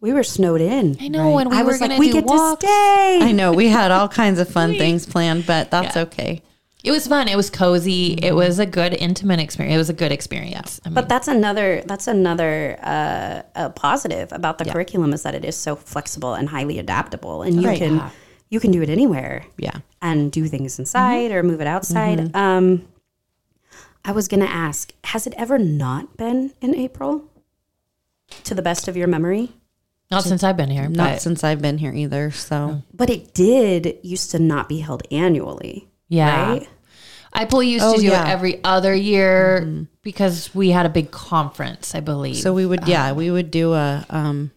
We 0.00 0.12
were 0.14 0.22
snowed 0.22 0.60
in. 0.62 0.96
I 1.00 1.08
know, 1.08 1.36
and 1.38 1.50
we 1.50 1.56
I 1.58 1.62
were 1.62 1.68
was 1.72 1.78
going 1.78 1.90
like, 1.90 1.98
to 1.98 2.06
we 2.06 2.12
get 2.12 2.24
walks. 2.24 2.60
to 2.62 2.66
stay. 2.66 3.18
I 3.22 3.32
know 3.32 3.52
we 3.52 3.68
had 3.68 3.90
all 3.90 4.08
kinds 4.08 4.38
of 4.40 4.48
fun 4.48 4.74
things 4.78 5.04
planned, 5.06 5.44
but 5.46 5.70
that's 5.70 5.94
Yeah. 5.96 6.02
okay. 6.02 6.42
It 6.82 6.92
was 6.92 7.06
fun. 7.06 7.28
It 7.28 7.36
was 7.36 7.50
cozy. 7.50 8.14
It 8.14 8.34
was 8.34 8.58
a 8.58 8.64
good 8.64 8.94
intimate 8.94 9.38
experience. 9.38 9.74
It 9.74 9.78
was 9.78 9.90
a 9.90 9.92
good 9.92 10.12
experience. 10.12 10.80
I 10.82 10.88
mean, 10.88 10.94
But 10.94 11.10
that's 11.10 11.28
another 11.28 11.82
that's 11.84 12.06
another 12.08 12.78
uh, 12.82 13.42
a 13.54 13.68
positive 13.68 14.32
about 14.32 14.56
the 14.56 14.64
curriculum 14.64 15.12
is 15.12 15.22
that 15.24 15.34
it 15.34 15.44
is 15.44 15.56
so 15.56 15.76
flexible 15.76 16.32
and 16.32 16.48
highly 16.48 16.78
adaptable, 16.78 17.42
and 17.42 17.60
you 17.60 17.68
Right. 17.68 17.78
can 17.78 18.00
you 18.48 18.60
can 18.60 18.70
do 18.70 18.80
it 18.80 18.88
anywhere 18.88 19.44
Yeah. 19.58 19.76
and 20.00 20.32
do 20.32 20.46
things 20.48 20.78
inside 20.78 21.30
or 21.32 21.42
move 21.42 21.60
it 21.60 21.66
outside. 21.66 22.34
Um, 22.34 22.86
I 24.04 24.12
was 24.12 24.28
gonna 24.28 24.44
ask, 24.46 24.92
has 25.04 25.26
it 25.26 25.34
ever 25.36 25.58
not 25.58 26.16
been 26.16 26.52
in 26.60 26.74
April? 26.74 27.24
To 28.44 28.54
the 28.54 28.62
best 28.62 28.86
of 28.86 28.96
your 28.96 29.08
memory, 29.08 29.50
not 30.10 30.22
since 30.24 30.42
I've 30.44 30.56
been 30.56 30.70
here. 30.70 30.88
Not 30.88 31.14
but 31.14 31.22
since 31.22 31.42
I've 31.44 31.60
been 31.60 31.78
here 31.78 31.92
either. 31.92 32.30
So 32.30 32.82
but 32.94 33.10
it 33.10 33.34
did 33.34 33.98
used 34.02 34.30
to 34.32 34.38
not 34.38 34.68
be 34.68 34.78
held 34.80 35.02
annually. 35.10 35.88
yeah. 36.08 36.52
right? 36.52 36.68
IPUL 37.34 37.64
used 37.66 37.84
Oh, 37.84 37.94
to 37.94 38.00
do 38.00 38.06
yeah. 38.08 38.26
it 38.26 38.30
every 38.30 38.62
other 38.64 38.92
year 38.94 39.86
because 40.02 40.52
we 40.54 40.70
had 40.70 40.84
a 40.86 40.88
big 40.88 41.10
conference, 41.12 41.94
I 41.94 42.00
believe. 42.00 42.36
so 42.36 42.52
we 42.52 42.66
would 42.66 42.86
yeah 42.88 43.12
we 43.12 43.30
would 43.30 43.50
do 43.52 43.72
a 43.74 44.04
um, 44.10 44.50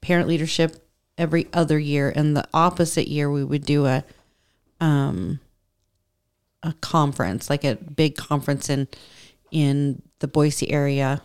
parent 0.00 0.26
leadership 0.28 0.84
every 1.18 1.46
other 1.52 1.78
year, 1.78 2.12
and 2.14 2.36
the 2.36 2.46
opposite 2.54 3.06
year 3.08 3.30
we 3.30 3.42
would 3.44 3.64
do 3.64 3.86
a 3.86 4.04
um 4.80 5.38
a 6.62 6.72
conference 6.80 7.48
like 7.50 7.64
a 7.64 7.76
big 7.76 8.16
conference 8.16 8.68
in 8.70 8.88
in 9.50 10.02
the 10.18 10.28
Boise 10.28 10.70
area. 10.70 11.22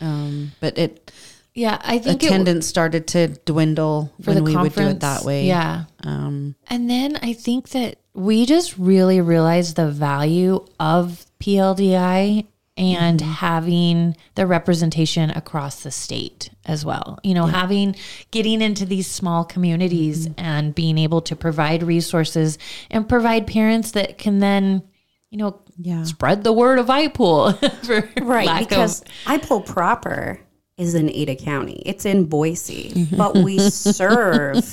Um, 0.00 0.52
but 0.60 0.78
it 0.78 1.10
yeah, 1.54 1.80
I 1.82 1.98
think 1.98 2.22
it, 2.22 2.26
attendance 2.26 2.66
started 2.66 3.08
to 3.08 3.28
dwindle 3.28 4.12
when 4.24 4.44
we 4.44 4.56
would 4.56 4.74
do 4.74 4.82
it 4.82 5.00
that 5.00 5.24
way. 5.24 5.46
Yeah. 5.46 5.84
Um, 6.04 6.54
And 6.68 6.88
then 6.88 7.16
I 7.20 7.32
think 7.32 7.70
that 7.70 7.98
we 8.14 8.46
just 8.46 8.78
really 8.78 9.20
realized 9.20 9.74
the 9.74 9.90
value 9.90 10.64
of 10.78 11.26
PLDI 11.40 12.46
and 12.78 13.18
Mm-hmm. 13.20 13.30
having 13.32 14.16
the 14.36 14.46
representation 14.46 15.30
across 15.30 15.82
the 15.82 15.90
state 15.90 16.48
as 16.64 16.84
well. 16.84 17.18
You 17.22 17.34
know, 17.34 17.46
having 17.46 17.96
getting 18.30 18.62
into 18.62 18.86
these 18.86 19.06
small 19.10 19.44
communities 19.44 20.28
Mm-hmm. 20.28 20.40
and 20.44 20.74
being 20.74 20.96
able 20.96 21.20
to 21.22 21.34
provide 21.36 21.82
resources 21.82 22.56
and 22.90 23.08
provide 23.08 23.46
parents 23.46 23.90
that 23.92 24.16
can 24.18 24.38
then, 24.38 24.82
you 25.30 25.38
know, 25.38 25.60
Yeah. 25.76 26.04
spread 26.04 26.44
the 26.44 26.52
word 26.52 26.78
of 26.78 26.86
IPUL 26.86 27.58
for 27.84 28.08
Right, 28.24 28.46
lack 28.46 28.62
of- 28.62 28.68
because 28.68 29.04
IPUL 29.26 29.66
proper 29.66 30.40
is 30.76 30.94
in 30.94 31.10
Ada 31.10 31.34
County. 31.34 31.82
It's 31.84 32.06
in 32.06 32.26
Boise, 32.26 32.90
Mm-hmm. 32.90 33.16
but 33.16 33.34
we 33.38 33.58
serve 33.70 34.64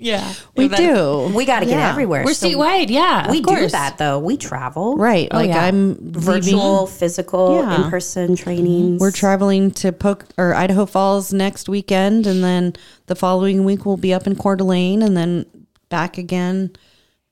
Yeah. 0.00 0.32
We 0.56 0.68
do. 0.68 1.30
We 1.34 1.44
got 1.44 1.60
to 1.60 1.66
get 1.66 1.78
Yeah. 1.78 1.90
everywhere. 1.90 2.24
We're 2.24 2.34
So 2.34 2.48
statewide. 2.48 2.88
Yeah. 2.90 3.30
We 3.30 3.38
of 3.38 3.44
do 3.44 3.54
course. 3.54 3.72
that 3.72 3.98
though. 3.98 4.18
We 4.18 4.36
travel. 4.36 4.96
Right. 4.96 5.28
Oh, 5.30 5.36
like 5.36 5.48
yeah. 5.50 5.64
I'm 5.64 5.96
Virtual, 6.12 6.82
leaving- 6.82 6.96
physical, 6.96 7.56
Yeah. 7.62 7.84
in 7.84 7.90
person 7.90 8.34
trainings. 8.36 9.00
We're 9.00 9.10
traveling 9.10 9.70
to 9.72 9.92
Poke 9.92 10.24
or 10.38 10.54
Idaho 10.54 10.86
Falls 10.86 11.32
next 11.32 11.68
weekend, 11.68 12.26
and 12.26 12.42
then 12.42 12.72
the 13.06 13.14
following 13.14 13.64
week 13.64 13.84
we'll 13.84 13.96
be 13.98 14.14
up 14.14 14.26
in 14.26 14.36
Coeur 14.36 14.56
d'Alene, 14.56 15.02
and 15.02 15.16
then 15.16 15.46
back 15.88 16.16
again. 16.18 16.70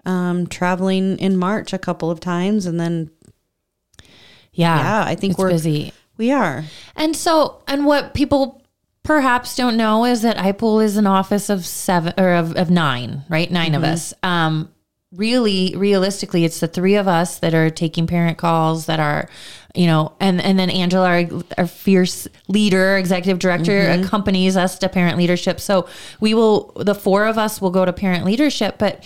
Um, 0.07 0.47
traveling 0.47 1.19
in 1.19 1.37
March 1.37 1.73
a 1.73 1.79
couple 1.79 2.11
of 2.11 2.21
times, 2.21 2.65
and 2.67 2.79
then 2.81 3.11
Yeah. 4.53 4.79
Yeah, 4.79 5.05
I 5.07 5.15
think 5.15 5.33
it's 5.33 5.39
we're- 5.39 5.53
busy. 5.53 5.93
we 6.17 6.31
are. 6.33 6.65
And 6.97 7.15
so, 7.15 7.59
and 7.69 7.85
what 7.87 8.15
people 8.15 8.61
perhaps 9.09 9.57
don't 9.57 9.79
know 9.79 10.05
is 10.05 10.21
that 10.21 10.37
IPUL 10.37 10.85
is 10.85 10.99
an 10.99 11.07
office 11.07 11.49
of 11.49 11.65
seven 11.65 12.13
or 12.19 12.35
of, 12.35 12.55
of 12.57 12.71
nine, 12.71 13.25
right? 13.31 13.51
9 13.51 13.75
of 13.75 13.83
us. 13.83 14.13
Um, 14.23 14.71
really, 15.13 15.73
realistically, 15.79 16.45
it's 16.45 16.61
the 16.61 16.69
three 16.69 16.95
of 16.95 17.09
us 17.09 17.39
that 17.39 17.55
are 17.55 17.71
taking 17.71 18.07
parent 18.07 18.37
calls 18.37 18.85
that 18.85 19.01
are, 19.01 19.31
you 19.75 19.87
know, 19.87 20.13
and, 20.21 20.43
and 20.43 20.59
then 20.59 20.69
Angela, 20.69 21.09
our, 21.09 21.25
our 21.57 21.67
fierce 21.67 22.29
leader, 22.49 22.99
executive 22.99 23.39
director, 23.39 23.89
accompanies 23.89 24.59
us 24.59 24.79
to 24.81 24.91
parent 24.91 25.17
leadership. 25.17 25.59
So 25.59 25.89
we 26.21 26.35
will, 26.35 26.73
the 26.77 26.95
four 26.95 27.25
of 27.25 27.39
us 27.39 27.63
will 27.63 27.71
go 27.71 27.87
to 27.87 27.95
parent 27.95 28.27
leadership. 28.27 28.77
But 28.77 29.03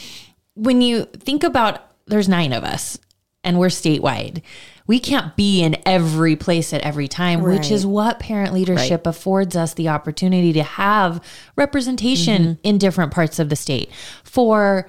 when 0.54 0.82
you 0.82 1.04
think 1.04 1.44
about, 1.44 1.80
there's 2.06 2.28
nine 2.28 2.52
of 2.52 2.64
us 2.64 2.98
and 3.44 3.56
we're 3.56 3.68
statewide. 3.68 4.42
We 4.86 4.98
can't 4.98 5.36
be 5.36 5.62
in 5.62 5.76
every 5.86 6.36
place 6.36 6.72
at 6.72 6.82
every 6.82 7.08
time, 7.08 7.42
which 7.42 7.70
is 7.70 7.86
what 7.86 8.18
parent 8.18 8.52
leadership 8.52 9.06
affords 9.06 9.56
us 9.56 9.74
the 9.74 9.88
opportunity 9.88 10.52
to 10.54 10.62
have 10.62 11.22
representation 11.56 12.58
in 12.62 12.78
different 12.78 13.12
parts 13.12 13.38
of 13.38 13.48
the 13.48 13.56
state. 13.56 13.90
For 14.24 14.88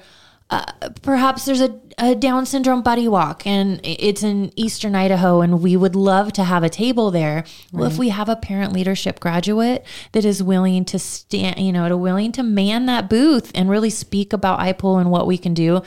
uh, 0.49 0.65
perhaps 1.01 1.45
there's 1.45 1.61
a, 1.61 1.79
a 1.97 2.13
Down 2.15 2.45
syndrome 2.45 2.81
buddy 2.83 3.07
walk 3.07 3.47
and 3.47 3.79
it's 3.83 4.21
in 4.23 4.51
Eastern 4.55 4.93
Idaho, 4.93 5.41
and 5.41 5.61
we 5.61 5.75
would 5.75 5.95
love 5.95 6.33
to 6.33 6.43
have 6.43 6.63
a 6.63 6.69
table 6.69 7.09
there. 7.11 7.43
Well, 7.71 7.85
if 7.85 7.97
we 7.97 8.09
have 8.09 8.29
a 8.29 8.35
parent 8.35 8.73
leadership 8.73 9.19
graduate 9.19 9.85
that 10.11 10.25
is 10.25 10.43
willing 10.43 10.85
to 10.85 10.99
stand, 10.99 11.59
you 11.59 11.71
know, 11.71 11.87
to 11.87 11.97
willing 11.97 12.31
to 12.33 12.43
man 12.43 12.85
that 12.87 13.09
booth 13.09 13.51
and 13.55 13.69
really 13.69 13.89
speak 13.89 14.33
about 14.33 14.59
IPUL 14.59 14.99
and 15.01 15.09
what 15.09 15.25
we 15.27 15.37
can 15.37 15.53
do, 15.53 15.81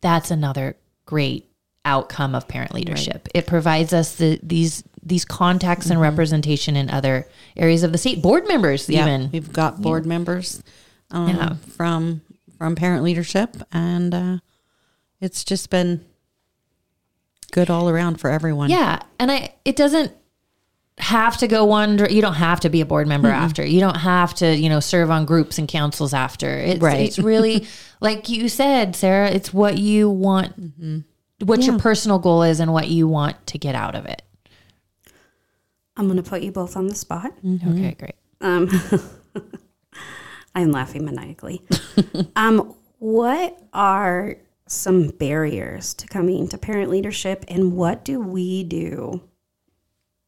that's 0.00 0.30
another 0.30 0.76
great 1.04 1.47
outcome 1.88 2.34
of 2.34 2.46
parent 2.46 2.74
leadership. 2.74 3.28
It 3.34 3.46
provides 3.46 3.92
us 3.92 4.14
the 4.16 4.38
these 4.42 4.84
these 5.02 5.24
contacts 5.24 5.86
Mm-hmm. 5.86 5.92
and 5.92 6.00
representation 6.02 6.76
in 6.76 6.90
other 6.90 7.26
areas 7.56 7.82
of 7.82 7.92
the 7.92 7.98
state. 7.98 8.20
Board 8.22 8.46
members, 8.46 8.88
Yeah, 8.88 9.02
even 9.02 9.30
we've 9.32 9.52
got 9.52 9.80
board 9.80 10.04
members 10.06 10.62
um, 11.10 11.28
Yeah. 11.28 11.54
from 11.76 12.20
from 12.58 12.74
parent 12.74 13.02
leadership, 13.04 13.56
and 13.72 14.14
uh, 14.14 14.38
it's 15.20 15.44
just 15.44 15.70
been 15.70 16.04
good 17.52 17.70
all 17.70 17.88
around 17.88 18.20
for 18.20 18.30
everyone. 18.30 18.70
Yeah, 18.70 19.00
and 19.18 19.30
I 19.32 19.54
it 19.64 19.76
doesn't 19.76 20.12
have 20.98 21.36
to 21.38 21.46
go 21.46 21.64
one. 21.64 21.96
You 22.10 22.20
don't 22.20 22.34
have 22.34 22.60
to 22.60 22.68
be 22.68 22.80
a 22.80 22.86
board 22.86 23.06
member 23.06 23.28
after. 23.28 23.64
You 23.64 23.78
don't 23.80 23.96
have 23.98 24.34
to 24.34 24.54
you 24.54 24.68
know 24.68 24.80
serve 24.80 25.10
on 25.10 25.24
groups 25.26 25.56
and 25.58 25.68
councils 25.68 26.12
after. 26.12 26.48
It's 26.58 26.80
Right. 26.80 27.00
it's 27.06 27.18
really 27.18 27.66
like 28.00 28.28
you 28.28 28.48
said, 28.48 28.94
Sarah. 28.96 29.30
It's 29.30 29.54
what 29.54 29.78
you 29.78 30.10
want, 30.10 31.04
what 31.44 31.62
your 31.62 31.78
personal 31.78 32.18
goal 32.18 32.42
is, 32.42 32.60
and 32.60 32.72
what 32.72 32.88
you 32.88 33.08
want 33.08 33.46
to 33.48 33.58
get 33.58 33.74
out 33.74 33.94
of 33.94 34.06
it. 34.06 34.22
I'm 35.96 36.06
going 36.06 36.22
to 36.22 36.28
put 36.28 36.42
you 36.42 36.52
both 36.52 36.76
on 36.76 36.86
the 36.86 36.94
spot. 36.94 37.32
Okay, 37.44 37.96
great. 37.98 38.14
Um, 38.40 38.68
I'm 40.54 40.70
laughing 40.70 41.04
maniacally. 41.04 41.62
um, 42.36 42.74
what 42.98 43.60
are 43.72 44.36
some 44.66 45.08
barriers 45.08 45.94
to 45.94 46.06
coming 46.06 46.48
to 46.48 46.58
parent 46.58 46.90
leadership, 46.90 47.44
and 47.48 47.72
what 47.72 48.04
do 48.04 48.20
we 48.20 48.64
do 48.64 49.22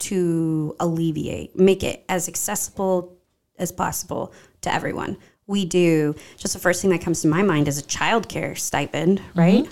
to 0.01 0.75
alleviate, 0.81 1.57
make 1.59 1.83
it 1.83 2.05
as 2.09 2.29
accessible 2.29 3.17
as 3.59 3.71
possible 3.71 4.33
to 4.63 4.73
everyone? 4.73 5.17
We 5.47 5.65
do. 5.65 6.15
Just 6.37 6.55
the 6.55 6.61
first 6.61 6.81
thing 6.81 6.91
that 6.91 7.01
comes 7.01 7.23
to 7.23 7.29
my 7.29 7.43
mind 7.43 7.69
is 7.69 7.79
a 7.79 7.83
childcare 7.83 8.57
stipend, 8.57 9.21
right? 9.35 9.69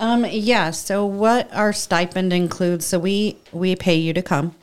Um, 0.00 0.24
yeah. 0.28 0.70
So 0.70 1.04
what 1.04 1.54
our 1.54 1.74
stipend 1.74 2.32
includes? 2.32 2.86
So 2.86 2.98
we 2.98 3.36
we 3.52 3.76
pay 3.76 3.96
you 3.96 4.14
to 4.14 4.22
come. 4.22 4.56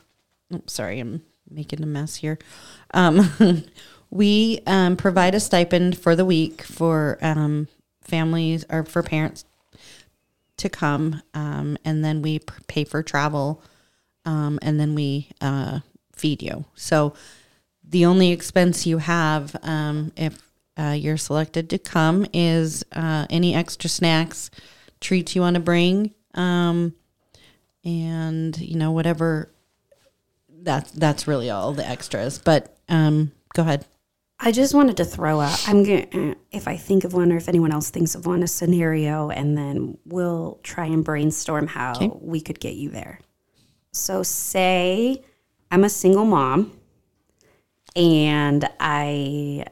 Sorry, 0.66 0.98
I'm 0.98 1.22
making 1.48 1.82
a 1.82 1.86
mess 1.86 2.16
here. 2.16 2.38
Um, 2.92 3.30
we 4.10 4.60
um, 4.66 4.96
provide 4.96 5.36
a 5.36 5.40
stipend 5.40 5.96
for 5.96 6.16
the 6.16 6.24
week 6.24 6.62
for 6.62 7.18
um, 7.22 7.68
families 8.02 8.64
or 8.68 8.84
for 8.84 9.02
parents 9.02 9.44
to 10.56 10.68
come, 10.68 11.22
um, 11.34 11.78
and 11.84 12.04
then 12.04 12.20
we 12.20 12.40
pay 12.66 12.82
for 12.82 13.00
travel, 13.04 13.62
um, 14.24 14.58
and 14.60 14.80
then 14.80 14.96
we 14.96 15.28
uh, 15.40 15.78
feed 16.16 16.42
you. 16.42 16.64
So 16.74 17.14
the 17.84 18.06
only 18.06 18.32
expense 18.32 18.86
you 18.86 18.98
have 18.98 19.54
um, 19.62 20.10
if 20.16 20.42
uh, 20.76 20.96
you're 20.98 21.16
selected 21.16 21.70
to 21.70 21.78
come 21.78 22.26
is 22.32 22.84
uh, 22.92 23.26
any 23.30 23.54
extra 23.54 23.88
snacks, 23.88 24.50
treats 25.00 25.34
you 25.34 25.42
want 25.42 25.54
to 25.54 25.60
bring, 25.60 26.14
um, 26.34 26.94
and 27.84 28.58
you 28.58 28.76
know 28.76 28.92
whatever. 28.92 29.52
That's 30.60 30.90
that's 30.90 31.26
really 31.26 31.50
all 31.50 31.72
the 31.72 31.88
extras. 31.88 32.38
But 32.38 32.76
um, 32.88 33.32
go 33.54 33.62
ahead. 33.62 33.84
I 34.40 34.52
just 34.52 34.72
wanted 34.72 34.96
to 34.98 35.04
throw 35.04 35.40
out. 35.40 35.68
I'm 35.68 35.82
gonna, 35.82 36.36
if 36.52 36.68
I 36.68 36.76
think 36.76 37.04
of 37.04 37.12
one, 37.12 37.32
or 37.32 37.36
if 37.36 37.48
anyone 37.48 37.72
else 37.72 37.90
thinks 37.90 38.14
of 38.14 38.24
one, 38.24 38.42
a 38.42 38.46
scenario, 38.46 39.30
and 39.30 39.58
then 39.58 39.98
we'll 40.04 40.60
try 40.62 40.86
and 40.86 41.04
brainstorm 41.04 41.66
how 41.66 42.18
we 42.20 42.40
could 42.40 42.60
get 42.60 42.74
you 42.74 42.88
there. 42.90 43.20
So, 43.92 44.22
say 44.22 45.24
I'm 45.72 45.82
a 45.82 45.88
single 45.88 46.24
mom, 46.24 46.78
and 47.96 48.68
I, 48.78 49.64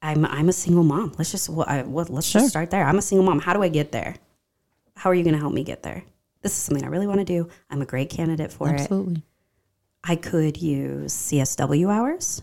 I'm 0.00 0.24
I'm 0.24 0.48
a 0.48 0.52
single 0.52 0.84
mom. 0.84 1.12
Let's 1.18 1.30
just 1.30 1.50
well, 1.50 1.66
I, 1.68 1.82
well, 1.82 2.06
let's 2.08 2.32
just 2.32 2.48
start 2.48 2.70
there. 2.70 2.84
I'm 2.84 2.98
a 2.98 3.02
single 3.02 3.24
mom. 3.24 3.40
How 3.40 3.52
do 3.52 3.62
I 3.62 3.68
get 3.68 3.92
there? 3.92 4.16
How 4.96 5.10
are 5.10 5.14
you 5.14 5.22
going 5.22 5.34
to 5.34 5.40
help 5.40 5.52
me 5.52 5.62
get 5.62 5.82
there? 5.82 6.02
This 6.42 6.52
is 6.52 6.58
something 6.58 6.84
I 6.84 6.88
really 6.88 7.06
want 7.06 7.20
to 7.20 7.24
do. 7.24 7.48
I'm 7.70 7.82
a 7.82 7.86
great 7.86 8.10
candidate 8.10 8.52
for 8.52 8.68
it. 8.68 8.80
Absolutely. 8.80 9.22
I 10.02 10.16
could 10.16 10.60
use 10.60 11.12
CSW 11.12 11.92
hours. 11.92 12.42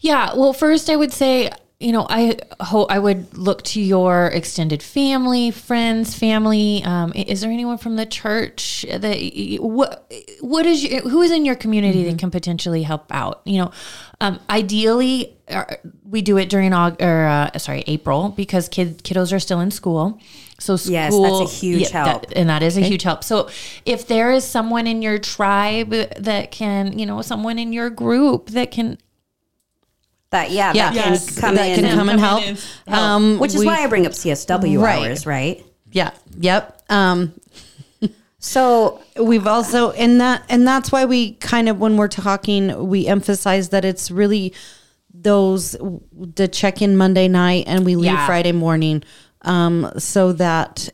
Yeah. 0.00 0.34
Well, 0.34 0.52
first 0.52 0.90
I 0.90 0.96
would 0.96 1.12
say, 1.12 1.50
you 1.80 1.90
know, 1.90 2.06
I 2.08 2.36
hope 2.60 2.92
I 2.92 2.98
would 2.98 3.36
look 3.36 3.62
to 3.62 3.80
your 3.80 4.28
extended 4.28 4.82
family, 4.82 5.50
friends, 5.50 6.16
family. 6.16 6.82
Um, 6.84 7.12
is 7.14 7.40
there 7.40 7.50
anyone 7.50 7.76
from 7.76 7.96
the 7.96 8.06
church 8.06 8.86
that 8.88 9.16
what 9.60 10.12
what 10.40 10.64
is 10.64 10.84
your, 10.84 11.00
who 11.00 11.22
is 11.22 11.32
in 11.32 11.44
your 11.44 11.56
community 11.56 12.04
that 12.04 12.18
can 12.18 12.30
potentially 12.30 12.84
help 12.84 13.06
out? 13.10 13.42
You 13.44 13.62
know, 13.62 13.70
um, 14.20 14.38
ideally 14.48 15.36
uh, 15.48 15.64
we 16.04 16.22
do 16.22 16.36
it 16.36 16.48
during 16.48 16.70
Aug 16.70 17.02
or 17.02 17.26
uh, 17.26 17.58
sorry 17.58 17.82
April 17.88 18.28
because 18.28 18.68
kid 18.68 19.02
kiddos 19.02 19.32
are 19.32 19.40
still 19.40 19.58
in 19.58 19.72
school. 19.72 20.20
So 20.62 20.76
school, 20.76 20.92
Yes, 20.92 21.12
that's 21.18 21.52
a 21.52 21.54
huge 21.54 21.90
that- 21.90 22.06
help. 22.06 22.24
and 22.36 22.48
that 22.48 22.62
is 22.62 22.76
a 22.76 22.80
huge 22.80 23.02
help. 23.02 23.24
So 23.24 23.48
if 23.84 24.06
there 24.06 24.30
is 24.30 24.44
someone 24.44 24.86
in 24.86 25.02
your 25.02 25.18
tribe 25.18 25.90
that 25.90 26.50
can, 26.52 26.98
you 26.98 27.04
know, 27.04 27.20
someone 27.22 27.58
in 27.58 27.72
your 27.72 27.90
group 27.90 28.50
that 28.50 28.70
can 28.70 28.98
That 30.30 30.50
yeah, 30.50 30.72
Yeah, 30.74 30.92
that 30.92 30.94
can 30.94 31.36
come 31.36 31.54
that 31.56 31.68
in, 31.68 31.74
can 31.76 31.84
and 31.84 31.98
come 31.98 32.08
and 32.08 32.20
help. 32.20 32.44
Um, 32.86 33.38
which 33.38 33.54
is 33.54 33.60
we- 33.60 33.66
why 33.66 33.82
I 33.84 33.86
bring 33.86 34.06
up 34.06 34.12
CSW 34.14 34.80
Right. 34.80 35.08
hours, 35.08 35.26
right? 35.26 35.62
Yeah. 35.90 36.10
Yep. 36.38 36.82
Um, 36.88 37.32
So 38.38 39.00
we've 39.20 39.46
also 39.46 39.92
and 39.92 40.20
that 40.20 40.42
and 40.48 40.66
that's 40.66 40.90
why 40.90 41.04
we 41.04 41.32
kind 41.34 41.68
of 41.68 41.78
when 41.78 41.96
we're 41.96 42.08
talking 42.08 42.88
we 42.88 43.06
emphasize 43.06 43.68
that 43.68 43.84
it's 43.84 44.10
really 44.10 44.52
those 45.14 45.76
the 46.12 46.48
check 46.48 46.82
in 46.82 46.96
Monday 46.96 47.28
night 47.28 47.64
and 47.68 47.84
we 47.84 47.94
leave 47.94 48.06
Yeah. 48.12 48.26
Friday 48.26 48.50
morning 48.50 49.04
um 49.42 49.90
so 49.98 50.32
that 50.32 50.88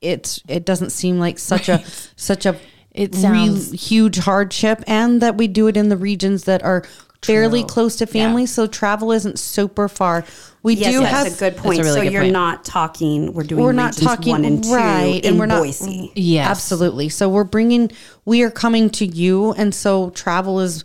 it's 0.00 0.40
it 0.48 0.64
doesn't 0.64 0.90
seem 0.90 1.18
like 1.18 1.38
such 1.38 1.68
a 1.68 1.82
such 2.16 2.46
a 2.46 2.56
It 2.92 3.12
real 3.14 3.22
sounds- 3.22 3.88
huge 3.88 4.18
hardship 4.18 4.84
and 4.86 5.20
that 5.22 5.36
we 5.36 5.48
do 5.48 5.66
it 5.68 5.76
in 5.76 5.88
the 5.88 5.96
regions 5.96 6.44
that 6.44 6.62
are 6.62 6.84
fairly 7.22 7.64
close 7.64 7.96
to 7.96 8.06
family 8.06 8.44
so 8.44 8.66
travel 8.66 9.10
isn't 9.10 9.38
super 9.38 9.88
far 9.88 10.24
we 10.62 10.74
yes, 10.74 10.92
do 10.92 11.00
that's 11.00 11.12
have 11.12 11.26
a 11.26 11.36
good 11.38 11.56
point. 11.56 11.78
really 11.78 11.90
so 11.94 12.02
good 12.02 12.12
you're 12.12 12.22
point. 12.22 12.32
not 12.34 12.64
talking. 12.64 13.32
We're 13.32 13.42
doing. 13.44 13.62
we're 13.62 13.72
not 13.72 13.94
talking 13.94 14.32
one 14.32 14.44
and 14.44 14.62
two 14.62 14.74
right 14.74 15.20
in 15.24 15.30
and 15.30 15.38
we're 15.38 15.46
not 15.46 15.60
Boise. 15.62 16.12
Yes. 16.14 16.46
absolutely 16.48 17.08
so 17.08 17.28
we're 17.30 17.44
bringing 17.44 17.90
we 18.26 18.42
are 18.42 18.50
coming 18.50 18.90
to 18.90 19.06
you 19.06 19.52
and 19.54 19.74
so 19.74 20.10
travel 20.10 20.60
is 20.60 20.84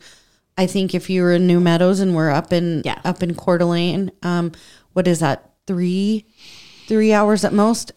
i 0.58 0.66
think 0.66 0.96
if 0.96 1.10
you're 1.10 1.34
in 1.34 1.46
new 1.46 1.60
meadows 1.60 2.00
and 2.00 2.16
we're 2.16 2.30
up 2.32 2.54
in 2.54 2.84
Yeah. 2.86 3.02
up 3.04 3.22
in 3.22 3.36
Coeur 3.36 3.58
d'Alene, 3.58 4.12
um 4.24 4.54
what 4.94 5.08
is 5.08 5.20
that 5.20 5.52
three 5.68 6.26
three 6.90 7.14
hours 7.14 7.46
at 7.46 7.54
most 7.54 7.94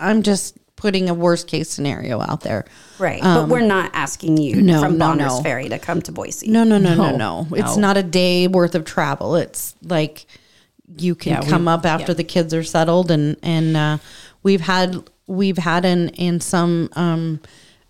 i'm 0.00 0.22
just 0.22 0.56
putting 0.76 1.08
a 1.10 1.14
worst 1.14 1.46
case 1.48 1.68
scenario 1.70 2.20
out 2.20 2.40
there 2.42 2.64
right, 2.98 3.20
but 3.22 3.48
we're 3.48 3.60
not 3.60 3.90
asking 3.94 4.36
you 4.36 4.60
no, 4.62 4.80
from 4.80 4.96
no, 4.98 5.06
Bonners 5.06 5.36
no. 5.38 5.42
Ferry 5.42 5.68
to 5.70 5.78
come 5.78 6.00
to 6.02 6.12
Boise. 6.12 6.48
no 6.48 6.64
no 6.64 6.78
no 6.78 6.94
no 6.94 7.10
No, 7.10 7.16
no, 7.16 7.56
it's 7.56 7.76
not 7.76 7.96
a 7.96 8.02
day 8.02 8.46
worth 8.46 8.74
of 8.74 8.84
travel 8.84 9.36
it's 9.36 9.74
like 9.82 10.26
you 10.98 11.14
can 11.14 11.32
Yeah, 11.32 11.40
we- 11.40 11.48
come 11.50 11.66
up 11.66 11.84
after 11.86 12.12
yeah. 12.12 12.16
the 12.16 12.24
kids 12.24 12.54
are 12.54 12.62
settled 12.62 13.10
and 13.10 13.36
and 13.42 13.76
uh, 13.76 13.98
we've 14.42 14.60
had 14.60 15.02
we've 15.26 15.58
had 15.58 15.84
in 15.84 16.10
in 16.10 16.40
some 16.40 16.90
um, 16.92 17.40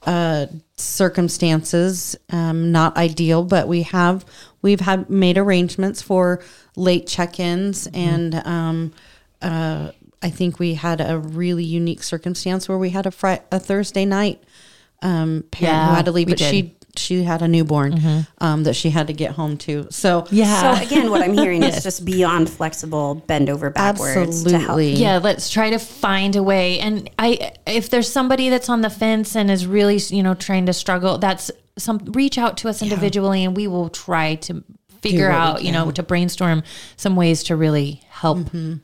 uh, 0.07 0.47
circumstances 0.77 2.17
um, 2.31 2.71
not 2.73 2.97
ideal 2.97 3.43
but 3.45 3.67
we 3.69 3.83
have 3.83 4.25
we've 4.63 4.81
had 4.81 5.11
made 5.11 5.39
arrangements 5.39 6.01
for 6.03 6.41
late 6.77 7.07
check-ins 7.07 7.89
Mm-hmm. 7.89 7.97
and 8.09 8.35
um, 8.47 8.93
uh, 9.43 9.91
I 10.23 10.31
think 10.31 10.59
we 10.59 10.75
had 10.75 11.01
a 11.01 11.19
really 11.19 11.65
unique 11.65 12.03
circumstance 12.03 12.69
where 12.69 12.79
we 12.79 12.91
had 12.91 13.07
a 13.07 13.11
Fri- 13.11 13.41
a 13.53 13.59
Thursday 13.61 14.05
night 14.05 14.43
um, 15.03 15.45
parent 15.51 15.77
who 15.77 15.83
Yeah, 15.83 15.95
had 15.97 16.05
to 16.07 16.13
leave 16.13 16.29
but 16.29 16.39
did. 16.39 16.45
Mm-hmm. 16.45 16.51
she 16.69 16.73
she 16.99 17.23
had 17.25 17.43
a 17.43 17.49
newborn 17.49 18.27
um, 18.39 18.65
that 18.65 18.73
she 18.75 18.89
had 18.89 19.09
to 19.09 19.13
get 19.13 19.33
home 19.33 19.59
to 19.59 19.87
so 19.91 20.27
yeah. 20.31 20.79
So 20.79 20.83
again, 20.83 21.11
what 21.11 21.21
I'm 21.21 21.35
hearing 21.35 21.63
is 21.63 21.83
just 21.89 22.07
beyond 22.07 22.49
flexible, 22.49 23.17
bend 23.17 23.51
over 23.51 23.69
backwards 23.69 24.45
to 24.45 24.51
help. 24.53 24.63
Absolutely. 24.63 24.95
yeah 24.95 25.19
let's 25.19 25.51
try 25.51 25.69
to 25.69 25.79
find 25.79 26.37
a 26.37 26.43
way 26.43 26.79
and 26.81 27.11
i 27.19 27.53
if 27.67 27.91
there's 27.91 28.11
somebody 28.11 28.49
that's 28.49 28.71
on 28.71 28.81
the 28.81 28.89
fence 28.89 29.37
and 29.37 29.51
is 29.51 29.67
really 29.67 29.99
you 30.09 30.23
know 30.23 30.33
trying 30.33 30.65
to 30.65 30.73
struggle 30.73 31.19
that's 31.19 31.51
some 31.77 31.99
reach 32.13 32.39
out 32.39 32.57
to 32.57 32.69
us 32.71 32.81
individually 32.81 33.45
and 33.45 33.55
we 33.55 33.67
will 33.69 33.91
try 33.91 34.35
to 34.37 34.65
figure 35.03 35.29
out 35.31 35.63
you 35.63 35.71
know 35.73 35.91
to 35.91 36.03
brainstorm 36.03 36.63
some 36.97 37.15
ways 37.15 37.43
to 37.45 37.55
really 37.57 38.01
help 38.09 38.39
Mm-hmm. 38.39 38.77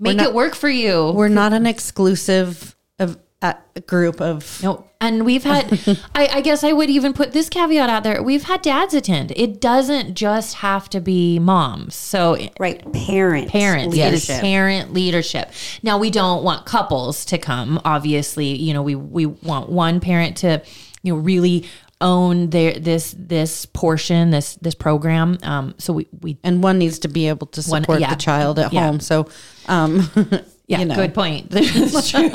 Make 0.00 0.16
not- 0.16 0.26
it 0.28 0.34
work 0.34 0.54
for 0.54 0.68
you 0.68 1.12
We're 1.12 1.28
not 1.28 1.52
an 1.52 1.66
exclusive 1.66 2.74
of 2.98 3.18
a 3.42 3.56
group 3.86 4.20
of 4.20 4.60
no, 4.62 4.84
and 5.00 5.24
we've 5.24 5.44
had. 5.44 5.72
I, 6.14 6.26
I 6.26 6.40
guess 6.42 6.62
I 6.62 6.72
would 6.74 6.90
even 6.90 7.14
put 7.14 7.32
this 7.32 7.48
caveat 7.48 7.88
out 7.88 8.02
there. 8.02 8.22
We've 8.22 8.42
had 8.42 8.60
dads 8.60 8.92
attend. 8.92 9.32
It 9.34 9.62
doesn't 9.62 10.12
just 10.14 10.56
have 10.56 10.90
to 10.90 11.00
be 11.00 11.38
moms. 11.38 11.94
So 11.94 12.36
Right, 12.58 12.80
parent 12.92 13.48
parents, 13.48 13.96
it 13.96 13.98
is 13.98 14.28
leadership. 14.28 14.40
parent 14.42 14.92
leadership. 14.92 15.52
Now 15.82 15.96
we 15.96 16.10
don't 16.10 16.44
want 16.44 16.66
couples 16.66 17.24
to 17.26 17.38
come. 17.38 17.80
Obviously, 17.86 18.54
you 18.56 18.74
know 18.74 18.82
we 18.82 18.94
we 18.94 19.24
want 19.24 19.70
one 19.70 20.00
parent 20.00 20.36
to 20.38 20.60
you 21.02 21.14
know 21.14 21.18
really 21.20 21.64
own 22.02 22.50
their 22.50 22.78
this 22.78 23.14
this 23.18 23.64
portion 23.66 24.30
this 24.30 24.56
this 24.56 24.74
program. 24.74 25.38
Um, 25.42 25.74
so 25.78 25.94
we 25.94 26.08
we 26.20 26.36
and 26.44 26.62
one 26.62 26.76
needs 26.78 26.98
to 27.00 27.08
be 27.08 27.28
able 27.28 27.46
to 27.48 27.62
One- 27.62 27.82
support 27.82 28.00
yeah. 28.00 28.10
the 28.10 28.16
child 28.20 28.58
at 28.58 28.70
Yeah. 28.72 28.86
home. 28.86 29.00
So, 29.00 29.28
um, 29.70 30.10
yeah, 30.66 30.80
you 30.80 30.84
know, 30.84 30.94
good 30.96 31.14
point. 31.14 31.50
That's 31.50 32.10
true. 32.10 32.30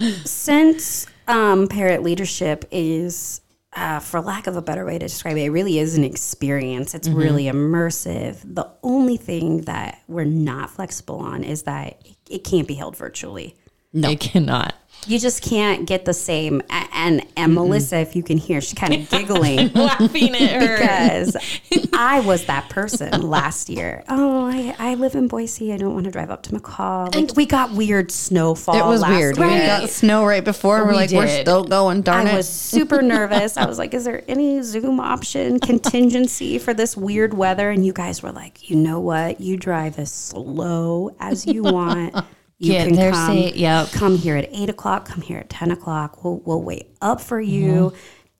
Since 0.24 1.06
um, 1.28 1.68
parent 1.68 2.02
leadership 2.02 2.64
is, 2.70 3.40
uh, 3.74 3.98
for 3.98 4.20
lack 4.20 4.46
of 4.46 4.56
a 4.56 4.62
better 4.62 4.84
way 4.84 4.94
to 4.94 5.00
describe 5.00 5.36
it, 5.36 5.42
it 5.42 5.50
really 5.50 5.78
is 5.78 5.96
an 5.96 6.04
experience. 6.04 6.94
It's 6.94 7.08
really 7.08 7.44
immersive. 7.44 8.40
The 8.44 8.70
only 8.82 9.16
thing 9.16 9.62
that 9.62 10.00
we're 10.06 10.24
not 10.24 10.70
flexible 10.70 11.18
on 11.18 11.42
is 11.42 11.64
that 11.64 12.00
it 12.30 12.44
can't 12.44 12.68
be 12.68 12.74
held 12.74 12.96
virtually. 12.96 13.56
It 13.94 14.20
cannot. 14.20 14.74
You 15.06 15.18
just 15.18 15.42
can't 15.42 15.86
get 15.86 16.06
the 16.06 16.14
same. 16.14 16.62
a- 16.70 16.88
And 16.94 17.26
and 17.36 17.52
Melissa, 17.54 17.98
if 17.98 18.16
you 18.16 18.22
can 18.22 18.38
hear, 18.38 18.62
she's 18.62 18.72
kind 18.72 18.94
of 18.94 19.10
giggling 19.10 19.70
Laughing 19.74 20.34
at 20.34 20.62
her. 20.62 20.78
because 20.78 21.36
I 21.92 22.20
was 22.20 22.46
that 22.46 22.70
person 22.70 23.20
last 23.28 23.68
year. 23.68 24.02
Oh, 24.08 24.46
I, 24.46 24.74
I 24.78 24.94
live 24.94 25.14
in 25.14 25.28
Boise. 25.28 25.74
I 25.74 25.76
don't 25.76 25.92
want 25.92 26.06
to 26.06 26.10
drive 26.10 26.30
up 26.30 26.42
to 26.44 26.52
McCall. 26.52 27.14
Like, 27.14 27.36
we 27.36 27.44
got 27.44 27.72
weird 27.72 28.10
snowfall. 28.10 28.76
it 28.76 28.86
was 28.88 29.02
last 29.02 29.10
weird. 29.10 29.36
We 29.36 29.44
got 29.44 29.90
snow 29.90 30.24
right 30.24 30.42
before. 30.44 30.76
and 30.78 30.84
We're 30.86 30.92
We 30.92 30.96
like, 30.96 31.10
we're 31.10 31.28
still 31.42 31.64
going. 31.64 32.00
Darn 32.00 32.26
I 32.26 32.30
it! 32.30 32.32
I 32.32 32.36
was 32.38 32.48
super 32.48 33.02
nervous. 33.02 33.58
I 33.58 33.66
was 33.66 33.76
like, 33.76 33.92
is 33.92 34.04
there 34.04 34.22
any 34.26 34.62
Zoom 34.62 35.00
option 35.00 35.60
contingency 35.60 36.58
for 36.58 36.72
this 36.72 36.96
weird 36.96 37.34
weather? 37.34 37.68
And 37.70 37.84
you 37.84 37.92
guys 37.92 38.22
were 38.22 38.32
like, 38.32 38.70
you 38.70 38.76
know 38.76 39.00
what? 39.00 39.38
You 39.42 39.58
drive 39.58 39.98
as 39.98 40.10
slow 40.10 41.14
as 41.20 41.44
you 41.46 41.62
want. 41.62 42.14
You 42.58 42.72
Get 42.72 42.86
can 42.88 42.96
there 42.96 43.10
come, 43.12 43.36
safe- 43.36 43.56
yep. 43.56 43.90
come 43.90 44.16
here 44.16 44.36
at 44.36 44.48
eight 44.52 44.70
o'clock, 44.70 45.06
come 45.06 45.20
here 45.22 45.38
at 45.38 45.50
10 45.50 45.70
o'clock. 45.72 46.22
We'll, 46.24 46.38
we'll 46.44 46.62
wait 46.62 46.94
up 47.02 47.20
for 47.20 47.40
you. 47.40 47.72
Mm-hmm. 47.90 47.96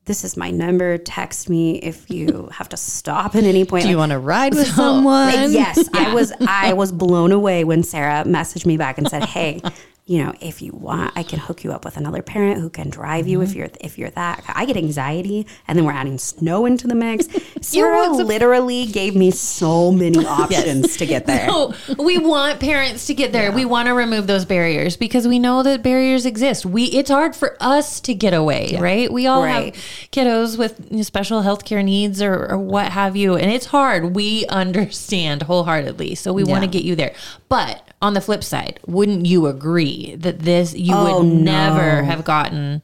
This 0.07 0.23
is 0.23 0.37
my 0.37 0.51
number. 0.51 0.99
Text 0.99 1.49
me 1.49 1.79
if 1.79 2.11
you 2.11 2.49
have 2.53 2.69
to 2.69 2.77
stop 2.77 3.35
at 3.35 3.45
any 3.45 3.65
point. 3.65 3.85
Do 3.85 3.89
you 3.91 3.97
Like, 3.97 4.03
want 4.03 4.13
to 4.13 4.19
ride 4.19 4.55
with 4.55 4.69
someone? 4.69 5.51
yes, 5.53 5.89
I 5.95 6.15
was 6.15 6.33
I 6.47 6.75
was 6.75 6.93
blown 6.93 7.33
away 7.33 7.65
when 7.65 7.83
Sarah 7.83 8.23
messaged 8.25 8.67
me 8.67 8.77
back 8.77 8.99
and 8.99 9.09
said, 9.09 9.25
"Hey, 9.25 9.63
you 10.07 10.23
know, 10.23 10.35
if 10.41 10.61
you 10.61 10.73
want, 10.73 11.13
I 11.17 11.23
can 11.23 11.39
hook 11.39 11.65
you 11.65 11.73
up 11.73 11.83
with 11.85 11.97
another 11.97 12.21
parent 12.21 12.61
who 12.61 12.69
can 12.69 12.91
drive 12.91 13.27
you 13.27 13.39
Mm-hmm. 13.39 13.49
if 13.51 13.55
you're 13.57 13.69
if 13.81 13.99
you're 13.99 14.11
that." 14.11 14.45
I 14.49 14.67
get 14.67 14.77
anxiety, 14.77 15.47
and 15.67 15.79
then 15.79 15.87
we're 15.87 15.93
adding 15.93 16.19
snow 16.19 16.67
into 16.67 16.87
the 16.87 16.95
mix. 16.95 17.27
Sarah 17.63 18.11
literally 18.13 18.85
gave 18.85 19.17
me 19.17 19.31
so 19.31 19.91
many 19.91 20.25
options 20.27 20.99
to 20.99 21.07
get 21.07 21.25
there. 21.27 21.47
No, 21.47 21.73
we 21.99 22.19
want 22.19 22.61
parents 22.61 23.07
to 23.07 23.15
get 23.15 23.33
there. 23.33 23.51
We 23.51 23.65
want 23.65 23.87
to 23.89 23.95
remove 23.95 24.27
those 24.27 24.45
barriers 24.45 24.97
because 24.99 25.27
we 25.27 25.39
know 25.39 25.63
that 25.63 25.83
barriers 25.83 26.27
exist. 26.27 26.67
We 26.67 26.85
it's 26.85 27.09
hard 27.11 27.35
for 27.35 27.57
us 27.61 27.99
to 28.01 28.13
get 28.15 28.35
away, 28.35 28.77
right? 28.79 29.11
We 29.11 29.27
all 29.27 29.43
Right. 29.43 29.75
have 29.75 29.85
kiddos 30.13 30.59
with 30.59 31.03
special 31.07 31.43
healthcare 31.43 31.83
needs 31.83 32.21
or, 32.21 32.51
or 32.51 32.59
what 32.59 32.93
have 32.93 33.17
you, 33.17 33.37
and 33.37 33.51
it's 33.51 33.67
hard. 33.67 34.15
We 34.15 34.45
understand 34.49 35.45
wholeheartedly, 35.45 36.15
so 36.17 36.33
we 36.35 36.45
want 36.45 36.63
to 36.63 36.69
get 36.69 36.85
you 36.85 36.95
there. 36.95 37.15
But 37.49 37.84
on 38.03 38.15
the 38.15 38.21
flip 38.21 38.45
side, 38.45 38.81
wouldn't 38.87 39.27
you 39.27 39.47
agree 39.47 40.15
that 40.17 40.41
this 40.41 40.75
you 40.75 40.95
Oh, 40.95 41.21
would 41.23 41.27
no. 41.29 41.43
never 41.53 42.03
have 42.05 42.25
gotten 42.25 42.83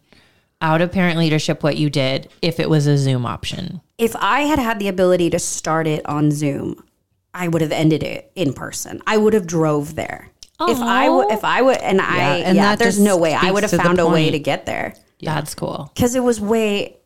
out 0.63 0.81
of 0.81 0.93
parent 0.93 1.19
leadership 1.19 1.63
what 1.63 1.77
you 1.77 1.89
did 1.91 2.29
if 2.43 2.61
it 2.61 2.69
was 2.71 2.87
a 2.87 2.97
Zoom 2.99 3.25
option? 3.27 3.81
If 3.99 4.15
I 4.17 4.43
had 4.43 4.59
had 4.59 4.79
the 4.79 4.89
ability 4.89 5.31
to 5.31 5.39
start 5.39 5.87
it 5.87 6.05
on 6.07 6.31
Zoom, 6.31 6.83
I 7.35 7.49
would 7.49 7.63
have 7.63 7.73
ended 7.73 8.03
it 8.03 8.31
in 8.35 8.53
person. 8.55 9.01
I 9.07 9.17
would 9.17 9.35
have 9.35 9.47
drove 9.47 9.95
there. 9.95 10.31
If 10.63 10.79
I 10.79 11.09
would, 11.09 11.31
if 11.31 11.43
I 11.45 11.63
would, 11.63 11.79
and 11.79 12.01
I, 12.03 12.39
and 12.39 12.55
yeah, 12.57 12.77
there's 12.77 13.01
no 13.01 13.17
way 13.17 13.33
I 13.33 13.51
would 13.51 13.63
have 13.63 13.71
found 13.73 13.99
a 13.99 14.07
way 14.07 14.31
to 14.31 14.39
get 14.39 14.67
there 14.67 14.95
Yeah. 15.19 15.35
That's 15.35 15.55
cool. 15.55 15.91
because 15.95 16.15
it 16.15 16.23
was 16.23 16.39
way, 16.39 16.99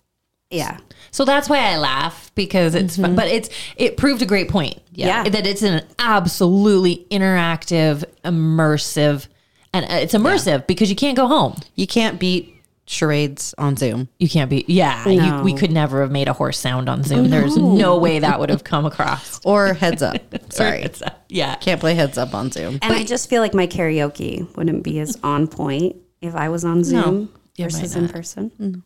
yeah. 0.50 0.78
So 1.14 1.24
that's 1.24 1.48
why 1.48 1.58
I 1.58 1.76
laugh 1.78 2.32
because 2.34 2.74
it's 2.74 2.96
fun, 2.96 3.14
but 3.14 3.28
it's 3.28 3.48
it 3.76 3.96
proved 3.96 4.20
a 4.20 4.26
great 4.26 4.48
point. 4.48 4.80
Yeah. 4.90 5.22
that 5.28 5.46
it's 5.46 5.62
an 5.62 5.84
absolutely 6.00 7.06
interactive, 7.08 8.02
immersive, 8.24 9.28
and 9.72 9.84
uh, 9.84 9.94
it's 9.94 10.12
immersive 10.12 10.66
because 10.66 10.90
you 10.90 10.96
can't 10.96 11.16
go 11.16 11.28
home. 11.28 11.54
You 11.76 11.86
can't 11.86 12.18
beat 12.18 12.52
charades 12.86 13.54
on 13.58 13.76
Zoom. 13.76 14.08
You 14.18 14.28
can't 14.28 14.50
be. 14.50 14.64
Yeah, 14.66 15.04
No. 15.06 15.12
you, 15.38 15.42
we 15.44 15.54
could 15.54 15.70
never 15.70 16.00
have 16.00 16.10
made 16.10 16.26
a 16.26 16.32
horse 16.32 16.58
sound 16.58 16.88
on 16.88 17.04
Zoom. 17.04 17.30
There's 17.30 17.56
no 17.56 17.96
way 17.96 18.18
that 18.18 18.40
would 18.40 18.50
have 18.50 18.64
come 18.64 18.84
across. 18.84 19.40
Or 19.44 19.72
heads 19.72 20.02
up. 20.02 20.16
Sorry. 20.52 20.82
It's, 20.82 21.00
uh, 21.00 21.14
yeah. 21.28 21.54
Can't 21.56 21.78
play 21.78 21.94
heads 21.94 22.18
up 22.18 22.34
on 22.34 22.50
Zoom. 22.50 22.80
And 22.82 22.92
I 22.92 23.04
just 23.04 23.30
feel 23.30 23.40
like 23.40 23.54
my 23.54 23.68
karaoke 23.68 24.52
wouldn't 24.56 24.82
be 24.82 24.98
as 24.98 25.16
on 25.22 25.46
point 25.46 25.94
if 26.20 26.34
I 26.34 26.48
was 26.48 26.64
on 26.64 26.82
Zoom 26.82 27.32
it 27.56 27.62
might 27.62 27.70
versus 27.72 27.94
in 27.94 28.02
not. 28.06 28.12
person. 28.12 28.82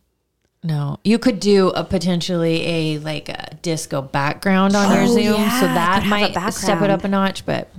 No, 0.61 0.99
you 1.05 1.17
could 1.19 1.39
do 1.39 1.69
a 1.69 1.83
potentially 1.83 2.65
a 2.65 2.99
like 2.99 3.29
a 3.29 3.55
disco 3.61 4.01
background 4.01 4.75
on 4.75 4.93
your 4.93 5.03
Oh, 5.03 5.07
Zoom, 5.07 5.23
yeah, 5.41 5.59
so 5.61 5.65
that 5.67 6.03
could 6.03 6.09
have 6.09 6.31
a 6.35 6.39
might 6.41 6.53
step 6.53 6.81
it 6.81 6.89
up 6.89 7.03
a 7.05 7.07
notch. 7.07 7.45
But 7.45 7.69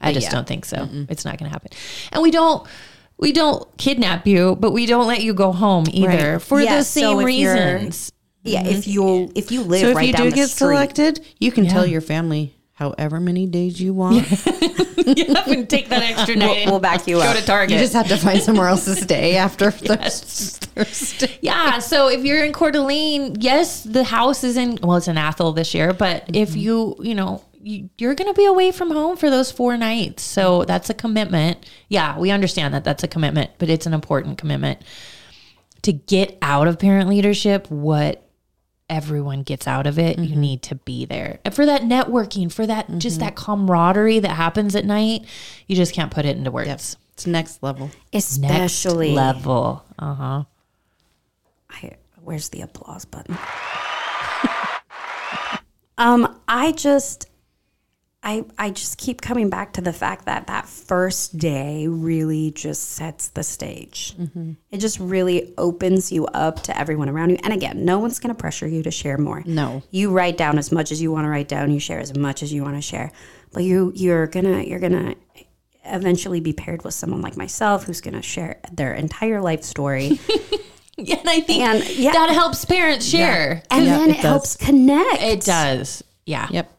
I 0.00 0.12
just 0.12 0.26
yeah. 0.26 0.32
don't 0.32 0.46
think 0.46 0.64
so. 0.66 0.86
It's 1.08 1.24
not 1.24 1.38
going 1.38 1.48
to 1.48 1.52
happen, 1.52 1.70
and 2.12 2.22
we 2.22 2.30
don't. 2.30 2.66
We 3.16 3.32
don't 3.32 3.66
kidnap 3.76 4.26
you, 4.26 4.56
but 4.56 4.70
we 4.70 4.86
don't 4.86 5.06
let 5.06 5.22
you 5.22 5.34
go 5.34 5.52
home 5.52 5.84
either 5.92 6.32
Right. 6.32 6.42
for 6.42 6.58
Yeah, 6.58 6.76
the 6.78 6.84
same 6.84 7.18
you're- 7.20 7.24
reasons. 7.26 8.12
Yeah, 8.42 8.66
if 8.66 8.78
mm-hmm. 8.86 8.90
you 8.90 9.32
if 9.34 9.52
you 9.52 9.62
live 9.62 9.80
So 9.82 9.88
if 9.90 9.96
right 9.96 10.06
you 10.08 10.14
do 10.14 10.30
get 10.30 10.48
street, 10.48 10.56
selected, 10.68 11.20
you 11.38 11.52
can 11.52 11.66
tell 11.66 11.84
your 11.84 12.00
family 12.00 12.54
however 12.80 13.20
many 13.20 13.46
days 13.46 13.80
you 13.80 13.92
want. 14.00 14.28
you 14.30 15.34
have 15.34 15.44
to 15.44 15.66
take 15.66 15.90
that 15.90 16.02
extra 16.02 16.34
night. 16.34 16.66
we'll 16.66 16.80
back 16.80 17.06
you 17.06 17.16
Go 17.16 17.22
up. 17.22 17.34
Go 17.34 17.40
to 17.40 17.46
Target. 17.46 17.74
You 17.74 17.78
just 17.78 17.92
have 17.92 18.08
to 18.08 18.16
find 18.16 18.42
somewhere 18.42 18.68
else 18.68 18.86
to 18.86 18.96
stay 18.96 19.36
after 19.46 19.70
Thurs- 19.70 20.58
Thursday. 20.58 21.38
Yeah. 21.42 21.78
So 21.78 22.08
if 22.08 22.24
you're 22.24 22.42
in 22.44 22.52
Coeur 22.52 22.72
d'Alene, 22.72 23.36
yes, 23.38 23.84
the 23.84 24.02
house 24.02 24.42
is 24.42 24.56
in, 24.56 24.78
well, 24.82 24.96
it's 24.96 25.08
in 25.08 25.18
Athol 25.18 25.52
this 25.52 25.74
year, 25.74 25.92
but 25.92 26.24
if 26.34 26.50
mm-hmm. 26.50 26.58
you, 26.58 26.96
you 27.00 27.14
know, 27.14 27.44
you're 27.62 28.14
going 28.14 28.32
to 28.32 28.34
be 28.34 28.46
away 28.46 28.72
from 28.72 28.90
home 28.90 29.18
for 29.18 29.28
those 29.28 29.52
four 29.52 29.76
nights. 29.76 30.22
So 30.22 30.64
that's 30.64 30.88
a 30.88 30.94
commitment. 30.94 31.70
Yeah. 31.88 32.18
We 32.18 32.30
understand 32.30 32.72
that 32.72 32.84
that's 32.84 33.04
a 33.04 33.08
commitment, 33.08 33.50
but 33.58 33.68
it's 33.68 33.84
an 33.84 33.92
important 33.92 34.38
commitment 34.38 34.80
to 35.82 35.92
get 35.92 36.38
out 36.40 36.66
of 36.66 36.78
parent 36.78 37.10
leadership. 37.10 37.70
What 37.70 38.26
everyone 38.90 39.44
gets 39.44 39.66
out 39.66 39.86
of 39.86 39.98
it, 39.98 40.18
you 40.18 40.36
need 40.36 40.62
to 40.64 40.74
be 40.74 41.06
there 41.06 41.38
and 41.44 41.54
for 41.54 41.64
that 41.64 41.82
networking, 41.82 42.52
for 42.52 42.66
that, 42.66 42.90
just 42.98 43.20
that 43.20 43.36
camaraderie 43.36 44.18
that 44.18 44.32
happens 44.32 44.74
at 44.74 44.84
night. 44.84 45.24
You 45.66 45.76
just 45.76 45.94
can't 45.94 46.10
put 46.10 46.26
it 46.26 46.36
into 46.36 46.50
words. 46.50 46.96
It's 47.14 47.26
next 47.26 47.62
level. 47.62 47.90
especially 48.12 49.14
Next 49.14 49.36
level. 49.46 49.84
Uh 49.98 50.14
huh. 50.14 50.44
I, 51.70 51.92
where's 52.22 52.48
the 52.48 52.62
applause 52.62 53.04
button? 53.04 53.36
um, 55.98 56.40
I 56.48 56.72
just 56.72 57.29
I, 58.22 58.44
I 58.58 58.70
just 58.70 58.98
keep 58.98 59.22
coming 59.22 59.48
back 59.48 59.72
to 59.74 59.80
the 59.80 59.94
fact 59.94 60.26
that 60.26 60.46
that 60.48 60.68
first 60.68 61.38
day 61.38 61.86
really 61.88 62.50
just 62.50 62.90
sets 62.90 63.28
the 63.28 63.42
stage. 63.42 64.14
Mm-hmm. 64.20 64.52
It 64.70 64.78
just 64.78 65.00
really 65.00 65.54
opens 65.56 66.12
you 66.12 66.26
up 66.26 66.62
to 66.64 66.78
everyone 66.78 67.08
around 67.08 67.30
you. 67.30 67.38
And 67.42 67.54
again, 67.54 67.86
no 67.86 67.98
one's 67.98 68.18
going 68.18 68.34
to 68.34 68.38
pressure 68.38 68.68
you 68.68 68.82
to 68.82 68.90
share 68.90 69.16
more. 69.16 69.42
No. 69.46 69.82
You 69.90 70.10
write 70.10 70.36
down 70.36 70.58
as 70.58 70.70
much 70.70 70.92
as 70.92 71.00
you 71.00 71.10
want 71.10 71.24
to 71.24 71.30
write 71.30 71.48
down, 71.48 71.70
you 71.70 71.80
share 71.80 71.98
as 71.98 72.14
much 72.14 72.42
as 72.42 72.52
you 72.52 72.62
want 72.62 72.76
to 72.76 72.82
share. 72.82 73.10
But 73.52 73.64
you 73.64 73.90
you're 73.94 74.26
going 74.26 74.44
to 74.44 74.68
you're 74.68 74.80
going 74.80 74.92
to 74.92 75.16
eventually 75.86 76.40
be 76.40 76.52
paired 76.52 76.84
with 76.84 76.92
someone 76.92 77.22
like 77.22 77.38
myself 77.38 77.84
who's 77.84 78.02
going 78.02 78.14
to 78.14 78.22
share 78.22 78.60
their 78.70 78.92
entire 78.92 79.40
life 79.40 79.62
story. 79.64 80.20
And 80.98 81.26
I 81.30 81.40
think 81.40 81.62
And, 81.62 81.88
yeah. 81.96 82.12
that 82.12 82.28
helps 82.28 82.66
parents 82.66 83.06
share. 83.06 83.62
and 83.70 83.86
Yeah, 83.86 83.96
then 83.98 84.10
it 84.10 84.16
it, 84.16 84.20
helps 84.20 84.54
connect. 84.54 85.22
It 85.22 85.40
does. 85.40 86.04
Yeah. 86.26 86.46
Yep. 86.50 86.70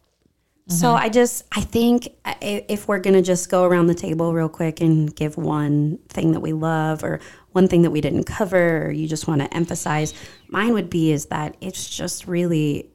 So 0.71 0.93
I 0.93 1.09
just 1.09 1.45
I 1.51 1.61
think 1.61 2.09
if 2.41 2.87
we're 2.87 2.99
gonna 2.99 3.21
just 3.21 3.49
go 3.49 3.63
around 3.63 3.87
the 3.87 3.95
table 3.95 4.33
real 4.33 4.49
quick 4.49 4.81
and 4.81 5.15
give 5.15 5.37
one 5.37 5.99
thing 6.09 6.31
that 6.31 6.39
we 6.39 6.53
love 6.53 7.03
or 7.03 7.19
one 7.51 7.67
thing 7.67 7.81
that 7.81 7.91
we 7.91 8.01
didn't 8.01 8.23
cover 8.23 8.87
or 8.87 8.91
you 8.91 9.07
just 9.07 9.27
want 9.27 9.41
to 9.41 9.53
emphasize, 9.53 10.13
mine 10.47 10.73
would 10.73 10.89
be 10.89 11.11
is 11.11 11.25
that 11.27 11.57
it's 11.61 11.89
just 11.89 12.27
really 12.27 12.89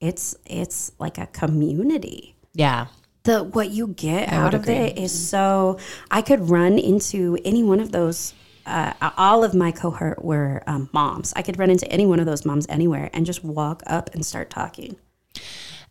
it's 0.00 0.34
it's 0.46 0.92
like 0.98 1.18
a 1.18 1.26
community. 1.26 2.36
Yeah. 2.52 2.86
The 3.24 3.42
what 3.42 3.70
you 3.70 3.88
get 3.88 4.28
out 4.28 4.52
of 4.52 4.68
it 4.68 4.98
is 4.98 5.12
so 5.28 5.78
I 6.10 6.20
could 6.20 6.50
run 6.50 6.78
into 6.78 7.38
any 7.44 7.62
one 7.62 7.80
of 7.80 7.90
those 7.90 8.34
uh, 8.66 8.92
all 9.16 9.44
of 9.44 9.54
my 9.54 9.70
cohort 9.70 10.24
were 10.24 10.62
um, 10.66 10.88
moms. 10.92 11.32
I 11.36 11.42
could 11.42 11.58
run 11.58 11.70
into 11.70 11.90
any 11.90 12.06
one 12.06 12.20
of 12.20 12.26
those 12.26 12.44
moms 12.44 12.66
anywhere 12.68 13.10
and 13.12 13.26
just 13.26 13.44
walk 13.44 13.82
up 13.86 14.14
and 14.14 14.24
start 14.24 14.50
talking. 14.50 14.96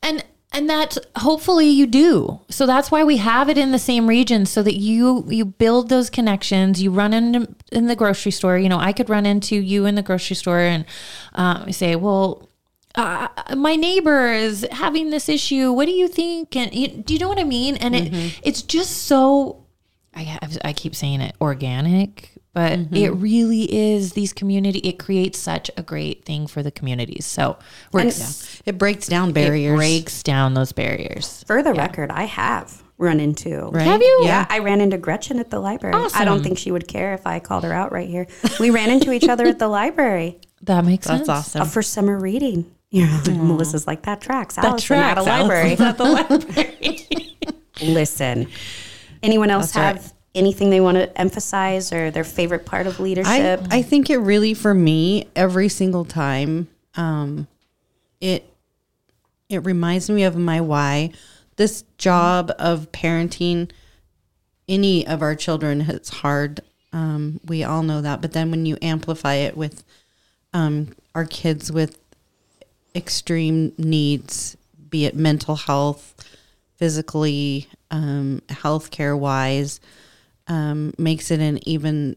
And 0.01 0.23
and 0.53 0.69
that 0.69 0.97
hopefully 1.17 1.67
you 1.67 1.87
do. 1.87 2.39
So 2.49 2.65
that's 2.65 2.91
why 2.91 3.03
we 3.03 3.17
have 3.17 3.49
it 3.49 3.57
in 3.57 3.71
the 3.71 3.79
same 3.79 4.07
region 4.07 4.45
so 4.45 4.63
that 4.63 4.75
you 4.75 5.25
you 5.27 5.45
build 5.45 5.89
those 5.89 6.09
connections. 6.09 6.81
You 6.81 6.91
run 6.91 7.13
into 7.13 7.53
in 7.71 7.87
the 7.87 7.95
grocery 7.95 8.31
store. 8.31 8.57
You 8.57 8.69
know, 8.69 8.79
I 8.79 8.93
could 8.93 9.09
run 9.09 9.25
into 9.25 9.55
you 9.55 9.85
in 9.85 9.95
the 9.95 10.03
grocery 10.03 10.35
store 10.35 10.59
and 10.59 10.85
um, 11.33 11.71
say, 11.71 11.95
well. 11.95 12.49
Uh, 12.95 13.27
my 13.55 13.75
neighbor 13.75 14.31
is 14.31 14.67
having 14.71 15.09
this 15.09 15.27
issue. 15.27 15.71
What 15.71 15.87
do 15.87 15.91
you 15.91 16.07
think? 16.07 16.55
And 16.55 16.71
you, 16.75 16.89
do 16.89 17.15
you 17.15 17.19
know 17.19 17.27
what 17.27 17.39
I 17.39 17.43
mean? 17.43 17.75
And 17.77 17.95
it, 17.95 18.39
it's 18.43 18.61
just 18.61 19.07
so 19.07 19.65
I 20.13 20.21
have, 20.21 20.57
I 20.63 20.73
keep 20.73 20.95
saying 20.95 21.21
it 21.21 21.35
organic, 21.41 22.31
but 22.53 22.79
it 22.91 23.09
really 23.11 23.63
is 23.73 24.13
these 24.13 24.31
community. 24.33 24.79
It 24.79 24.99
creates 24.99 25.39
such 25.39 25.71
a 25.75 25.81
great 25.83 26.23
thing 26.25 26.45
for 26.47 26.61
the 26.63 26.71
communities. 26.71 27.25
So 27.25 27.57
we're 27.91 28.11
It 28.65 28.77
breaks 28.77 29.07
down 29.07 29.31
barriers. 29.33 29.73
it 29.73 29.77
breaks 29.77 30.23
down 30.23 30.53
those 30.53 30.71
barriers. 30.71 31.43
For 31.47 31.63
the 31.63 31.73
record, 31.73 32.11
I 32.11 32.23
have 32.25 32.83
run 32.99 33.19
into. 33.19 33.69
Right? 33.69 33.83
Have 33.85 34.01
you? 34.01 34.21
Yeah, 34.23 34.45
I 34.49 34.59
ran 34.59 34.81
into 34.81 34.97
Gretchen 34.99 35.39
at 35.39 35.49
the 35.49 35.59
library. 35.59 35.95
I 36.13 36.23
don't 36.25 36.43
think 36.43 36.57
she 36.59 36.71
would 36.71 36.87
care 36.87 37.13
if 37.15 37.25
I 37.25 37.39
called 37.39 37.63
her 37.63 37.73
out 37.73 37.91
right 37.91 38.07
here. 38.07 38.27
We 38.59 38.69
ran 38.69 38.89
into 38.91 39.11
each 39.11 39.27
other 39.27 39.45
at 39.47 39.59
the 39.59 39.67
library 39.67 40.39
That 40.61 40.85
makes 40.85 41.07
That's 41.07 41.25
sense. 41.25 41.29
awesome. 41.29 41.61
uh, 41.63 41.65
for 41.65 41.81
summer 41.81 42.19
reading. 42.19 42.71
Yeah, 42.93 43.23
Melissa's 43.27 43.87
like 43.87 44.03
that 44.03 44.21
tracks. 44.21 44.55
Allison 44.55 44.97
at 44.99 45.17
a 45.17 45.23
library. 45.23 45.71
at 45.79 45.97
the 45.97 46.03
library. 46.03 47.07
Listen, 47.81 48.47
anyone 49.23 49.49
else 49.49 49.71
That's 49.71 50.03
have 50.05 50.13
anything 50.35 50.69
they 50.69 50.81
want 50.81 50.97
to 50.97 51.19
emphasize 51.19 51.93
or 51.93 52.11
their 52.11 52.23
favorite 52.23 52.65
part 52.65 52.87
of 52.87 52.99
I, 52.99 53.03
leadership? 53.03 53.61
I 53.69 53.81
think 53.81 54.09
it 54.09 54.17
really 54.17 54.53
for 54.53 54.73
me 54.73 55.27
every 55.35 55.69
single 55.69 56.05
time 56.05 56.67
um 56.95 57.47
it 58.21 58.47
it 59.49 59.59
reminds 59.59 60.09
me 60.09 60.23
of 60.23 60.35
my 60.35 60.61
why 60.61 61.11
this 61.57 61.83
job 61.97 62.51
of 62.57 62.91
parenting 62.91 63.69
any 64.67 65.05
of 65.05 65.21
our 65.21 65.35
children 65.35 65.81
is 65.81 66.09
hard 66.09 66.61
um 66.91 67.39
we 67.45 67.63
all 67.63 67.83
know 67.83 68.01
that 68.01 68.21
but 68.21 68.33
then 68.33 68.51
when 68.51 68.65
you 68.65 68.77
amplify 68.81 69.35
it 69.35 69.57
with 69.57 69.83
um 70.53 70.95
our 71.15 71.25
kids 71.25 71.71
with 71.71 71.99
extreme 72.95 73.73
needs 73.77 74.55
be 74.89 75.05
it 75.05 75.15
mental 75.15 75.55
health 75.55 76.13
physically 76.77 77.67
um 77.91 78.41
healthcare 78.49 79.17
wise 79.17 79.79
um, 80.47 80.93
makes 80.97 81.31
it 81.31 81.39
an 81.39 81.59
even 81.67 82.15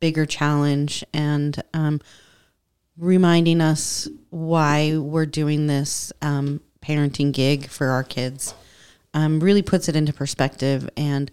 bigger 0.00 0.26
challenge 0.26 1.04
and 1.12 1.62
um, 1.74 2.00
reminding 2.96 3.60
us 3.60 4.08
why 4.30 4.96
we're 4.96 5.26
doing 5.26 5.66
this 5.66 6.12
um, 6.22 6.60
parenting 6.82 7.32
gig 7.32 7.68
for 7.68 7.88
our 7.88 8.04
kids 8.04 8.54
um, 9.14 9.40
really 9.40 9.62
puts 9.62 9.88
it 9.88 9.96
into 9.96 10.12
perspective. 10.12 10.88
And 10.96 11.30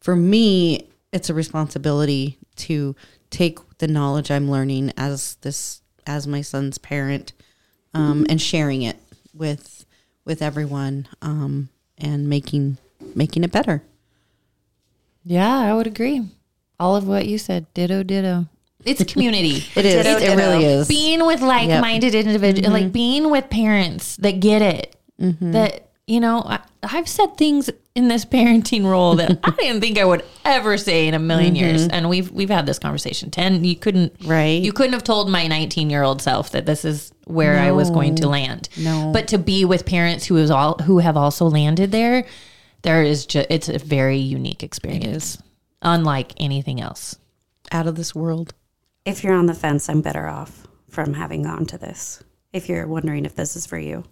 for 0.00 0.16
me, 0.16 0.88
it's 1.12 1.30
a 1.30 1.34
responsibility 1.34 2.38
to 2.56 2.96
take 3.30 3.58
the 3.78 3.88
knowledge 3.88 4.30
I'm 4.30 4.50
learning 4.50 4.92
as 4.96 5.36
this 5.36 5.80
as 6.06 6.26
my 6.26 6.40
son's 6.40 6.78
parent 6.78 7.32
um, 7.94 8.26
and 8.28 8.40
sharing 8.40 8.82
it 8.82 8.96
with 9.32 9.84
with 10.24 10.42
everyone 10.42 11.08
um, 11.22 11.68
and 11.98 12.28
making 12.28 12.78
making 13.14 13.44
it 13.44 13.52
better. 13.52 13.82
Yeah, 15.24 15.58
I 15.58 15.74
would 15.74 15.86
agree. 15.86 16.28
All 16.78 16.96
of 16.96 17.06
what 17.06 17.26
you 17.26 17.38
said, 17.38 17.66
ditto, 17.74 18.02
ditto. 18.02 18.46
It's 18.84 19.00
a 19.00 19.04
community. 19.04 19.64
It 19.76 19.84
is. 19.84 19.94
Ditto, 19.94 20.16
it 20.16 20.20
ditto. 20.20 20.36
really 20.36 20.64
is. 20.64 20.88
being 20.88 21.24
with 21.24 21.42
like-minded 21.42 22.14
individuals, 22.14 22.72
like 22.72 22.84
mm-hmm. 22.84 22.92
being 22.92 23.30
with 23.30 23.50
parents 23.50 24.16
that 24.16 24.40
get 24.40 24.62
it. 24.62 24.96
Mm-hmm. 25.20 25.52
That 25.52 25.90
you 26.06 26.18
know, 26.18 26.42
I, 26.44 26.60
I've 26.82 27.08
said 27.08 27.36
things 27.36 27.70
in 27.94 28.08
this 28.08 28.24
parenting 28.24 28.84
role 28.84 29.16
that 29.16 29.38
I 29.44 29.50
didn't 29.50 29.80
think 29.80 29.98
I 29.98 30.04
would 30.04 30.24
ever 30.44 30.76
say 30.76 31.06
in 31.06 31.14
a 31.14 31.18
1000000 31.18 31.22
mm-hmm. 31.22 31.56
years, 31.56 31.88
and 31.88 32.08
we've 32.08 32.30
we've 32.30 32.50
had 32.50 32.66
this 32.66 32.78
conversation. 32.78 33.30
Ten, 33.30 33.64
you 33.64 33.76
couldn't, 33.76 34.14
Right. 34.24 34.60
You 34.60 34.72
couldn't 34.72 34.94
have 34.94 35.04
told 35.04 35.30
my 35.30 35.46
19 35.46 35.90
year 35.90 36.02
old 36.02 36.22
self 36.22 36.50
that 36.50 36.66
this 36.66 36.84
is 36.84 37.12
where 37.26 37.58
I 37.60 37.70
was 37.70 37.90
going 37.90 38.16
to 38.16 38.28
land. 38.28 38.68
No. 38.76 39.12
but 39.12 39.28
to 39.28 39.38
be 39.38 39.64
with 39.64 39.86
parents 39.86 40.26
who 40.26 40.36
is 40.36 40.50
all 40.50 40.78
who 40.78 40.98
have 40.98 41.16
also 41.16 41.46
landed 41.46 41.92
there, 41.92 42.26
there 42.82 43.02
is 43.02 43.26
just 43.26 43.46
it's 43.50 43.68
a 43.68 43.78
very 43.78 44.18
unique 44.18 44.62
experience, 44.62 45.38
unlike 45.82 46.32
anything 46.38 46.80
else. 46.80 47.16
out 47.72 47.86
of 47.86 47.94
this 47.96 48.14
world. 48.14 48.54
if 49.04 49.22
you're 49.24 49.34
on 49.34 49.46
the 49.46 49.54
fence, 49.54 49.88
I'm 49.88 50.00
better 50.02 50.26
off 50.26 50.66
from 50.88 51.14
having 51.14 51.42
gone 51.44 51.66
to 51.66 51.78
this. 51.78 52.22
If 52.52 52.68
you're 52.68 52.86
wondering 52.86 53.24
if 53.24 53.34
this 53.36 53.54
is 53.56 53.66
for 53.66 53.78
you, 53.78 54.04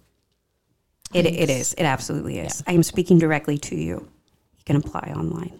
it, 1.13 1.25
it 1.25 1.49
is. 1.49 1.73
It 1.73 1.83
absolutely 1.83 2.39
is. 2.39 2.63
I 2.67 2.73
am 2.73 2.83
speaking 2.83 3.19
directly 3.19 3.57
to 3.57 3.75
you. 3.75 4.07
You 4.57 4.63
can 4.65 4.75
apply 4.77 5.11
online, 5.15 5.59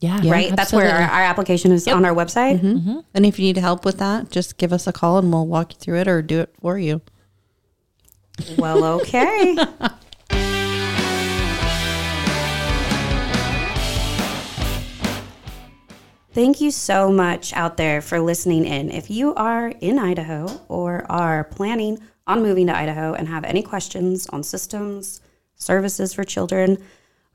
Yeah, 0.00 0.20
right? 0.28 0.54
That's 0.54 0.72
where 0.72 0.90
our, 0.90 1.02
our 1.02 1.22
application 1.22 1.72
is 1.72 1.86
on 1.88 2.04
our 2.04 2.14
website. 2.14 2.58
Mm-hmm. 2.60 2.78
Mm-hmm. 2.78 2.98
And 3.14 3.24
if 3.26 3.38
you 3.38 3.46
need 3.46 3.56
help 3.56 3.84
with 3.84 3.98
that, 3.98 4.30
just 4.30 4.58
give 4.58 4.72
us 4.72 4.86
a 4.86 4.92
call 4.92 5.18
and 5.18 5.32
we'll 5.32 5.46
walk 5.46 5.72
you 5.74 5.78
through 5.78 6.00
it 6.00 6.08
or 6.08 6.20
do 6.22 6.40
it 6.40 6.52
for 6.60 6.78
you. 6.78 7.00
Well, 8.58 8.84
okay. 9.00 9.56
Thank 16.36 16.60
you 16.60 16.70
so 16.70 17.10
much 17.10 17.54
out 17.54 17.78
there 17.78 18.02
for 18.02 18.20
listening 18.20 18.66
in. 18.66 18.90
If 18.90 19.10
you 19.10 19.34
are 19.36 19.68
in 19.68 19.98
Idaho 19.98 20.60
or 20.68 21.10
are 21.10 21.44
planning 21.44 21.98
on 22.26 22.42
moving 22.42 22.66
to 22.66 22.76
Idaho 22.76 23.14
and 23.14 23.26
have 23.26 23.42
any 23.44 23.62
questions 23.62 24.26
on 24.26 24.42
systems, 24.42 25.22
services 25.54 26.12
for 26.12 26.24
children 26.24 26.76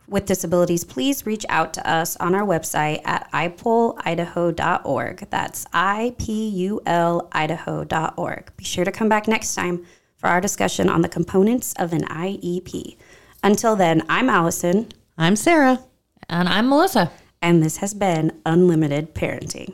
with 0.08 0.28
disabilities, 0.28 0.84
please 0.84 1.26
reach 1.26 1.48
out 1.50 1.74
to 1.74 1.90
us 1.90 2.16
on 2.18 2.36
our 2.36 2.46
website 2.46 3.02
at 3.04 3.28
ipulidaho.org. 3.32 5.28
That's 5.32 5.66
I 5.74 6.14
P 6.20 6.50
U 6.50 6.80
L 6.86 7.28
Idaho.org. 7.32 8.56
Be 8.56 8.64
sure 8.64 8.86
to 8.86 8.92
come 8.92 9.10
back 9.10 9.28
next 9.28 9.56
time 9.56 9.84
for 10.16 10.28
our 10.28 10.40
discussion 10.40 10.90
on 10.90 11.02
the 11.02 11.10
components 11.10 11.74
of 11.80 11.92
an 11.92 12.04
IEP. 12.04 12.98
Until 13.44 13.76
then, 13.76 14.04
I'm 14.08 14.30
Allison, 14.30 14.90
I'm 15.18 15.36
Sarah. 15.36 15.80
and 16.30 16.48
I'm 16.48 16.70
Melissa. 16.70 17.12
And 17.42 17.64
this 17.64 17.78
has 17.78 17.94
been 17.94 18.40
Unlimited 18.46 19.16
Parenting. 19.16 19.74